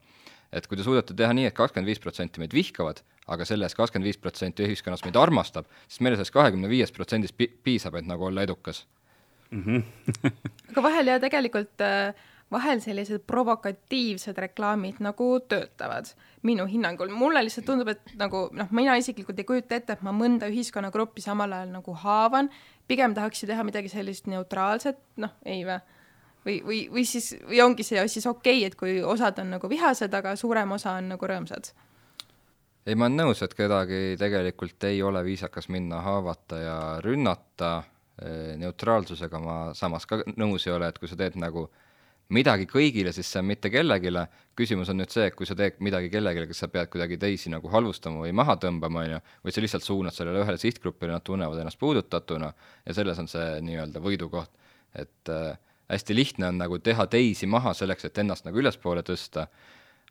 Et 0.53 0.67
kui 0.67 0.79
te 0.79 0.87
suudate 0.87 1.17
teha 1.17 1.33
nii 1.37 1.49
et, 1.49 1.55
et 1.55 1.59
kakskümmend 1.59 1.89
viis 1.89 2.03
protsenti 2.03 2.43
meid 2.43 2.57
vihkavad, 2.57 3.01
aga 3.27 3.47
selle 3.49 3.69
eest 3.69 3.79
kakskümmend 3.79 4.09
viis 4.11 4.21
protsenti 4.21 4.67
ühiskonnast 4.67 5.07
meid 5.07 5.17
armastab, 5.21 5.71
siis 5.89 6.05
meile 6.05 6.19
sellest 6.19 6.35
kahekümne 6.35 6.69
viiest 6.69 6.95
protsendist 6.97 7.39
piisab, 7.39 7.99
et 8.01 8.07
nagu 8.09 8.29
olla 8.31 8.45
edukas 8.45 8.85
mm. 9.51 9.65
-hmm. 9.65 10.31
aga 10.71 10.83
vahel 10.83 11.07
ja 11.07 11.21
tegelikult 11.21 11.81
äh, 11.81 12.15
vahel 12.55 12.81
sellised 12.81 13.25
provokatiivsed 13.27 14.39
reklaamid 14.39 15.01
nagu 15.05 15.29
töötavad, 15.49 16.11
minu 16.43 16.67
hinnangul. 16.71 17.09
mulle 17.09 17.43
lihtsalt 17.45 17.67
tundub, 17.67 17.89
et 17.89 18.15
nagu 18.21 18.49
noh, 18.53 18.71
mina 18.71 18.97
isiklikult 19.01 19.39
ei 19.39 19.49
kujuta 19.49 19.79
ette, 19.79 19.97
et 19.97 20.05
ma 20.07 20.13
mõnda 20.13 20.51
ühiskonnagruppi 20.53 21.25
samal 21.25 21.53
ajal 21.53 21.73
nagu 21.73 21.97
haavan, 22.05 22.51
pigem 22.89 23.15
tahaks 23.15 23.43
ju 23.43 23.51
teha 23.51 23.65
midagi 23.65 23.93
sellist 23.93 24.29
neutraalset, 24.31 25.01
noh, 25.17 25.35
ei 25.45 25.65
vä? 25.67 25.81
Või, 26.45 26.61
või, 26.67 26.81
või 26.93 27.05
siis, 27.09 27.33
või 27.49 27.63
ongi 27.65 27.87
see 27.87 28.05
siis 28.09 28.27
okei 28.27 28.61
okay,, 28.61 28.69
et 28.71 28.79
kui 28.79 29.01
osad 29.03 29.39
on 29.43 29.57
nagu 29.57 29.71
vihased, 29.71 30.15
aga 30.15 30.37
suurem 30.37 30.77
osa 30.77 30.99
on 31.01 31.15
nagu 31.15 31.31
rõõmsad? 31.31 31.73
ei, 32.87 32.95
ma 32.95 33.09
olen 33.09 33.17
nõus, 33.23 33.41
et 33.43 33.55
kedagi 33.57 34.19
tegelikult 34.21 34.85
ei 34.85 35.03
ole 35.03 35.25
viisakas 35.25 35.71
minna 35.73 36.03
haavata 36.05 36.61
ja 36.61 36.79
rünnata 37.05 37.83
neutraalsusega 38.61 39.41
ma 39.43 39.57
samas 39.75 40.07
ka 40.07 40.21
nõus 40.37 40.69
ei 40.69 40.75
ole, 40.75 40.89
et 40.89 41.01
kui 41.01 41.11
sa 41.11 41.17
teed 41.19 41.39
nagu 41.41 41.67
midagi 42.35 42.65
kõigile, 42.71 43.13
siis 43.13 43.29
see 43.29 43.41
on 43.43 43.49
mitte 43.51 43.69
kellelegi, 43.73 44.13
küsimus 44.57 44.89
on 44.93 45.01
nüüd 45.01 45.13
see, 45.13 45.27
et 45.29 45.35
kui 45.37 45.49
sa 45.49 45.57
teed 45.59 45.77
midagi 45.85 46.09
kellelegi, 46.13 46.47
kas 46.51 46.63
sa 46.65 46.69
pead 46.73 46.89
kuidagi 46.93 47.19
teisi 47.21 47.53
nagu 47.53 47.69
halvustama 47.73 48.23
või 48.25 48.33
maha 48.37 48.57
tõmbama, 48.63 49.03
on 49.03 49.17
ju, 49.17 49.21
või 49.45 49.55
sa 49.55 49.65
lihtsalt 49.65 49.85
suunad 49.85 50.17
sellele 50.17 50.41
ühele 50.45 50.61
sihtgrupile, 50.61 51.13
nad 51.13 51.27
tunnevad 51.27 51.61
ennast 51.61 51.81
puudutatuna 51.81 52.53
ja 52.87 52.97
selles 52.97 53.21
on 53.21 53.29
see 53.29 53.61
nii-öelda 53.67 54.03
võidukoht. 54.05 54.51
et 54.95 55.29
äh, 55.29 55.59
hästi 55.91 56.17
lihtne 56.17 56.49
on 56.49 56.61
nagu 56.63 56.79
teha 56.83 57.07
teisi 57.11 57.49
maha 57.51 57.75
selleks, 57.77 58.09
et 58.09 58.19
ennast 58.23 58.47
nagu 58.47 58.61
ülespoole 58.61 59.05
tõsta, 59.07 59.47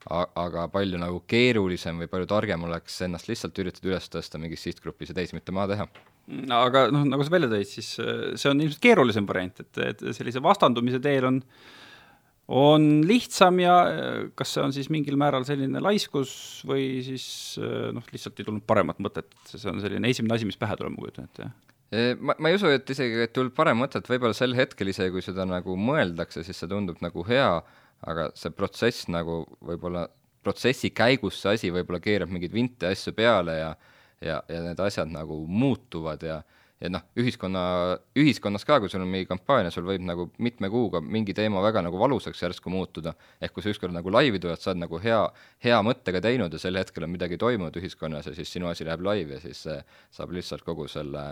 aga 0.10 0.66
palju 0.72 1.00
nagu 1.00 1.22
keerulisem 1.30 2.02
või 2.04 2.10
palju 2.12 2.28
targem 2.30 2.66
oleks 2.68 3.00
ennast 3.06 3.30
lihtsalt 3.30 3.60
üritada 3.64 3.94
üles 3.94 4.10
tõsta 4.12 4.42
mingis 4.42 4.66
sihtgrupis 4.66 5.14
ja 5.14 5.18
teisi 5.18 5.38
mitte 5.38 5.56
maha 5.56 5.72
teha. 5.74 5.88
Aga 6.56 6.88
noh, 6.92 7.06
nagu 7.08 7.24
sa 7.24 7.32
välja 7.34 7.50
tõid, 7.52 7.68
siis 7.68 7.96
äh, 8.04 8.34
see 8.40 8.52
on 8.52 8.62
ilmselt 8.64 8.84
keerulisem 8.84 9.26
variant, 9.28 9.64
et, 9.64 9.80
et 9.84 10.04
sellise 10.16 10.44
vastandumise 10.44 11.02
teel 11.04 11.28
on, 11.28 11.40
on 12.56 12.86
lihtsam 13.08 13.60
ja 13.64 13.76
äh, 13.90 14.22
kas 14.36 14.54
see 14.56 14.64
on 14.64 14.76
siis 14.76 14.88
mingil 14.94 15.20
määral 15.20 15.44
selline 15.48 15.84
laiskus 15.84 16.34
või 16.68 17.02
siis 17.04 17.26
äh, 17.60 17.92
noh, 17.96 18.08
lihtsalt 18.12 18.40
ei 18.40 18.48
tulnud 18.48 18.64
paremat 18.68 19.04
mõtet, 19.04 19.36
see 19.52 19.68
on 19.72 19.84
selline 19.84 20.12
esimene 20.12 20.38
asi, 20.38 20.48
mis 20.48 20.60
pähe 20.60 20.80
tuleb, 20.80 20.96
ma 20.96 21.04
kujutan 21.04 21.28
ette, 21.28 21.50
jah 21.50 21.73
ma, 22.20 22.36
ma 22.40 22.50
ei 22.50 22.58
usu, 22.58 22.72
et 22.74 22.90
isegi, 22.90 23.22
et 23.28 23.34
tulnud 23.36 23.54
parem 23.56 23.80
mõte, 23.84 24.02
et 24.02 24.10
võib-olla 24.10 24.36
sel 24.38 24.56
hetkel 24.58 24.92
isegi, 24.94 25.14
kui 25.14 25.26
seda 25.26 25.46
nagu 25.50 25.78
mõeldakse, 25.80 26.44
siis 26.46 26.60
see 26.60 26.72
tundub 26.72 27.02
nagu 27.04 27.26
hea, 27.28 27.50
aga 28.10 28.30
see 28.38 28.54
protsess 28.56 29.10
nagu 29.12 29.44
võib-olla, 29.64 30.08
protsessi 30.44 30.92
käigus 30.96 31.38
see 31.40 31.58
asi 31.58 31.72
võib-olla 31.72 32.02
keerab 32.04 32.34
mingeid 32.34 32.56
vinte 32.56 32.90
asju 32.90 33.14
peale 33.16 33.60
ja 33.60 33.74
ja, 34.24 34.42
ja 34.48 34.60
need 34.64 34.80
asjad 34.80 35.12
nagu 35.12 35.44
muutuvad 35.48 36.24
ja 36.24 36.42
ja 36.84 36.90
noh, 36.92 37.04
ühiskonna, 37.16 37.62
ühiskonnas 38.20 38.66
ka, 38.68 38.82
kui 38.84 38.92
sul 38.92 39.06
on 39.06 39.12
mingi 39.12 39.28
kampaania, 39.30 39.72
sul 39.72 39.86
võib 39.88 40.04
nagu 40.04 40.26
mitme 40.44 40.68
kuuga 40.72 41.00
mingi 41.00 41.32
teema 41.38 41.62
väga 41.64 41.84
nagu 41.86 42.00
valusaks 42.02 42.42
järsku 42.44 42.74
muutuda, 42.74 43.14
ehk 43.40 43.54
kui 43.56 43.64
sa 43.64 43.72
ükskord 43.72 43.96
nagu 43.96 44.12
laivi 44.12 44.42
tuled, 44.44 44.60
sa 44.60 44.74
oled 44.74 44.82
nagu 44.82 45.00
hea, 45.04 45.22
hea 45.64 45.80
mõttega 45.86 46.20
teinud 46.26 46.52
ja 46.52 46.60
sel 46.60 46.80
hetkel 46.82 47.08
on 47.08 47.14
midagi 47.14 47.40
toimunud 47.40 47.78
ühiskonnas 47.80 48.28
ja 48.28 48.36
siis 48.36 48.52
sinu 48.52 48.68
asi 48.68 48.88
läheb 48.88 49.06
laivi 49.06 49.38
ja 49.38 49.40
siis 49.46 49.64
saab 49.64 50.36
lihtsalt 50.36 50.66
kogu 50.68 50.90
selle 50.92 51.24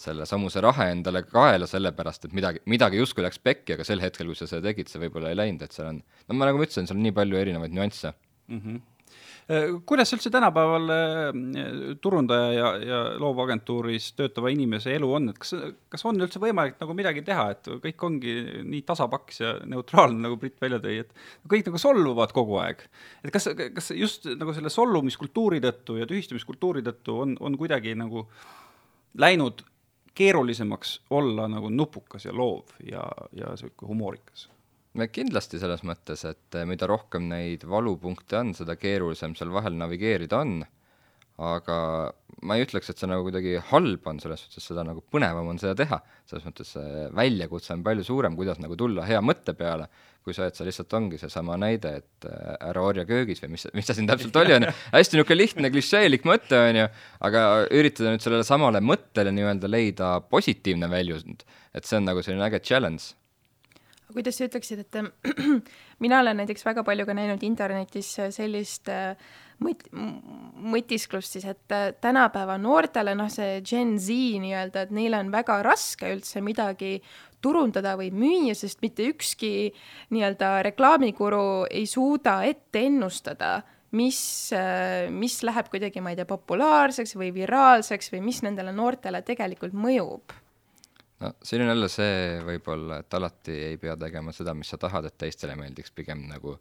selle 0.00 0.26
samuse 0.28 0.62
rahe 0.64 0.90
endale 0.94 1.24
kaela, 1.28 1.68
sellepärast 1.70 2.28
et 2.28 2.36
midagi, 2.36 2.62
midagi 2.70 3.00
justkui 3.00 3.24
läks 3.26 3.42
pekki, 3.44 3.76
aga 3.76 3.86
sel 3.86 4.02
hetkel, 4.04 4.30
kui 4.30 4.38
sa 4.38 4.48
seda 4.48 4.70
tegid, 4.70 4.88
see 4.90 5.02
võib-olla 5.02 5.32
ei 5.32 5.40
läinud, 5.42 5.66
et 5.66 5.76
seal 5.76 5.90
on, 5.92 6.00
no 6.00 6.38
ma 6.38 6.48
nagu 6.48 6.60
ma 6.60 6.68
ütlesin, 6.68 6.88
seal 6.88 6.98
on 6.98 7.04
nii 7.08 7.16
palju 7.16 7.42
erinevaid 7.42 7.76
nüansse 7.76 8.14
mm. 8.14 8.62
-hmm 8.62 8.80
kuidas 9.86 10.12
üldse 10.14 10.30
tänapäeval 10.30 10.90
turundaja 12.02 12.50
ja, 12.54 12.68
ja 12.86 12.98
loovagentuuris 13.18 14.12
töötava 14.18 14.52
inimese 14.52 14.92
elu 14.94 15.08
on, 15.16 15.30
et 15.32 15.40
kas, 15.42 15.54
kas 15.90 16.04
on 16.06 16.22
üldse 16.22 16.38
võimalik 16.42 16.78
nagu 16.78 16.94
midagi 16.94 17.24
teha, 17.26 17.48
et 17.56 17.70
kõik 17.82 18.04
ongi 18.06 18.34
nii 18.62 18.84
tasapaks 18.86 19.42
ja 19.42 19.56
neutraalne, 19.66 20.20
nagu 20.26 20.38
Brit 20.40 20.60
välja 20.62 20.78
tõi, 20.82 21.00
et 21.02 21.50
kõik 21.50 21.66
nagu 21.66 21.82
solvuvad 21.82 22.34
kogu 22.36 22.60
aeg. 22.62 22.84
et 23.24 23.34
kas, 23.34 23.50
kas 23.74 23.90
just 23.96 24.30
nagu 24.38 24.54
selle 24.54 24.70
solvumiskultuuri 24.70 25.58
tõttu 25.64 25.98
ja 25.98 26.06
tühistamiskultuuri 26.10 26.86
tõttu 26.86 27.18
on, 27.24 27.34
on 27.40 27.58
kuidagi 27.58 27.96
nagu 27.98 28.28
läinud 29.18 29.64
keerulisemaks 30.14 31.00
olla 31.10 31.48
nagu 31.48 31.68
nupukas 31.68 32.24
ja 32.24 32.32
loov 32.36 32.74
ja, 32.86 33.04
ja 33.32 33.56
sihuke 33.56 33.86
humoorikas? 33.86 34.48
kindlasti 35.12 35.60
selles 35.62 35.84
mõttes, 35.86 36.24
et 36.26 36.56
mida 36.66 36.86
rohkem 36.90 37.28
neid 37.30 37.62
valupunkte 37.68 38.40
on, 38.40 38.54
seda 38.58 38.74
keerulisem 38.76 39.36
seal 39.38 39.52
vahel 39.54 39.76
navigeerida 39.78 40.40
on, 40.42 40.64
aga 41.40 41.76
ma 42.46 42.56
ei 42.56 42.64
ütleks, 42.64 42.88
et 42.90 43.00
see 43.00 43.08
nagu 43.08 43.24
kuidagi 43.26 43.58
halb 43.70 44.06
on, 44.08 44.20
selles 44.22 44.44
suhtes 44.44 44.64
seda 44.70 44.84
nagu 44.86 45.02
põnevam 45.12 45.50
on 45.52 45.58
seda 45.60 45.74
teha, 45.76 45.98
selles 46.28 46.46
mõttes 46.46 46.72
see 46.76 47.04
väljakutse 47.16 47.74
on 47.74 47.84
palju 47.84 48.06
suurem, 48.06 48.36
kuidas 48.38 48.60
nagu 48.62 48.76
tulla 48.80 49.04
hea 49.08 49.20
mõtte 49.24 49.52
peale, 49.58 49.90
kui 50.24 50.36
see, 50.36 50.48
et 50.48 50.56
see 50.56 50.66
lihtsalt 50.68 50.96
ongi 50.96 51.20
seesama 51.20 51.56
näide, 51.60 51.92
et 52.00 52.28
äh, 52.28 52.56
ära 52.70 52.84
orja 52.84 53.04
köögis 53.08 53.40
või 53.44 53.54
mis, 53.56 53.66
mis 53.76 53.88
see 53.88 53.98
siin 53.98 54.08
täpselt 54.08 54.36
oli, 54.40 54.56
on 54.56 54.68
ju, 54.68 54.74
hästi 54.96 55.18
niisugune 55.18 55.40
lihtne 55.40 55.72
klišeelik 55.74 56.28
mõte, 56.28 56.60
on 56.70 56.82
ju, 56.82 56.88
aga 57.28 57.46
üritada 57.76 58.14
nüüd 58.14 58.24
sellele 58.24 58.46
samale 58.48 58.84
mõttele 58.84 59.32
nii-öelda 59.36 59.70
leida 59.70 60.12
positiivne 60.32 60.88
väljund, 60.92 61.44
et 61.76 61.88
see 61.88 62.00
on 62.00 62.08
nagu 62.08 62.24
selline 62.24 62.48
äge 62.48 62.62
challenge 62.64 63.14
kuidas 64.14 64.38
sa 64.38 64.48
ütleksid, 64.48 64.84
et 64.84 64.98
mina 66.04 66.20
olen 66.20 66.42
näiteks 66.42 66.66
väga 66.66 66.84
palju 66.86 67.06
ka 67.08 67.16
näinud 67.16 67.42
internetis 67.46 68.12
sellist 68.34 68.90
äh, 68.92 69.16
mõt-, 69.64 69.88
mõtisklust 69.92 71.36
siis, 71.36 71.46
et 71.50 71.74
äh, 71.74 71.90
tänapäeva 72.00 72.58
noortele, 72.60 73.14
noh, 73.18 73.30
see 73.32 73.60
Gen 73.66 73.96
Z 74.00 74.40
nii-öelda, 74.42 74.86
et 74.86 74.94
neil 74.96 75.16
on 75.18 75.32
väga 75.32 75.60
raske 75.66 76.10
üldse 76.14 76.42
midagi 76.44 76.98
turundada 77.40 77.96
või 77.96 78.10
müüa, 78.12 78.54
sest 78.58 78.82
mitte 78.84 79.06
ükski 79.08 79.70
nii-öelda 80.12 80.58
reklaamikuru 80.70 81.66
ei 81.70 81.86
suuda 81.88 82.40
ette 82.48 82.84
ennustada, 82.88 83.60
mis, 83.96 84.20
äh, 84.56 85.08
mis 85.12 85.40
läheb 85.46 85.72
kuidagi, 85.72 86.02
ma 86.04 86.12
ei 86.12 86.20
tea, 86.20 86.28
populaarseks 86.28 87.16
või 87.18 87.32
viraalseks 87.34 88.12
või 88.14 88.24
mis 88.28 88.44
nendele 88.46 88.74
noortele 88.76 89.24
tegelikult 89.26 89.76
mõjub 89.76 90.40
no 91.20 91.32
siin 91.42 91.62
on 91.64 91.72
jälle 91.72 91.88
see 91.92 92.40
võib-olla, 92.46 93.00
et 93.02 93.14
alati 93.14 93.56
ei 93.70 93.78
pea 93.80 93.96
tegema 94.00 94.32
seda, 94.32 94.54
mis 94.56 94.70
sa 94.72 94.78
tahad, 94.80 95.08
et 95.08 95.18
teistele 95.20 95.56
meeldiks, 95.58 95.92
pigem 95.96 96.24
nagu 96.30 96.56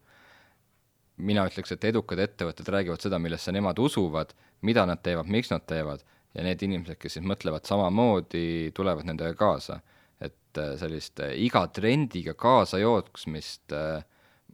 mina 1.19 1.43
ütleks, 1.47 1.73
et 1.75 1.89
edukad 1.89 2.19
ettevõtted 2.23 2.67
räägivad 2.71 3.03
seda, 3.03 3.19
millesse 3.19 3.51
nemad 3.55 3.79
usuvad, 3.79 4.33
mida 4.67 4.85
nad 4.87 5.01
teevad, 5.03 5.27
miks 5.31 5.51
nad 5.51 5.65
teevad, 5.67 6.03
ja 6.35 6.45
need 6.45 6.61
inimesed, 6.63 6.99
kes 6.99 7.17
siis 7.17 7.25
mõtlevad 7.25 7.67
samamoodi, 7.67 8.71
tulevad 8.75 9.07
nendega 9.07 9.35
kaasa. 9.39 9.79
Et 10.19 10.59
äh, 10.59 10.73
sellist 10.79 11.19
äh, 11.23 11.33
iga 11.39 11.65
trendiga 11.73 12.35
kaasa 12.39 12.79
jooksmist 12.81 13.75
äh, 13.75 14.03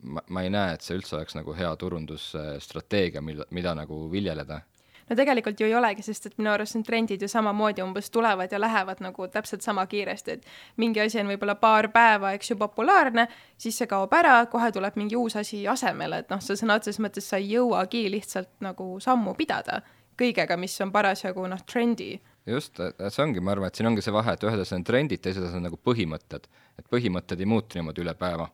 ma, 0.06 0.22
ma 0.30 0.46
ei 0.46 0.52
näe, 0.54 0.76
et 0.76 0.86
see 0.86 0.98
üldse 0.98 1.18
oleks 1.18 1.38
nagu 1.38 1.56
hea 1.58 1.72
turundusstrateegia, 1.82 3.24
mil-, 3.26 3.46
mida 3.56 3.74
nagu 3.78 4.06
viljeleda 4.12 4.62
no 5.10 5.16
tegelikult 5.16 5.60
ju 5.60 5.68
ei 5.70 5.76
olegi, 5.78 6.06
sest 6.06 6.30
et 6.30 6.38
minu 6.40 6.52
arust 6.54 6.78
need 6.78 6.86
trendid 6.88 7.22
ju 7.22 7.30
samamoodi 7.32 7.84
umbes 7.86 8.10
tulevad 8.14 8.52
ja 8.52 8.60
lähevad 8.62 9.02
nagu 9.06 9.28
täpselt 9.32 9.66
sama 9.66 9.86
kiiresti, 9.90 10.38
et 10.38 10.46
mingi 10.82 11.02
asi 11.04 11.20
on 11.22 11.32
võib-olla 11.34 11.58
paar 11.62 11.90
päeva, 11.94 12.34
eks 12.38 12.52
ju, 12.52 12.60
populaarne, 12.62 13.28
siis 13.58 13.78
see 13.78 13.90
kaob 13.92 14.14
ära, 14.14 14.38
kohe 14.52 14.72
tuleb 14.76 14.98
mingi 15.00 15.18
uus 15.20 15.36
asi 15.42 15.66
asemele, 15.68 16.24
et 16.24 16.34
noh, 16.34 16.42
sa 16.42 16.58
sõna 16.58 16.80
otseses 16.80 17.02
mõttes 17.04 17.30
sa 17.30 17.42
ei 17.42 17.52
jõuagi 17.56 18.08
lihtsalt 18.12 18.52
nagu 18.66 18.96
sammu 19.04 19.36
pidada 19.38 19.82
kõigega, 20.20 20.58
mis 20.58 20.78
on 20.82 20.94
parasjagu 20.96 21.48
noh, 21.52 21.62
trendi 21.68 22.16
just, 22.46 22.78
see 22.78 23.24
ongi, 23.24 23.42
ma 23.42 23.56
arvan, 23.56 23.72
et 23.72 23.80
siin 23.80 23.90
ongi 23.90 24.04
see 24.06 24.14
vahe, 24.14 24.36
et 24.36 24.46
ühed 24.46 24.62
asjad 24.62 24.80
on 24.80 24.86
trendid, 24.88 25.22
teised 25.24 25.44
asjad 25.44 25.60
on 25.60 25.68
nagu 25.70 25.80
põhimõtted. 25.82 26.48
et 26.80 26.88
põhimõtted 26.92 27.40
ei 27.40 27.48
muutu 27.50 27.80
niimoodi 27.80 28.04
üle 28.04 28.14
päeva. 28.20 28.50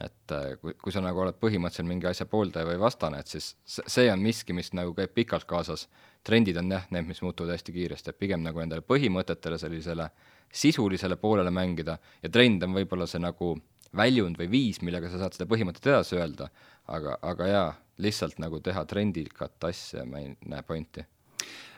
Et 0.00 0.32
äh, 0.32 0.54
kui, 0.60 0.72
kui 0.80 0.92
sa 0.94 1.02
nagu 1.04 1.20
oled 1.20 1.36
põhimõtteliselt 1.40 1.88
mingi 1.88 2.08
asja 2.08 2.24
pooldaja 2.28 2.64
või 2.64 2.78
vastane, 2.80 3.18
et 3.20 3.28
siis 3.28 3.50
see 3.66 4.06
on 4.12 4.22
miski, 4.24 4.54
mis 4.56 4.72
nagu 4.76 4.94
käib 4.96 5.12
pikalt 5.12 5.44
kaasas. 5.48 5.88
trendid 6.24 6.56
on 6.56 6.70
jah, 6.70 6.86
need, 6.94 7.08
mis 7.08 7.20
muutuvad 7.22 7.52
hästi 7.52 7.74
kiiresti, 7.74 8.10
et 8.10 8.18
pigem 8.18 8.42
nagu 8.42 8.60
endale 8.62 8.84
põhimõtetele, 8.86 9.58
sellisele 9.58 10.08
sisulisele 10.52 11.16
poolele 11.16 11.50
mängida. 11.50 11.98
Ja 12.22 12.30
trend 12.30 12.62
on 12.62 12.76
võib-olla 12.76 13.06
see 13.06 13.20
nagu 13.20 13.56
väljund 13.96 14.38
või 14.38 14.48
viis, 14.50 14.80
millega 14.82 15.10
sa 15.10 15.18
saad 15.20 15.36
seda 15.36 15.48
põhimõtet 15.50 15.88
edasi 15.90 16.16
öelda, 16.16 16.48
aga, 16.88 17.18
aga 17.20 17.48
jaa, 17.48 17.72
lihtsalt 17.98 18.38
nagu 18.40 18.60
teha 18.60 18.84
trendikat 18.88 19.64
asja, 19.68 20.06
ma 20.08 20.22
ei 20.22 20.32
näe 20.48 20.62
pointi. 20.64 21.04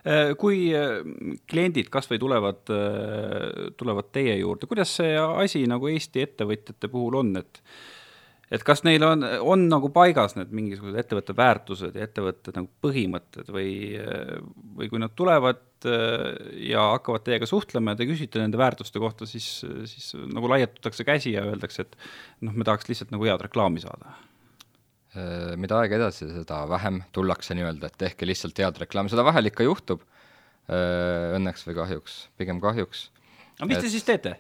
Äh, 0.05 0.35
kui 0.39 0.69
äh, 0.77 1.01
kliendid 1.51 1.91
kas 1.91 2.07
või 2.11 2.21
tulevad, 2.23 2.63
tulevad 3.81 4.13
teie 4.15 4.37
juurde, 4.39 4.71
kuidas 4.71 4.95
see 5.01 5.17
asi 5.19 5.65
nagu 5.67 5.91
Eesti 5.91 6.23
ettevõtjate 6.29 6.93
puhul 6.93 7.19
on, 7.25 7.35
et 7.41 7.63
et 8.55 8.65
kas 8.67 8.85
neil 8.87 9.03
on, 9.07 9.25
on 9.43 9.69
nagu 9.69 9.91
paigas 9.95 10.37
need 10.39 10.53
mingisugused 10.55 10.99
ettevõtte 11.01 11.37
väärtused 11.37 11.97
ja 11.99 12.09
ettevõtte 12.09 12.55
nagu 12.57 12.71
põhimõtted 12.85 13.51
või, 13.55 13.73
või 14.79 14.91
kui 14.93 15.03
nad 15.03 15.15
tulevad 15.19 15.63
ja 15.85 16.85
hakkavad 16.95 17.27
teiega 17.27 17.49
suhtlema 17.49 17.93
ja 17.93 18.01
te 18.01 18.07
küsite 18.09 18.41
nende 18.41 18.57
väärtuste 18.61 19.03
kohta, 19.03 19.27
siis, 19.29 19.49
siis 19.91 20.15
nagu 20.33 20.49
laiatatakse 20.49 21.05
käsi 21.05 21.35
ja 21.35 21.43
öeldakse, 21.45 21.85
et 21.85 21.99
noh, 22.47 22.55
me 22.57 22.65
tahaks 22.65 22.89
lihtsalt 22.89 23.13
nagu 23.13 23.27
head 23.29 23.45
reklaami 23.45 23.85
saada 23.85 24.15
Äh, 25.15 25.53
mida 25.61 25.77
aeg 25.79 25.93
edasi, 25.95 26.27
seda 26.35 26.65
vähem 26.67 26.99
tullakse 27.15 27.55
nii-öelda, 27.55 27.87
et 27.87 27.99
tehke 28.03 28.27
lihtsalt 28.27 28.59
head 28.59 28.81
reklaami, 28.83 29.13
seda 29.13 29.23
vahel 29.27 29.47
ikka 29.47 29.63
juhtub, 29.63 30.03
äh, 30.67 31.37
õnneks 31.37 31.63
või 31.69 31.77
kahjuks, 31.79 32.17
pigem 32.41 32.59
kahjuks. 32.63 33.07
aga 33.61 33.69
mis 33.71 33.79
et, 33.79 33.87
te 33.87 33.93
siis 33.93 34.09
teete? 34.09 34.35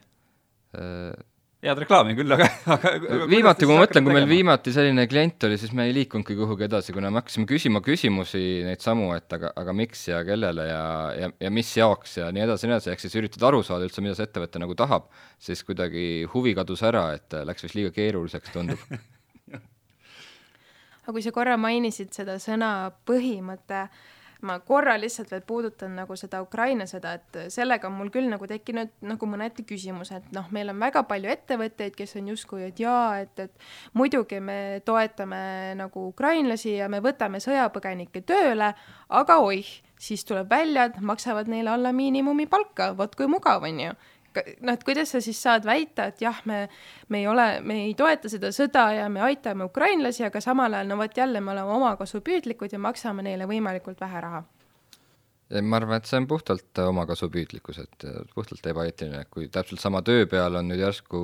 Äh, 1.65 1.71
head 1.71 1.81
reklaami 1.81 2.13
küll, 2.19 2.33
aga, 2.35 2.47
aga 2.75 3.27
viimati, 3.31 3.65
kui 3.65 3.73
ma 3.73 3.85
mõtlen, 3.87 4.05
kui 4.05 4.13
meil 4.13 4.27
viimati 4.29 4.73
selline 4.75 5.07
klient 5.09 5.47
oli, 5.49 5.57
siis 5.61 5.73
me 5.77 5.87
ei 5.89 5.95
liikunudki 5.97 6.37
kuhugi 6.37 6.67
edasi, 6.67 6.93
kuna 6.93 7.09
me 7.13 7.23
hakkasime 7.23 7.49
küsima 7.49 7.81
küsimusi 7.85 8.43
neid 8.67 8.85
samu, 8.85 9.09
et 9.17 9.33
aga, 9.33 9.55
aga 9.57 9.73
miks 9.77 10.03
ja 10.11 10.21
kellele 10.29 10.67
ja, 10.69 10.83
ja, 11.17 11.31
ja 11.47 11.53
mis 11.55 11.71
jaoks 11.79 12.19
ja 12.21 12.29
nii 12.35 12.45
edasi 12.45 12.67
ja 12.67 12.71
nii 12.71 12.77
edasi, 12.77 12.93
ehk 12.93 13.05
siis 13.05 13.17
üritada 13.17 13.49
aru 13.49 13.63
saada 13.65 13.89
üldse, 13.89 14.05
mida 14.05 14.17
see 14.19 14.29
ettevõte 14.29 14.61
nagu 14.61 14.77
tahab, 14.77 15.09
siis 15.41 15.65
kuidagi 15.65 16.05
huvi 16.35 16.53
kadus 16.59 16.85
ära, 16.85 17.07
et 17.17 17.39
läks 17.49 17.65
vist 17.65 17.79
liiga 17.79 17.95
keeruliseks, 17.97 18.53
tundub. 18.53 18.85
Aga 21.05 21.13
kui 21.17 21.25
sa 21.25 21.33
korra 21.37 21.57
mainisid 21.61 22.13
seda 22.17 22.37
sõna 22.41 22.93
põhimõte, 23.09 23.87
ma 24.45 24.59
korra 24.65 24.95
lihtsalt 25.01 25.31
veel 25.33 25.43
puudutan 25.47 25.95
nagu 25.99 26.17
seda 26.21 26.43
Ukraina 26.45 26.87
sõda, 26.91 27.15
et 27.19 27.39
sellega 27.53 27.89
on 27.89 27.97
mul 27.99 28.13
küll 28.15 28.29
nagu 28.31 28.47
tekkinud 28.51 28.93
nagu 29.09 29.29
mõneti 29.31 29.65
küsimused, 29.69 30.31
noh, 30.37 30.51
meil 30.55 30.73
on 30.73 30.81
väga 30.83 31.05
palju 31.09 31.33
ettevõtteid, 31.33 31.97
kes 31.97 32.17
on 32.21 32.31
justkui, 32.35 32.69
et 32.69 32.83
jaa, 32.83 33.21
et, 33.25 33.47
et 33.47 33.69
muidugi 33.97 34.41
me 34.45 34.59
toetame 34.85 35.41
nagu 35.81 36.09
ukrainlasi 36.13 36.77
ja 36.79 36.91
me 36.93 37.01
võtame 37.05 37.41
sõjapõgenikke 37.45 38.25
tööle, 38.29 38.75
aga 39.09 39.39
oih, 39.45 39.69
siis 40.01 40.25
tuleb 40.29 40.51
välja, 40.51 40.91
et 40.91 41.01
maksavad 41.01 41.49
neile 41.51 41.73
alla 41.75 41.95
miinimumi 41.97 42.47
palka, 42.51 42.93
vot 42.99 43.17
kui 43.17 43.31
mugav, 43.31 43.65
on 43.65 43.81
ju 43.89 43.97
noh, 44.61 44.75
et 44.75 44.85
kuidas 44.87 45.15
sa 45.15 45.21
siis 45.25 45.39
saad 45.43 45.67
väita, 45.69 46.09
et 46.11 46.25
jah, 46.25 46.41
me, 46.49 46.65
me 47.09 47.23
ei 47.23 47.29
ole, 47.31 47.47
me 47.67 47.79
ei 47.87 47.95
toeta 47.99 48.31
seda 48.33 48.51
sõda 48.55 48.89
ja 48.99 49.07
me 49.13 49.23
aitame 49.27 49.69
ukrainlasi, 49.69 50.27
aga 50.29 50.43
samal 50.45 50.75
ajal 50.75 50.91
no 50.91 50.99
vot 51.01 51.17
jälle 51.17 51.41
me 51.41 51.55
oleme 51.55 51.79
omakasupüüdlikud 51.79 52.75
ja 52.75 52.83
maksame 52.83 53.25
neile 53.27 53.49
võimalikult 53.51 54.01
vähe 54.01 54.23
raha. 54.25 54.45
Ma 55.63 55.77
arvan, 55.77 56.01
et 56.01 56.09
see 56.09 56.19
on 56.19 56.27
puhtalt 56.27 56.81
omakasupüüdlikkus, 56.81 57.79
et 57.83 58.07
puhtalt 58.35 58.65
ebaeetiline, 58.67 59.27
kui 59.31 59.51
täpselt 59.53 59.83
sama 59.83 60.01
töö 60.03 60.25
peal 60.27 60.57
on 60.59 60.71
nüüd 60.71 60.81
järsku 60.81 61.21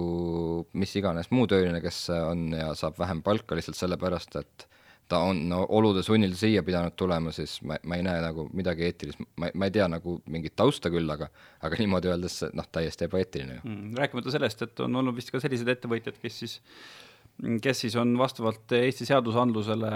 mis 0.77 0.93
iganes 1.01 1.33
muu 1.33 1.49
tööline, 1.51 1.81
kes 1.83 2.03
on 2.19 2.51
ja 2.55 2.69
saab 2.79 3.01
vähem 3.01 3.25
palka 3.27 3.57
lihtsalt 3.59 3.81
sellepärast, 3.81 4.37
et 4.43 4.67
ta 5.11 5.21
on 5.27 5.43
no, 5.51 5.65
olude 5.77 6.03
sunnil 6.07 6.35
siia 6.39 6.63
pidanud 6.67 6.95
tulema, 6.99 7.33
siis 7.35 7.59
ma, 7.67 7.79
ma 7.83 7.99
ei 7.99 8.07
näe 8.07 8.23
nagu 8.23 8.47
midagi 8.57 8.87
eetilist, 8.87 9.21
ma, 9.41 9.51
ma 9.55 9.69
ei 9.69 9.75
tea 9.75 9.89
nagu 9.91 10.17
mingit 10.31 10.55
tausta 10.59 10.93
küll, 10.93 11.11
aga 11.11 11.31
aga 11.67 11.81
niimoodi 11.81 12.13
öeldes 12.13 12.41
noh, 12.57 12.69
täiesti 12.73 13.09
ebaeetiline 13.09 13.59
ju 13.59 13.63
mm,. 13.65 13.95
rääkimata 14.01 14.35
sellest, 14.35 14.67
et 14.67 14.85
on 14.87 15.01
olnud 15.03 15.17
vist 15.17 15.33
ka 15.35 15.43
sellised 15.43 15.69
ettevõtjad, 15.75 16.21
kes 16.23 16.43
siis 16.45 16.59
kes 17.63 17.81
siis 17.85 17.97
on 17.97 18.13
vastavalt 18.19 18.73
Eesti 18.77 19.07
seadusandlusele 19.09 19.91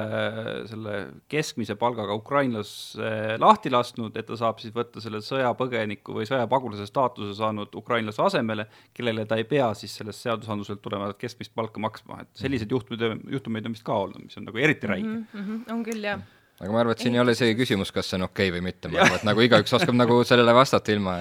selle 0.70 0.94
keskmise 1.28 1.76
palgaga 1.80 2.14
ukrainlase 2.16 3.36
lahti 3.40 3.72
lasknud, 3.72 4.16
et 4.16 4.26
ta 4.28 4.38
saab 4.40 4.62
siis 4.62 4.74
võtta 4.74 5.02
selle 5.04 5.20
sõjapõgeniku 5.24 6.16
või 6.16 6.28
sõjapagulase 6.28 6.86
staatuse 6.88 7.36
saanud 7.38 7.74
ukrainlase 7.76 8.22
asemele, 8.24 8.66
kellele 8.96 9.26
ta 9.28 9.38
ei 9.40 9.48
pea 9.48 9.68
siis 9.78 9.96
sellest 10.00 10.24
seadusandluselt 10.24 10.82
tulenevat 10.84 11.20
keskmist 11.20 11.54
palka 11.54 11.82
maksma, 11.82 12.22
et 12.24 12.32
selliseid 12.44 12.72
juhtumeid, 12.72 13.28
juhtumeid 13.36 13.68
on 13.68 13.76
vist 13.76 13.86
ka 13.86 14.00
olnud, 14.06 14.24
mis 14.24 14.40
on 14.40 14.48
nagu 14.48 14.64
eriti 14.64 14.90
räige. 14.90 15.04
Mm. 15.04 15.26
-hmm, 15.34 15.60
on 15.72 15.84
küll, 15.84 16.04
jah. 16.04 16.24
Aga 16.62 16.70
ma 16.70 16.80
arvan, 16.80 16.94
et 16.94 17.02
siin 17.02 17.14
ei 17.14 17.20
ole 17.20 17.34
isegi 17.34 17.56
küsimus, 17.58 17.90
kas 17.92 18.08
see 18.08 18.20
on 18.20 18.28
okei 18.28 18.48
okay 18.48 18.58
või 18.58 18.68
mitte, 18.70 18.88
ma 18.88 19.00
arvan, 19.04 19.20
et 19.20 19.28
nagu 19.28 19.40
igaüks 19.44 19.72
oskab 19.74 19.96
nagu 19.98 20.22
sellele 20.24 20.54
vastata 20.54 20.92
ilma, 20.94 21.18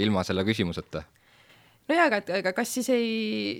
ilma 0.00 0.24
selle 0.24 0.44
küsimuseta 0.48 1.04
no 1.88 1.96
jaa, 1.96 2.06
aga, 2.10 2.20
aga 2.38 2.52
kas 2.56 2.74
siis 2.76 2.88
ei, 2.94 3.08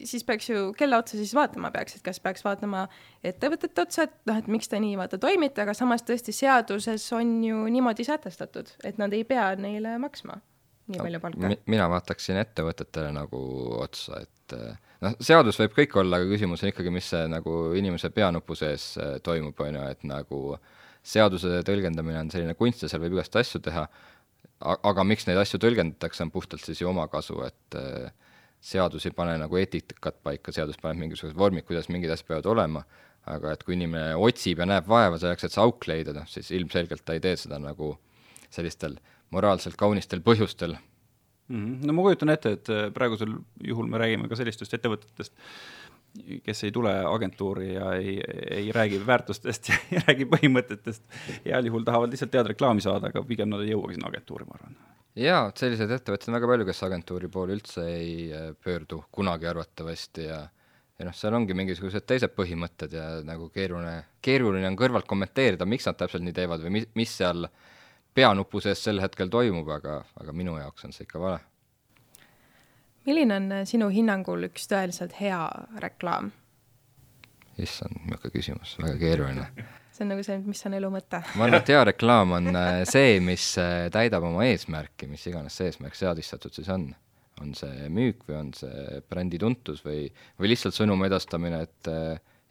siis 0.09 0.25
peaks 0.29 0.51
ju, 0.51 0.69
kelle 0.79 0.99
otsa 0.99 1.19
siis 1.19 1.35
vaatama 1.37 1.73
peaks, 1.75 1.99
et 1.99 2.07
kas 2.07 2.21
peaks 2.23 2.45
vaatama 2.47 2.87
ettevõtete 3.25 3.85
otsa, 3.85 4.07
et 4.09 4.15
noh, 4.31 4.39
et 4.43 4.49
miks 4.53 4.71
te 4.71 4.81
nii 4.83 4.97
vaata 5.01 5.21
toimite, 5.23 5.65
aga 5.65 5.75
samas 5.77 6.07
tõesti 6.07 6.35
seaduses 6.37 7.09
on 7.17 7.37
ju 7.47 7.67
niimoodi 7.73 8.07
sätestatud, 8.07 8.73
et 8.85 9.01
nad 9.03 9.13
ei 9.17 9.27
pea 9.29 9.53
neile 9.61 9.99
maksma 10.03 10.41
nii 10.91 10.99
no, 10.99 11.05
palju 11.05 11.21
palka 11.23 11.51
mi. 11.53 11.59
mina 11.71 11.89
vaataksin 11.91 12.39
ettevõtetele 12.41 13.13
nagu 13.15 13.41
otsa, 13.79 14.23
et 14.25 14.57
noh, 15.05 15.17
seadus 15.23 15.59
võib 15.63 15.75
kõik 15.77 15.99
olla, 16.03 16.19
aga 16.19 16.31
küsimus 16.33 16.65
on 16.65 16.73
ikkagi, 16.73 16.93
mis 16.95 17.11
see 17.13 17.27
nagu 17.31 17.59
inimese 17.79 18.11
peanupu 18.15 18.57
sees 18.59 18.93
äh, 19.01 19.17
toimub, 19.25 19.59
on 19.63 19.79
ju, 19.79 19.85
et 19.95 20.07
nagu 20.09 20.43
seaduse 21.03 21.63
tõlgendamine 21.67 22.21
on 22.21 22.31
selline 22.31 22.55
kunst 22.59 22.85
ja 22.85 22.91
seal 22.91 23.03
võib 23.03 23.17
igast 23.19 23.37
asju 23.39 23.63
teha, 23.65 23.87
aga 24.63 25.05
miks 25.07 25.27
neid 25.29 25.41
asju 25.43 25.61
tõlgendatakse, 25.63 26.25
on 26.25 26.33
puhtalt 26.35 26.65
siis 26.65 26.83
ju 26.83 26.91
omakasu, 26.91 27.39
et 27.47 27.79
äh, 27.79 28.13
seadus 28.63 29.07
ei 29.09 29.15
pane 29.17 29.37
nagu 29.43 29.59
eetikat 29.59 30.21
paika, 30.23 30.55
seadus 30.55 30.79
paneb 30.83 31.03
mingisugused 31.03 31.39
vormid, 31.39 31.67
kuidas 31.69 31.91
mingid 31.91 32.13
asjad 32.15 32.31
peavad 32.31 32.51
olema, 32.55 32.85
aga 33.33 33.55
et 33.55 33.65
kui 33.67 33.77
inimene 33.77 34.15
otsib 34.19 34.63
ja 34.63 34.69
näeb 34.69 34.89
vaeva 34.91 35.19
selleks, 35.19 35.47
et 35.47 35.55
see 35.55 35.63
auk 35.63 35.87
leida, 35.91 36.15
noh 36.17 36.29
siis 36.31 36.51
ilmselgelt 36.55 37.05
ta 37.07 37.17
ei 37.17 37.23
tee 37.23 37.37
seda 37.39 37.59
nagu 37.63 37.95
sellistel 38.53 38.99
moraalselt 39.33 39.79
kaunistel 39.81 40.23
põhjustel 40.25 40.77
mm. 40.77 41.59
-hmm. 41.59 41.87
no 41.87 41.93
ma 41.97 42.07
kujutan 42.07 42.35
ette, 42.35 42.55
et 42.59 42.73
äh, 42.73 42.91
praegusel 42.95 43.35
juhul 43.69 43.87
me 43.91 43.99
räägime 43.99 44.29
ka 44.29 44.39
sellistest 44.39 44.75
ettevõtetest, 44.79 45.35
kes 46.45 46.65
ei 46.67 46.73
tule 46.75 46.93
agentuuri 47.09 47.75
ja 47.75 47.93
ei, 47.97 48.19
ei 48.51 48.73
räägi 48.75 49.01
väärtustest 49.07 49.73
ja 49.73 49.79
ei 49.91 50.03
räägi 50.07 50.29
põhimõtetest, 50.33 51.05
heal 51.47 51.69
juhul 51.71 51.85
tahavad 51.89 52.13
lihtsalt 52.13 52.35
head 52.39 52.53
reklaami 52.53 52.85
saada, 52.85 53.13
aga 53.13 53.25
pigem 53.27 53.53
nad 53.53 53.65
ei 53.65 53.73
jõua 53.73 53.93
sinna 53.95 54.11
agentuuri, 54.13 54.49
ma 54.49 54.59
arvan 54.59 54.81
jaa, 55.19 55.45
selliseid 55.59 55.93
ettevõtteid 55.93 56.31
on 56.31 56.39
väga 56.39 56.51
palju, 56.53 56.67
kes 56.69 56.83
agentuuri 56.89 57.31
poole 57.33 57.57
üldse 57.59 57.85
ei 57.85 58.13
äh, 58.33 58.51
pöördu 58.65 59.03
kunagi 59.13 59.49
arvatavasti 59.51 60.29
ja 60.29 60.43
ja 60.99 61.09
noh, 61.09 61.15
seal 61.17 61.35
ongi 61.37 61.55
mingisugused 61.57 62.05
teised 62.07 62.35
põhimõtted 62.37 62.95
ja 62.95 63.07
nagu 63.27 63.49
keeruline, 63.55 63.97
keeruline 64.23 64.69
on 64.69 64.79
kõrvalt 64.79 65.09
kommenteerida, 65.11 65.67
miks 65.69 65.89
nad 65.89 65.99
täpselt 65.99 66.23
nii 66.23 66.37
teevad 66.37 66.63
või 66.63 66.77
mis, 66.79 66.89
mis 66.99 67.15
seal 67.19 67.49
peanupu 68.15 68.61
sees 68.63 68.83
sel 68.85 69.01
hetkel 69.03 69.33
toimub, 69.33 69.69
aga, 69.73 70.03
aga 70.21 70.35
minu 70.37 70.59
jaoks 70.61 70.87
on 70.87 70.95
see 70.95 71.07
ikka 71.09 71.23
vale. 71.23 71.41
Milline 73.09 73.37
on 73.37 73.53
äh, 73.53 73.67
sinu 73.69 73.91
hinnangul 73.93 74.49
üks 74.49 74.69
tõeliselt 74.71 75.17
hea 75.21 75.43
reklaam? 75.83 76.33
issand, 77.61 77.99
niisugune 78.07 78.33
küsimus, 78.33 78.77
väga 78.81 78.99
keeruline 79.01 79.47
see 79.93 80.05
on 80.07 80.13
nagu 80.15 80.25
see, 80.27 80.39
mis 80.47 80.63
on 80.69 80.77
elu 80.79 80.91
mõte 80.93 81.21
ma 81.37 81.47
arvan, 81.47 81.59
et 81.61 81.73
hea 81.75 81.85
reklaam 81.91 82.37
on 82.39 82.51
äh, 82.57 82.83
see, 82.89 83.19
mis 83.25 83.53
äh, 83.61 83.87
täidab 83.93 84.27
oma 84.29 84.47
eesmärki, 84.49 85.09
mis 85.11 85.27
iganes 85.31 85.59
see 85.59 85.71
eesmärk 85.71 85.99
seadistatud 85.99 86.55
siis 86.57 86.71
on. 86.73 86.93
on 87.43 87.55
see 87.59 87.89
müük 87.91 88.27
või 88.29 88.39
on 88.39 88.51
see 88.57 89.03
brändi 89.11 89.41
tuntus 89.43 89.83
või, 89.85 90.07
või 90.39 90.53
lihtsalt 90.53 90.77
sõnumi 90.77 91.09
edastamine, 91.09 91.63
et 91.65 91.89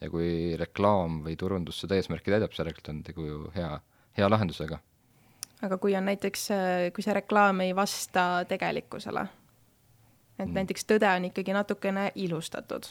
ja 0.02 0.10
kui 0.10 0.58
reklaam 0.60 1.22
või 1.24 1.38
turundus 1.40 1.80
seda 1.84 1.96
eesmärki 1.96 2.34
täidab, 2.34 2.52
siis 2.52 2.64
järelikult 2.64 2.90
on 2.92 3.04
tegu 3.06 3.28
ju 3.28 3.44
hea, 3.56 3.70
hea 4.18 4.30
lahendusega. 4.30 4.82
aga 5.62 5.78
kui 5.78 5.96
on 5.96 6.10
näiteks, 6.10 6.48
kui 6.96 7.06
see 7.06 7.16
reklaam 7.16 7.62
ei 7.64 7.76
vasta 7.78 8.44
tegelikkusele, 8.50 9.28
et 10.40 10.48
mm. 10.48 10.54
näiteks 10.60 10.86
tõde 10.90 11.10
on 11.16 11.30
ikkagi 11.32 11.54
natukene 11.56 12.12
ilustatud 12.16 12.88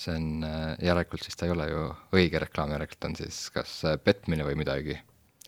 see 0.00 0.16
on, 0.16 0.44
äh, 0.44 0.74
järelikult 0.86 1.24
siis 1.24 1.36
ta 1.36 1.46
ei 1.46 1.54
ole 1.54 1.68
ju 1.70 1.84
õige 2.16 2.40
reklaam, 2.42 2.72
järelikult 2.74 3.08
on 3.10 3.16
siis 3.18 3.46
kas 3.54 3.80
äh, 3.84 3.98
petmine 4.02 4.46
või 4.46 4.56
midagi. 4.60 4.98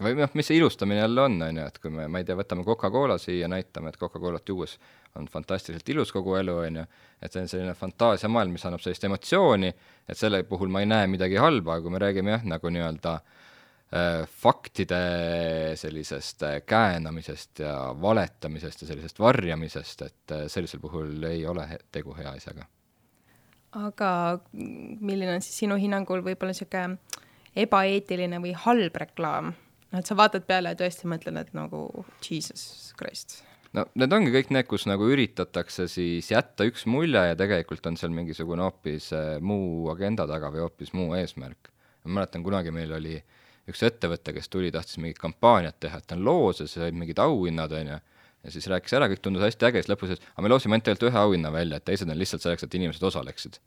või 0.03 0.17
noh, 0.19 0.33
mis 0.35 0.49
see 0.49 0.57
ilustamine 0.59 1.01
jälle 1.01 1.23
on, 1.23 1.37
on 1.47 1.61
ju, 1.61 1.69
et 1.69 1.79
kui 1.79 1.93
me, 1.95 2.09
ma 2.09 2.21
ei 2.21 2.27
tea, 2.27 2.37
võtame 2.37 2.65
Coca-Cola 2.67 3.19
siia, 3.23 3.49
näitame, 3.49 3.93
et 3.93 3.99
Coca-Colat 4.01 4.49
juues 4.49 4.79
on 5.17 5.29
fantastiliselt 5.31 5.89
ilus 5.95 6.13
kogu 6.13 6.35
elu, 6.41 6.57
on 6.67 6.81
ju, 6.81 6.85
et 7.23 7.33
see 7.33 7.45
on 7.45 7.53
selline 7.53 7.75
fantaasiamaailm, 7.79 8.57
mis 8.57 8.65
annab 8.67 8.83
sellist 8.83 9.05
emotsiooni, 9.07 9.71
et 10.09 10.19
selle 10.19 10.43
puhul 10.49 10.73
ma 10.73 10.83
ei 10.83 10.89
näe 10.91 11.07
midagi 11.13 11.39
halba, 11.39 11.77
aga 11.77 11.87
kui 11.87 11.95
me 11.95 12.03
räägime 12.03 12.35
jah, 12.35 12.49
nagu 12.55 12.73
nii-öelda 12.73 13.15
äh, 13.21 13.42
faktide 14.43 15.01
sellisest 15.77 16.43
äh, 16.49 16.61
käänamisest 16.67 17.65
ja 17.65 17.75
valetamisest 18.01 18.83
ja 18.83 18.89
sellisest 18.89 19.19
varjamisest, 19.21 20.03
et 20.03 20.37
äh, 20.37 20.47
sellisel 20.49 20.81
puhul 20.81 21.23
ei 21.29 21.45
ole 21.47 21.67
tegu 21.93 22.15
hea 22.17 22.33
asjaga 22.33 22.69
aga 23.73 24.11
milline 25.01 25.37
on 25.37 25.45
siis 25.45 25.63
sinu 25.65 25.79
hinnangul 25.81 26.25
võib-olla 26.25 26.53
niisugune 26.53 26.99
ebaeetiline 27.57 28.41
või 28.43 28.53
halb 28.65 28.99
reklaam? 29.01 29.53
noh, 29.93 30.01
et 30.01 30.09
sa 30.09 30.17
vaatad 30.17 30.45
peale 30.49 30.73
ja 30.73 30.79
tõesti 30.79 31.09
mõtled, 31.11 31.37
et 31.41 31.53
nagu 31.57 32.05
jesus 32.25 32.93
christ. 32.97 33.43
no 33.77 33.87
need 33.99 34.13
ongi 34.13 34.33
kõik 34.35 34.53
need, 34.55 34.69
kus 34.69 34.87
nagu 34.89 35.09
üritatakse 35.09 35.89
siis 35.91 36.31
jätta 36.33 36.69
üks 36.69 36.87
mulje 36.89 37.27
ja 37.33 37.37
tegelikult 37.39 37.87
on 37.89 38.01
seal 38.01 38.13
mingisugune 38.15 38.65
hoopis 38.65 39.13
äh, 39.17 39.37
muu 39.41 39.89
agenda 39.93 40.29
taga 40.29 40.53
või 40.53 40.65
hoopis 40.67 40.93
muu 40.97 41.17
eesmärk. 41.19 41.73
ma 42.05 42.21
mäletan, 42.21 42.45
kunagi 42.45 42.73
meil 42.75 42.93
oli 42.99 43.21
üks 43.71 43.83
ettevõte, 43.87 44.35
kes 44.35 44.51
tuli, 44.51 44.73
tahtis 44.75 44.99
mingit 44.99 45.21
kampaaniat 45.23 45.79
teha, 45.81 46.01
et 46.01 46.09
ta 46.09 46.17
on 46.19 46.25
looses 46.27 46.75
ja 46.77 46.83
said 46.83 46.97
mingid 46.99 47.21
auhinnad, 47.23 47.75
on 47.79 47.95
ju 47.95 48.01
ja 48.43 48.51
siis 48.51 48.67
rääkis 48.71 48.97
ära, 48.99 49.09
kõik 49.11 49.23
tundus 49.23 49.45
hästi 49.47 49.69
äge, 49.69 49.83
siis 49.83 49.93
lõpus 49.93 50.15
ütles, 50.15 50.27
aga 50.35 50.45
me 50.45 50.51
loosime 50.51 50.77
ainult 50.77 50.89
tegelikult 50.89 51.13
ühe 51.13 51.23
auhinna 51.23 51.55
välja, 51.55 51.79
et 51.79 51.87
teised 51.87 52.11
on 52.11 52.19
lihtsalt 52.19 52.45
selleks, 52.45 52.67
et 52.67 52.77
inimesed 52.79 53.09
osaleksid. 53.11 53.59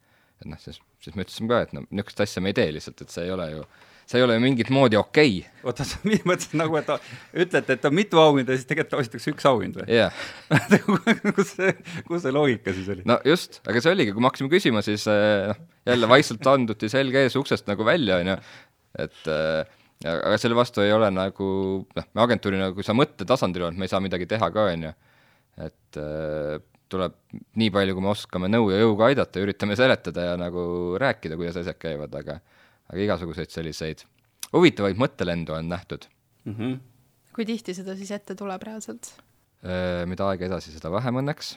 et 0.43 0.47
noh, 0.51 0.59
siis, 0.59 0.81
siis 0.99 1.15
me 1.15 1.23
ütlesime 1.23 1.47
ka, 1.47 1.61
et 1.63 1.75
no 1.75 1.85
niisugust 1.87 2.25
asja 2.25 2.41
me 2.43 2.51
ei 2.51 2.57
tee 2.57 2.71
lihtsalt, 2.75 3.05
et 3.05 3.13
see 3.13 3.23
ei 3.23 3.31
ole 3.31 3.45
ju, 3.53 3.61
see 4.05 4.19
ei 4.19 4.25
ole 4.25 4.35
mingit 4.43 4.69
moodi 4.75 4.99
okei 4.99 5.37
okay.. 5.39 5.61
oota, 5.63 5.85
sa 5.87 6.01
mõtlesid 6.03 6.57
nagu, 6.59 6.75
et 6.81 6.91
ütlete, 7.45 7.77
et 7.77 7.87
on 7.87 7.95
mitu 7.95 8.19
auhinda 8.19 8.51
ja 8.51 8.59
siis 8.59 8.67
tegelikult 8.67 8.99
ostetakse 8.99 9.31
üks 9.31 9.47
auhind 9.47 9.79
või? 9.79 9.87
yeah. 9.87 10.11
kus 11.37 11.55
see, 11.55 11.71
kus 12.09 12.25
see 12.25 12.35
loogika 12.35 12.75
siis 12.75 12.91
oli? 12.91 13.07
no 13.07 13.21
just, 13.23 13.61
aga 13.63 13.79
see 13.79 13.95
oligi, 13.95 14.11
kui 14.11 14.25
me 14.25 14.27
hakkasime 14.27 14.51
küsima, 14.51 14.83
siis 14.83 15.07
eh, 15.07 15.53
noh, 15.53 15.63
jälle 15.87 16.11
vaikselt 16.11 16.51
anduti 16.51 16.91
selge 16.91 17.23
ees 17.23 17.39
uksest 17.39 17.71
nagu 17.71 17.87
välja, 17.87 18.19
on 18.19 18.33
ju, 18.33 18.37
et 19.07 19.31
äh, 19.31 19.79
aga 20.03 20.37
selle 20.41 20.57
vastu 20.57 20.83
ei 20.83 20.91
ole 20.91 21.09
nagu 21.13 21.49
noh, 21.87 22.07
me 22.13 22.23
agentuurina, 22.25 22.71
kui 22.75 22.83
sa 22.83 22.95
mõttetasandil 22.97 23.69
oled, 23.69 23.79
me 23.79 23.87
ei 23.87 23.93
saa 23.93 24.03
midagi 24.03 24.27
teha 24.29 24.49
ka, 24.51 24.65
on 24.73 24.89
ju, 24.89 24.95
et 25.65 25.99
äh, 26.01 26.57
tuleb 26.91 27.15
nii 27.59 27.71
palju, 27.73 27.95
kui 27.95 28.03
me 28.03 28.11
oskame 28.11 28.49
nõu 28.51 28.69
ja 28.73 28.81
jõuga 28.83 29.09
aidata, 29.09 29.41
üritame 29.41 29.77
seletada 29.79 30.31
ja 30.31 30.35
nagu 30.39 30.65
rääkida, 31.01 31.39
kuidas 31.39 31.57
asjad 31.61 31.79
käivad, 31.81 32.13
aga 32.19 32.39
aga 32.91 33.01
igasuguseid 33.01 33.53
selliseid 33.53 34.03
huvitavaid 34.53 34.99
mõttelendu 35.01 35.55
on 35.55 35.69
nähtud 35.71 36.05
mm. 36.45 36.53
-hmm. 36.53 36.75
kui 37.33 37.47
tihti 37.49 37.73
seda 37.73 37.95
siis 37.97 38.11
ette 38.13 38.35
tuleb 38.37 38.61
reaalselt 38.61 39.15
äh,? 39.65 40.05
mida 40.05 40.27
aega 40.29 40.45
edasi, 40.49 40.73
seda 40.75 40.91
vähem 40.93 41.21
õnneks, 41.23 41.55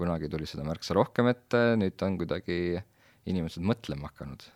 kunagi 0.00 0.30
tuli 0.32 0.48
seda 0.48 0.64
märksa 0.64 0.96
rohkem 0.96 1.28
ette, 1.32 1.76
nüüd 1.76 2.00
on 2.06 2.16
kuidagi 2.20 2.80
inimesed 3.28 3.62
mõtlema 3.62 4.08
hakanud 4.10 4.46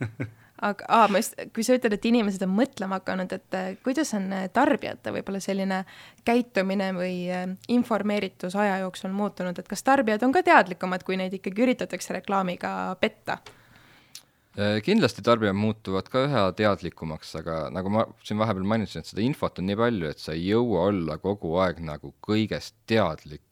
aga 0.64 0.88
aa, 0.88 1.08
ma 1.10 1.20
just, 1.20 1.36
kui 1.54 1.64
sa 1.66 1.76
ütled, 1.76 1.94
et 1.96 2.08
inimesed 2.10 2.42
on 2.44 2.52
mõtlema 2.54 3.00
hakanud, 3.00 3.32
et 3.36 3.56
äh, 3.56 3.70
kuidas 3.84 4.12
on 4.16 4.28
äh, 4.36 4.48
tarbijate 4.52 5.12
võib-olla 5.14 5.40
selline 5.42 5.82
käitumine 6.26 6.90
või 6.96 7.14
äh, 7.32 7.46
informeeritus 7.72 8.56
aja 8.60 8.80
jooksul 8.84 9.14
muutunud, 9.16 9.58
et 9.58 9.70
kas 9.70 9.84
tarbijad 9.86 10.24
on 10.26 10.34
ka 10.36 10.44
teadlikumad, 10.46 11.04
kui 11.06 11.18
neid 11.20 11.36
ikkagi 11.38 11.66
üritatakse 11.68 12.20
reklaamiga 12.20 12.74
petta? 13.00 13.40
kindlasti 14.84 15.22
tarbijad 15.24 15.54
muutuvad 15.54 16.08
ka 16.10 16.24
üha 16.26 16.40
teadlikumaks, 16.58 17.30
aga 17.38 17.54
nagu 17.72 17.92
ma 17.94 18.02
siin 18.26 18.36
vahepeal 18.40 18.66
mainisin, 18.66 19.00
et 19.00 19.08
seda 19.08 19.22
infot 19.22 19.60
on 19.62 19.68
nii 19.70 19.78
palju, 19.78 20.08
et 20.10 20.20
sa 20.20 20.34
ei 20.34 20.42
jõua 20.48 20.88
olla 20.88 21.16
kogu 21.22 21.54
aeg 21.62 21.78
nagu 21.86 22.10
kõigest 22.26 22.74
teadlik 22.90 23.49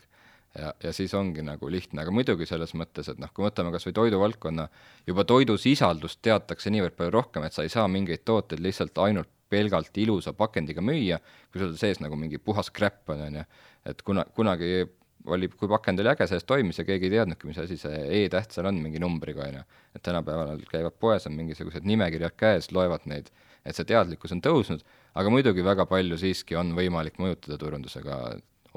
ja, 0.59 0.73
ja 0.83 0.93
siis 0.93 1.15
ongi 1.15 1.43
nagu 1.45 1.71
lihtne, 1.71 2.03
aga 2.03 2.13
muidugi 2.15 2.47
selles 2.49 2.75
mõttes, 2.79 3.09
et 3.11 3.21
noh, 3.23 3.31
kui 3.35 3.47
võtame 3.47 3.73
kas 3.75 3.87
või 3.89 3.97
toiduvaldkonna, 3.99 4.69
juba 5.09 5.25
toidusisaldust 5.29 6.21
teatakse 6.25 6.73
niivõrd 6.75 6.97
palju 6.99 7.15
rohkem, 7.15 7.47
et 7.47 7.57
sa 7.57 7.65
ei 7.67 7.73
saa 7.73 7.87
mingeid 7.91 8.25
tooteid 8.29 8.63
lihtsalt 8.65 8.99
ainult 9.05 9.31
pelgalt 9.49 9.97
ilusa 9.97 10.35
pakendiga 10.37 10.85
müüa, 10.85 11.19
kui 11.53 11.63
sul 11.63 11.75
sees 11.81 12.03
nagu 12.05 12.19
mingi 12.21 12.41
puhas 12.43 12.71
crap 12.75 13.09
on, 13.15 13.25
on 13.29 13.41
ju, 13.41 13.45
et 13.89 14.03
kuna, 14.05 14.27
kunagi 14.37 14.85
oli, 15.29 15.49
kui 15.49 15.71
pakend 15.71 16.03
oli 16.03 16.13
äge, 16.13 16.29
sees 16.31 16.45
toimis 16.49 16.81
ja 16.81 16.85
keegi 16.89 17.09
ei 17.09 17.17
teadnudki, 17.17 17.49
mis 17.49 17.61
asi 17.63 17.79
see 17.81 18.03
E-täht 18.21 18.55
seal 18.55 18.69
on 18.71 18.79
mingi 18.83 19.01
numbriga, 19.03 19.49
on 19.49 19.61
ju. 19.61 19.65
et 19.97 20.05
tänapäeval 20.05 20.63
käivad 20.71 20.99
poes, 21.01 21.27
on 21.31 21.37
mingisugused 21.39 21.89
nimekirjad 21.89 22.37
käes, 22.39 22.71
loevad 22.77 23.09
neid, 23.11 23.33
et 23.65 23.77
see 23.77 23.89
teadlikkus 23.89 24.37
on 24.37 24.45
tõusnud, 24.45 24.85
aga 25.19 25.33
muidugi 25.33 25.65
väga 25.65 25.89
palju 25.89 26.21
siiski 26.21 26.61
on 26.61 26.77
võimalik 26.77 27.19
mõjutada 27.23 27.59
turundusega 27.61 28.21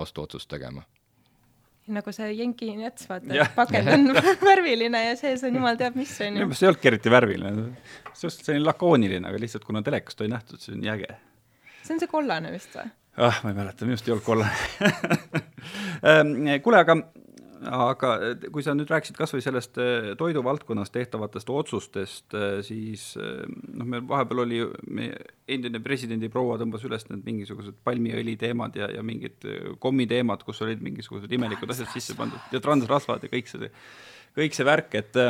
ostuotsust 0.02 0.50
tegema 0.52 0.88
nagu 1.96 2.14
see 2.16 2.30
jenki 2.38 2.72
nets, 2.78 3.08
vaata, 3.10 3.34
et 3.34 3.56
pakend 3.58 3.92
on 3.96 4.08
värviline 4.50 5.04
ja 5.06 5.18
sees 5.20 5.44
on 5.48 5.58
jumal 5.60 5.80
teab 5.80 5.98
mis, 6.00 6.14
on 6.22 6.32
ju. 6.32 6.34
minu 6.40 6.50
meelest 6.50 6.62
see 6.62 6.68
ei 6.68 6.72
olnudki 6.72 6.92
eriti 6.92 7.14
värviline, 7.14 7.68
suhteliselt 8.14 8.48
selline 8.50 8.68
lakooniline, 8.68 9.28
aga 9.28 9.44
lihtsalt 9.44 9.68
kuna 9.68 9.84
telekast 9.86 10.24
oli 10.24 10.34
nähtud, 10.34 10.62
see 10.64 10.76
on 10.76 10.84
nii 10.84 10.94
äge. 10.96 11.14
see 11.82 11.96
on 11.96 12.04
see 12.04 12.12
kollane 12.12 12.54
vist 12.54 12.78
või? 12.78 12.92
ah, 13.28 13.42
ma 13.44 13.54
ei 13.54 13.58
mäleta, 13.58 13.88
minu 13.88 13.98
arust 13.98 14.10
ei 14.10 14.16
olnud 14.16 14.28
kollane 14.28 14.52
ehm, 16.12 16.38
kuule, 16.64 16.84
aga 16.86 16.98
aga 17.68 18.12
kui 18.54 18.64
sa 18.66 18.74
nüüd 18.74 18.90
rääkisid 18.90 19.18
kas 19.20 19.34
või 19.36 19.44
sellest 19.46 19.78
äh, 19.82 20.12
toiduvaldkonnas 20.18 20.94
tehtavatest 20.94 21.50
otsustest, 21.54 22.34
äh, 22.34 22.60
siis 22.66 23.12
noh, 23.18 23.86
meil 23.86 24.06
vahepeal 24.10 24.44
oli, 24.46 24.62
meie 24.90 25.20
endine 25.52 25.82
presidendi 25.84 26.32
proua 26.32 26.58
tõmbas 26.62 26.86
üles 26.88 27.08
need 27.10 27.26
mingisugused 27.28 27.78
palmiõli 27.86 28.38
teemad 28.42 28.78
ja, 28.80 28.90
ja 28.96 29.06
mingid 29.06 29.46
kommiteemad, 29.84 30.46
kus 30.48 30.64
olid 30.66 30.82
mingisugused 30.86 31.32
imelikud 31.32 31.70
asjad 31.74 31.92
sisse 31.94 32.18
pandud 32.18 32.54
ja 32.54 32.64
transrasvad 32.64 33.28
ja 33.28 33.32
kõik 33.32 33.52
see, 33.52 33.72
kõik 34.38 34.58
see 34.58 34.68
värk, 34.68 34.98
et 35.02 35.22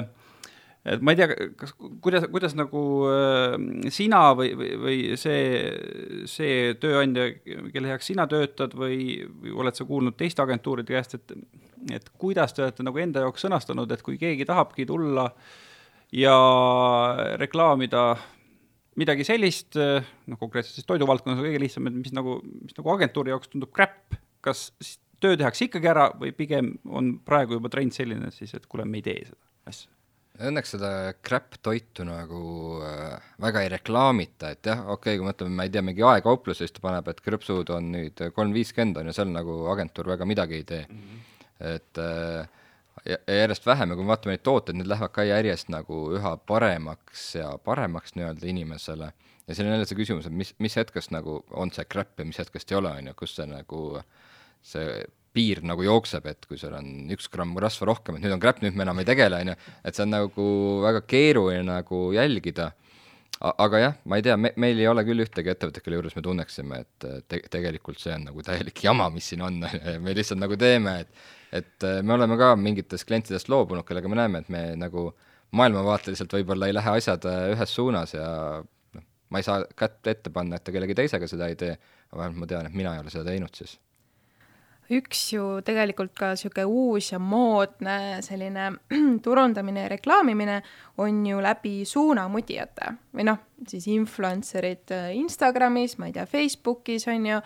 et 0.86 1.02
ma 1.06 1.14
ei 1.14 1.20
tea, 1.20 1.48
kas, 1.60 1.74
kuidas, 2.02 2.26
kuidas 2.34 2.56
nagu 2.58 2.82
äh, 3.12 3.56
sina 3.94 4.22
või, 4.38 4.54
või, 4.58 4.72
või 4.82 4.98
see, 5.20 5.44
see 6.30 6.74
tööandja, 6.82 7.28
kelle 7.74 7.92
heaks 7.92 8.10
sina 8.10 8.26
töötad 8.30 8.74
või, 8.78 9.22
või 9.44 9.54
oled 9.62 9.78
sa 9.78 9.86
kuulnud 9.86 10.18
teiste 10.18 10.42
agentuuride 10.46 10.98
käest, 10.98 11.20
et 11.20 11.36
et 11.90 12.12
kuidas 12.22 12.54
te 12.54 12.62
olete 12.62 12.84
nagu 12.86 13.00
enda 13.02 13.24
jaoks 13.24 13.42
sõnastanud, 13.42 13.90
et 13.90 14.04
kui 14.06 14.20
keegi 14.22 14.46
tahabki 14.46 14.86
tulla 14.86 15.24
ja 16.14 16.36
reklaamida 17.42 18.04
midagi 19.02 19.26
sellist, 19.26 19.80
noh, 19.80 20.38
konkreetselt 20.38 20.78
siis 20.78 20.86
toiduvaldkonnas 20.86 21.42
on 21.42 21.48
kõige 21.48 21.62
lihtsam, 21.64 21.88
et 21.90 21.96
mis 21.98 22.14
nagu, 22.14 22.38
mis 22.44 22.78
nagu 22.78 22.94
agentuuri 22.94 23.34
jaoks 23.34 23.50
tundub 23.50 23.72
crap, 23.74 24.14
kas 24.46 24.68
siis 24.78 25.00
töö 25.22 25.40
tehakse 25.42 25.66
ikkagi 25.72 25.90
ära 25.90 26.12
või 26.22 26.36
pigem 26.38 26.76
on 26.86 27.16
praegu 27.26 27.58
juba 27.58 27.74
trend 27.74 27.98
selline 27.98 28.30
siis, 28.36 28.54
et 28.54 28.70
kuule, 28.70 28.86
me 28.86 29.02
ei 29.02 29.08
tee 29.10 29.24
seda? 29.26 29.42
Asja 29.74 29.90
Õnneks 30.40 30.72
seda 30.74 30.90
crap 31.22 31.58
toitu 31.62 32.06
nagu 32.08 32.40
äh, 32.88 33.18
väga 33.44 33.66
ei 33.66 33.72
reklaamita, 33.74 34.54
et 34.56 34.70
jah, 34.72 34.86
okei 34.88 35.16
okay,, 35.16 35.20
kui 35.20 35.28
mõtleme, 35.28 35.58
ma 35.58 35.68
ei 35.68 35.74
tea, 35.74 35.84
mingi 35.86 36.06
aekauplus, 36.08 36.62
siis 36.62 36.72
ta 36.72 36.82
paneb, 36.82 37.10
et 37.12 37.20
krõpsud 37.22 37.70
on 37.76 37.92
nüüd 37.98 38.24
kolm 38.36 38.56
viiskümmend, 38.56 38.98
on 39.02 39.12
ju, 39.12 39.18
seal 39.18 39.30
nagu 39.34 39.66
agentuur 39.74 40.14
väga 40.14 40.26
midagi 40.30 40.62
ei 40.62 40.66
tee 40.72 40.82
mm. 40.88 41.04
-hmm. 41.04 41.28
et 41.76 42.02
äh, 42.02 42.62
ja 43.06 43.18
järjest 43.28 43.66
vähem 43.66 43.90
ja 43.90 43.96
kui 43.96 44.06
me 44.06 44.14
vaatame 44.14 44.36
neid 44.36 44.44
tooteid, 44.46 44.78
need 44.78 44.90
lähevad 44.90 45.14
ka 45.16 45.26
järjest 45.26 45.72
nagu 45.74 46.04
üha 46.16 46.36
paremaks 46.48 47.24
ja 47.36 47.52
paremaks 47.66 48.16
nii-öelda 48.16 48.48
inimesele. 48.48 49.12
ja 49.48 49.56
siin 49.56 49.68
on 49.68 49.74
jälle 49.74 49.86
see 49.86 49.98
küsimus, 49.98 50.28
et 50.28 50.34
mis, 50.34 50.54
mis 50.60 50.76
hetkest 50.76 51.12
nagu 51.12 51.42
on 51.52 51.72
see 51.72 51.86
crap 51.86 52.20
ja 52.20 52.26
mis 52.26 52.40
hetkest 52.40 52.72
ei 52.72 52.78
ole, 52.78 52.92
on 52.92 53.08
ju, 53.08 53.14
kus 53.18 53.36
see 53.36 53.48
nagu 53.50 54.02
see 54.62 55.04
piir 55.36 55.62
nagu 55.64 55.84
jookseb, 55.86 56.28
et 56.28 56.46
kui 56.48 56.60
sul 56.60 56.76
on 56.76 57.10
üks 57.14 57.30
gramm 57.32 57.56
rasva 57.64 57.88
rohkem, 57.92 58.18
et 58.18 58.26
nüüd 58.26 58.36
on 58.36 58.44
crap, 58.44 58.62
nüüd 58.64 58.76
me 58.78 58.86
enam 58.86 59.00
ei 59.02 59.08
tegele, 59.08 59.40
on 59.42 59.52
ju, 59.54 59.58
et 59.88 59.98
see 59.98 60.06
on 60.06 60.14
nagu 60.14 60.46
väga 60.84 61.04
keeruline 61.08 61.66
nagu 61.68 62.04
jälgida. 62.16 62.72
aga 63.42 63.80
jah, 63.80 63.94
ma 64.06 64.20
ei 64.20 64.22
tea, 64.22 64.36
me, 64.38 64.52
meil 64.62 64.78
ei 64.78 64.86
ole 64.86 65.02
küll 65.02 65.24
ühtegi 65.24 65.50
ettevõtet, 65.50 65.82
kelle 65.82 65.98
juures 65.98 66.14
me 66.14 66.22
tunneksime, 66.22 66.82
et 66.84 67.06
te 67.26 67.40
tegelikult 67.50 67.98
see 67.98 68.14
on 68.14 68.28
nagu 68.28 68.44
täielik 68.46 68.84
jama, 68.84 69.08
mis 69.10 69.32
siin 69.32 69.42
on, 69.42 69.64
me 70.06 70.14
lihtsalt 70.18 70.42
nagu 70.42 70.58
teeme, 70.62 71.00
et 71.06 71.30
et 71.52 71.84
me 72.08 72.14
oleme 72.16 72.38
ka 72.40 72.54
mingitest 72.56 73.04
klientidest 73.10 73.50
loobunud, 73.52 73.84
kellega 73.84 74.08
me 74.08 74.16
näeme, 74.16 74.40
et 74.40 74.52
me 74.54 74.62
nagu 74.80 75.10
maailmavaateliselt 75.58 76.32
võib-olla 76.38 76.70
ei 76.70 76.78
lähe 76.78 76.94
asjad 77.02 77.28
ühes 77.28 77.74
suunas 77.76 78.14
ja 78.16 78.28
noh, 78.62 79.08
ma 79.30 79.42
ei 79.42 79.48
saa 79.48 79.66
kätt 79.76 80.08
ette 80.08 80.32
panna, 80.32 80.56
et 80.56 80.64
ta 80.64 80.72
kellegi 80.72 80.96
teisega 81.02 81.28
seda 81.28 81.50
ei 81.52 81.60
tee, 81.60 81.74
aga 82.12 82.22
vähemalt 82.22 82.46
ma 82.46 82.52
tean, 82.54 82.70
et 82.70 82.78
mina 82.78 82.94
ei 82.96 83.04
ole 83.04 83.12
seda 83.12 83.28
teinud 83.28 83.58
siis 83.58 83.76
üks 84.92 85.22
ju 85.34 85.46
tegelikult 85.66 86.14
ka 86.18 86.32
niisugune 86.34 86.66
uus 86.68 87.12
ja 87.14 87.20
moodne 87.20 88.20
selline 88.26 88.68
turundamine 89.26 89.86
ja 89.86 89.92
reklaamimine 89.92 90.62
on 91.02 91.26
ju 91.26 91.42
läbi 91.44 91.74
suunamudijate 91.88 92.94
või 93.16 93.26
noh, 93.28 93.40
siis 93.68 93.88
influencer'id 93.92 94.94
äh, 94.96 95.12
Instagramis, 95.20 95.98
ma 96.00 96.10
ei 96.10 96.16
tea, 96.16 96.26
Facebookis 96.30 97.08
on 97.12 97.28
ju, 97.30 97.42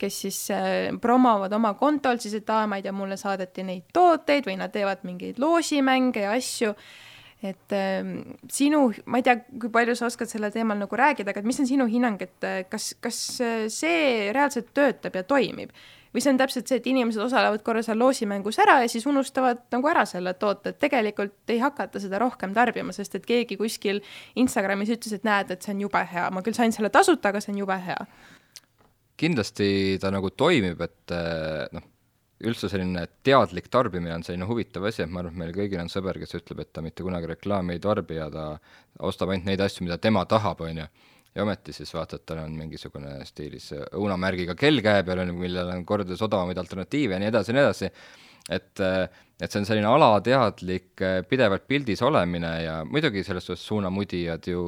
kes 0.00 0.22
siis 0.26 0.40
äh, 0.54 0.88
promovad 1.00 1.52
oma 1.56 1.74
kontol 1.80 2.20
siis, 2.22 2.36
et 2.40 2.50
aa, 2.52 2.66
ma 2.70 2.80
ei 2.80 2.86
tea, 2.86 2.94
mulle 2.96 3.18
saadeti 3.20 3.64
neid 3.66 3.88
tooteid 3.94 4.48
või 4.48 4.58
nad 4.60 4.74
teevad 4.74 5.06
mingeid 5.08 5.40
loosimänge 5.42 6.26
ja 6.26 6.34
asju 6.36 6.74
et 7.40 7.72
äh, 7.72 8.04
sinu, 8.52 8.90
ma 9.08 9.20
ei 9.20 9.24
tea, 9.24 9.38
kui 9.60 9.72
palju 9.72 9.96
sa 9.96 10.10
oskad 10.10 10.28
sellel 10.28 10.52
teemal 10.52 10.76
nagu 10.80 11.00
rääkida, 11.00 11.32
aga 11.32 11.44
mis 11.46 11.62
on 11.62 11.70
sinu 11.70 11.88
hinnang, 11.88 12.20
et 12.20 12.44
äh, 12.44 12.60
kas, 12.68 12.92
kas 13.00 13.22
see 13.72 14.28
reaalselt 14.36 14.74
töötab 14.76 15.16
ja 15.16 15.24
toimib? 15.24 15.72
Või 16.14 16.22
see 16.24 16.32
on 16.32 16.40
täpselt 16.40 16.70
see, 16.70 16.80
et 16.80 16.88
inimesed 16.90 17.22
osalevad 17.22 17.62
korra 17.66 17.82
seal 17.86 17.98
loosimängus 18.00 18.58
ära 18.62 18.80
ja 18.82 18.88
siis 18.90 19.06
unustavad 19.06 19.62
nagu 19.74 19.90
ära 19.90 20.04
selle 20.08 20.34
toote, 20.38 20.72
et 20.72 20.80
tegelikult 20.82 21.54
ei 21.54 21.60
hakata 21.62 22.02
seda 22.02 22.18
rohkem 22.22 22.54
tarbima, 22.56 22.94
sest 22.96 23.14
et 23.18 23.28
keegi 23.28 23.58
kuskil 23.60 24.02
Instagramis 24.40 24.90
ütles, 24.96 25.14
et 25.16 25.26
näed, 25.26 25.52
et 25.54 25.62
see 25.62 25.74
on 25.76 25.86
jube 25.86 26.02
hea, 26.12 26.26
ma 26.34 26.42
küll 26.46 26.56
sain 26.56 26.74
selle 26.74 26.90
tasuta, 26.94 27.30
aga 27.30 27.42
see 27.42 27.54
on 27.54 27.62
jube 27.62 27.78
hea. 27.86 28.00
kindlasti 29.20 29.98
ta 30.00 30.10
nagu 30.10 30.30
toimib, 30.32 30.80
et 30.80 31.12
eh, 31.12 31.66
noh, 31.76 31.84
üldse 32.40 32.70
selline 32.72 33.04
teadlik 33.26 33.68
tarbimine 33.68 34.14
on 34.14 34.22
selline 34.24 34.48
huvitav 34.48 34.86
asi, 34.88 35.02
et 35.04 35.10
ma 35.12 35.20
arvan, 35.20 35.34
et 35.34 35.42
meil 35.42 35.52
kõigil 35.54 35.82
on 35.82 35.92
sõber, 35.92 36.16
kes 36.22 36.38
ütleb, 36.40 36.62
et 36.64 36.72
ta 36.72 36.82
mitte 36.84 37.04
kunagi 37.04 37.28
reklaami 37.28 37.76
ei 37.76 37.82
tarbi 37.84 38.16
ja 38.16 38.30
ta 38.32 38.46
ostab 39.04 39.34
ainult 39.34 39.50
neid 39.50 39.60
asju, 39.60 39.84
mida 39.84 40.00
tema 40.00 40.24
tahab, 40.28 40.64
on 40.64 40.82
ju 40.82 40.86
ja 41.34 41.44
ometi 41.44 41.72
siis 41.74 41.92
vaatad, 41.94 42.24
tal 42.26 42.42
on 42.44 42.54
mingisugune 42.58 43.20
stiilis 43.28 43.70
õunamärgiga 43.76 44.56
kell 44.58 44.82
käe 44.84 45.04
peal, 45.06 45.22
millel 45.32 45.70
on 45.76 45.84
kordades 45.86 46.22
odavamaid 46.26 46.58
alternatiive 46.58 47.16
ja 47.16 47.22
nii 47.22 47.30
edasi 47.30 47.52
ja 47.52 47.56
nii 47.58 47.66
edasi, 47.66 47.90
et 48.50 48.84
et 49.40 49.48
see 49.48 49.62
on 49.62 49.66
selline 49.68 49.88
alateadlik 49.88 51.00
pidevalt 51.28 51.64
pildis 51.70 52.02
olemine 52.04 52.50
ja 52.64 52.80
muidugi 52.84 53.22
selles 53.24 53.46
suhtes 53.46 53.64
suunamudijad 53.70 54.50
ju 54.52 54.64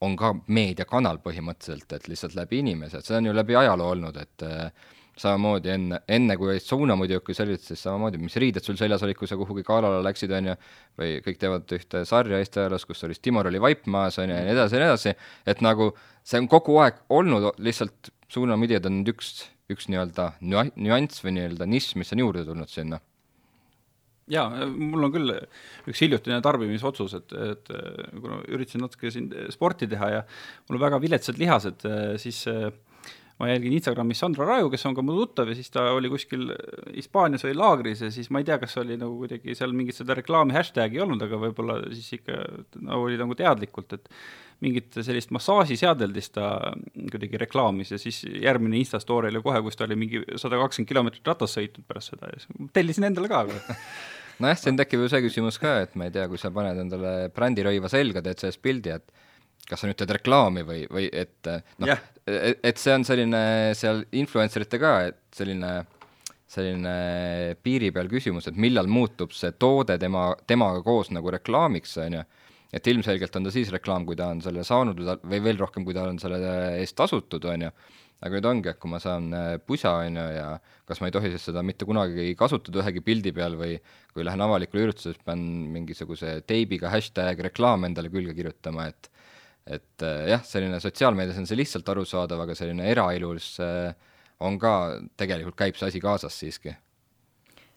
on 0.00 0.16
ka 0.16 0.32
meediakanal 0.48 1.20
põhimõtteliselt, 1.22 1.92
et 1.92 2.08
lihtsalt 2.08 2.34
läbi 2.34 2.62
inimese, 2.64 2.98
et 2.98 3.06
see 3.06 3.18
on 3.20 3.28
ju 3.28 3.36
läbi 3.36 3.56
ajaloo 3.60 3.92
olnud, 3.94 4.16
et 4.16 4.46
samamoodi 5.20 5.72
enne, 5.74 6.00
enne 6.08 6.36
kui 6.40 6.52
olid 6.52 6.64
suunamudjad 6.64 7.24
kui 7.26 7.36
sellised, 7.36 7.66
siis 7.68 7.82
samamoodi, 7.84 8.20
mis 8.22 8.36
riided 8.40 8.64
sul 8.64 8.78
seljas 8.80 9.04
olid, 9.06 9.18
kui 9.18 9.28
sa 9.30 9.38
kuhugi 9.40 9.64
galale 9.66 10.00
läksid, 10.06 10.32
on 10.36 10.52
ju, 10.52 10.56
või 11.00 11.18
kõik 11.26 11.40
teevad 11.42 11.76
ühte 11.76 12.04
sarja 12.08 12.40
Eesti 12.40 12.62
ajaloos, 12.64 12.86
kus 12.88 13.04
oli 13.08 13.18
Timor 13.20 13.50
oli 13.50 13.60
vaip 13.62 13.86
maas, 13.90 14.18
on 14.22 14.30
ju, 14.30 14.38
ja 14.38 14.46
nii 14.46 14.56
edasi 14.56 14.78
ja 14.78 14.82
nii 14.82 14.90
edasi, 14.92 15.14
et 15.52 15.62
nagu 15.66 15.92
see 16.24 16.40
on 16.40 16.48
kogu 16.50 16.80
aeg 16.84 17.04
olnud, 17.12 17.50
lihtsalt 17.60 18.12
suunamudjad 18.32 18.88
on 18.88 19.00
nüüd 19.00 19.14
üks, 19.14 19.46
üks 19.70 19.90
nii-öelda 19.92 20.32
nüanss 20.40 21.24
või 21.24 21.36
nii-öelda 21.36 21.68
nišš, 21.70 21.94
mis 22.00 22.12
on 22.16 22.24
juurde 22.24 22.44
tulnud 22.48 22.72
sinna. 22.72 23.00
Jaa, 24.30 24.66
mul 24.70 25.08
on 25.08 25.10
küll 25.10 25.32
üks 25.90 26.04
hiljutine 26.04 26.36
tarbimisotsus, 26.44 27.16
et, 27.18 27.32
et 27.34 27.72
kuna 28.14 28.38
üritasin 28.46 28.84
natuke 28.84 29.10
siin 29.10 29.26
sporti 29.50 29.88
teha 29.90 30.10
ja 30.12 30.20
mul 30.68 30.78
on 30.78 30.84
väga 30.84 31.00
viletsad 31.02 31.40
lihased, 31.40 31.82
siis 32.22 32.44
äh, 32.50 32.68
ma 33.40 33.48
jälgin 33.48 33.72
Instagramis 33.78 34.20
Sandra 34.20 34.44
Raju, 34.44 34.68
kes 34.72 34.84
on 34.90 34.96
ka 34.96 35.04
mu 35.04 35.14
tuttav 35.16 35.48
ja 35.48 35.56
siis 35.56 35.72
ta 35.72 35.86
oli 35.94 36.10
kuskil 36.12 36.50
Hispaanias 36.92 37.46
oli 37.48 37.56
laagris 37.56 38.04
ja 38.04 38.10
siis 38.12 38.28
ma 38.30 38.42
ei 38.42 38.46
tea, 38.48 38.58
kas 38.60 38.76
oli 38.82 38.98
nagu 39.00 39.16
kuidagi 39.22 39.56
seal 39.56 39.72
mingit 39.76 39.96
seda 39.96 40.16
reklaami 40.18 40.54
hashtag'i 40.56 41.00
ei 41.00 41.04
olnud, 41.06 41.24
aga 41.24 41.40
võib-olla 41.40 41.78
siis 41.94 42.18
ikka 42.18 42.36
no, 42.84 43.00
oli 43.06 43.16
nagu 43.20 43.36
teadlikult, 43.38 43.96
et 43.96 44.12
mingit 44.60 45.00
sellist 45.00 45.32
massaažiseadeldist 45.32 46.34
ta 46.36 46.50
kuidagi 47.00 47.40
reklaamis 47.40 47.94
ja 47.94 48.00
siis 48.02 48.22
järgmine 48.28 48.76
Insta 48.82 49.00
story 49.00 49.32
oli 49.32 49.42
kohe, 49.44 49.64
kus 49.64 49.80
ta 49.80 49.88
oli 49.88 49.96
mingi 49.96 50.20
sada 50.36 50.60
kakskümmend 50.60 50.92
kilomeetrit 50.92 51.32
ratas 51.32 51.56
sõitnud 51.56 51.88
pärast 51.88 52.12
seda 52.12 52.28
ja 52.34 52.42
siis 52.44 52.70
tellisin 52.76 53.08
endale 53.08 53.32
ka 53.32 53.46
nojah, 54.40 54.60
siin 54.60 54.76
tekib 54.76 55.04
ju 55.04 55.08
see 55.12 55.24
küsimus 55.24 55.56
ka, 55.60 55.78
et 55.86 55.96
ma 55.96 56.08
ei 56.08 56.14
tea, 56.14 56.28
kui 56.28 56.40
sa 56.40 56.52
paned 56.52 56.78
endale 56.84 57.14
brändirõiva 57.32 57.88
selga, 57.92 58.22
teed 58.24 58.44
sellest 58.44 58.60
pildi, 58.64 58.92
et 59.00 59.28
kas 59.68 59.82
sa 59.82 59.90
nüüd 59.90 59.98
teed 60.00 60.12
reklaami 60.18 60.64
või, 60.66 60.84
või 60.90 61.08
et 61.12 61.50
noh 61.78 61.90
yeah., 61.90 62.02
et, 62.30 62.78
see 62.78 62.92
on 62.94 63.06
selline 63.06 63.40
seal 63.78 64.04
influencer 64.16 64.64
ite 64.66 64.80
ka, 64.82 64.92
et 65.10 65.18
selline, 65.34 65.70
selline 66.50 66.94
piiri 67.62 67.90
peal 67.94 68.10
küsimus, 68.10 68.50
et 68.50 68.60
millal 68.60 68.90
muutub 68.90 69.34
see 69.36 69.52
toode 69.58 69.96
tema, 70.00 70.30
temaga 70.48 70.82
koos 70.86 71.12
nagu 71.14 71.32
reklaamiks, 71.34 71.96
on 72.04 72.20
ju, 72.20 72.26
et 72.76 72.90
ilmselgelt 72.92 73.36
on 73.36 73.48
ta 73.48 73.54
siis 73.54 73.72
reklaam, 73.74 74.06
kui 74.06 74.18
ta 74.18 74.30
on 74.34 74.42
selle 74.44 74.64
saanud 74.66 75.00
või 75.26 75.42
veel 75.42 75.58
rohkem, 75.58 75.86
kui 75.86 75.96
ta 75.96 76.06
on 76.08 76.20
selle 76.22 76.38
eest 76.78 76.96
tasutud, 76.98 77.48
on 77.50 77.66
ju, 77.66 77.72
aga 78.20 78.36
nüüd 78.36 78.50
ongi, 78.50 78.70
et 78.70 78.78
kui 78.80 78.92
ma 78.92 79.00
saan 79.02 79.30
äh, 79.34 79.54
pusa, 79.64 79.96
on 80.04 80.18
ju, 80.20 80.26
ja 80.36 80.48
kas 80.88 81.00
ma 81.00 81.08
ei 81.08 81.14
tohi 81.14 81.32
siis 81.32 81.46
seda 81.48 81.64
mitte 81.66 81.86
kunagi 81.88 82.34
kasutada 82.38 82.82
ühegi 82.82 83.02
pildi 83.04 83.32
peal 83.34 83.56
või 83.58 83.78
kui 84.14 84.26
lähen 84.26 84.42
avalikule 84.44 84.88
üritusele, 84.88 85.16
siis 85.16 85.24
pean 85.26 85.42
mingisuguse 85.72 86.40
teibiga 86.46 86.92
hashtag 86.92 87.40
reklaam 87.48 87.88
endale 87.88 88.12
külge 88.12 88.36
kirjutama, 88.36 88.90
et 88.92 89.10
et 89.66 90.04
äh, 90.06 90.28
jah, 90.32 90.44
selline 90.46 90.80
sotsiaalmeedias 90.82 91.40
on 91.40 91.48
see 91.48 91.58
lihtsalt 91.58 91.88
arusaadav, 91.92 92.44
aga 92.46 92.56
selline 92.58 92.86
eraelus 92.90 93.52
äh, 93.64 93.90
on 94.40 94.58
ka, 94.60 94.74
tegelikult 95.20 95.58
käib 95.58 95.78
see 95.78 95.90
asi 95.90 96.00
kaasas 96.02 96.38
siiski 96.40 96.74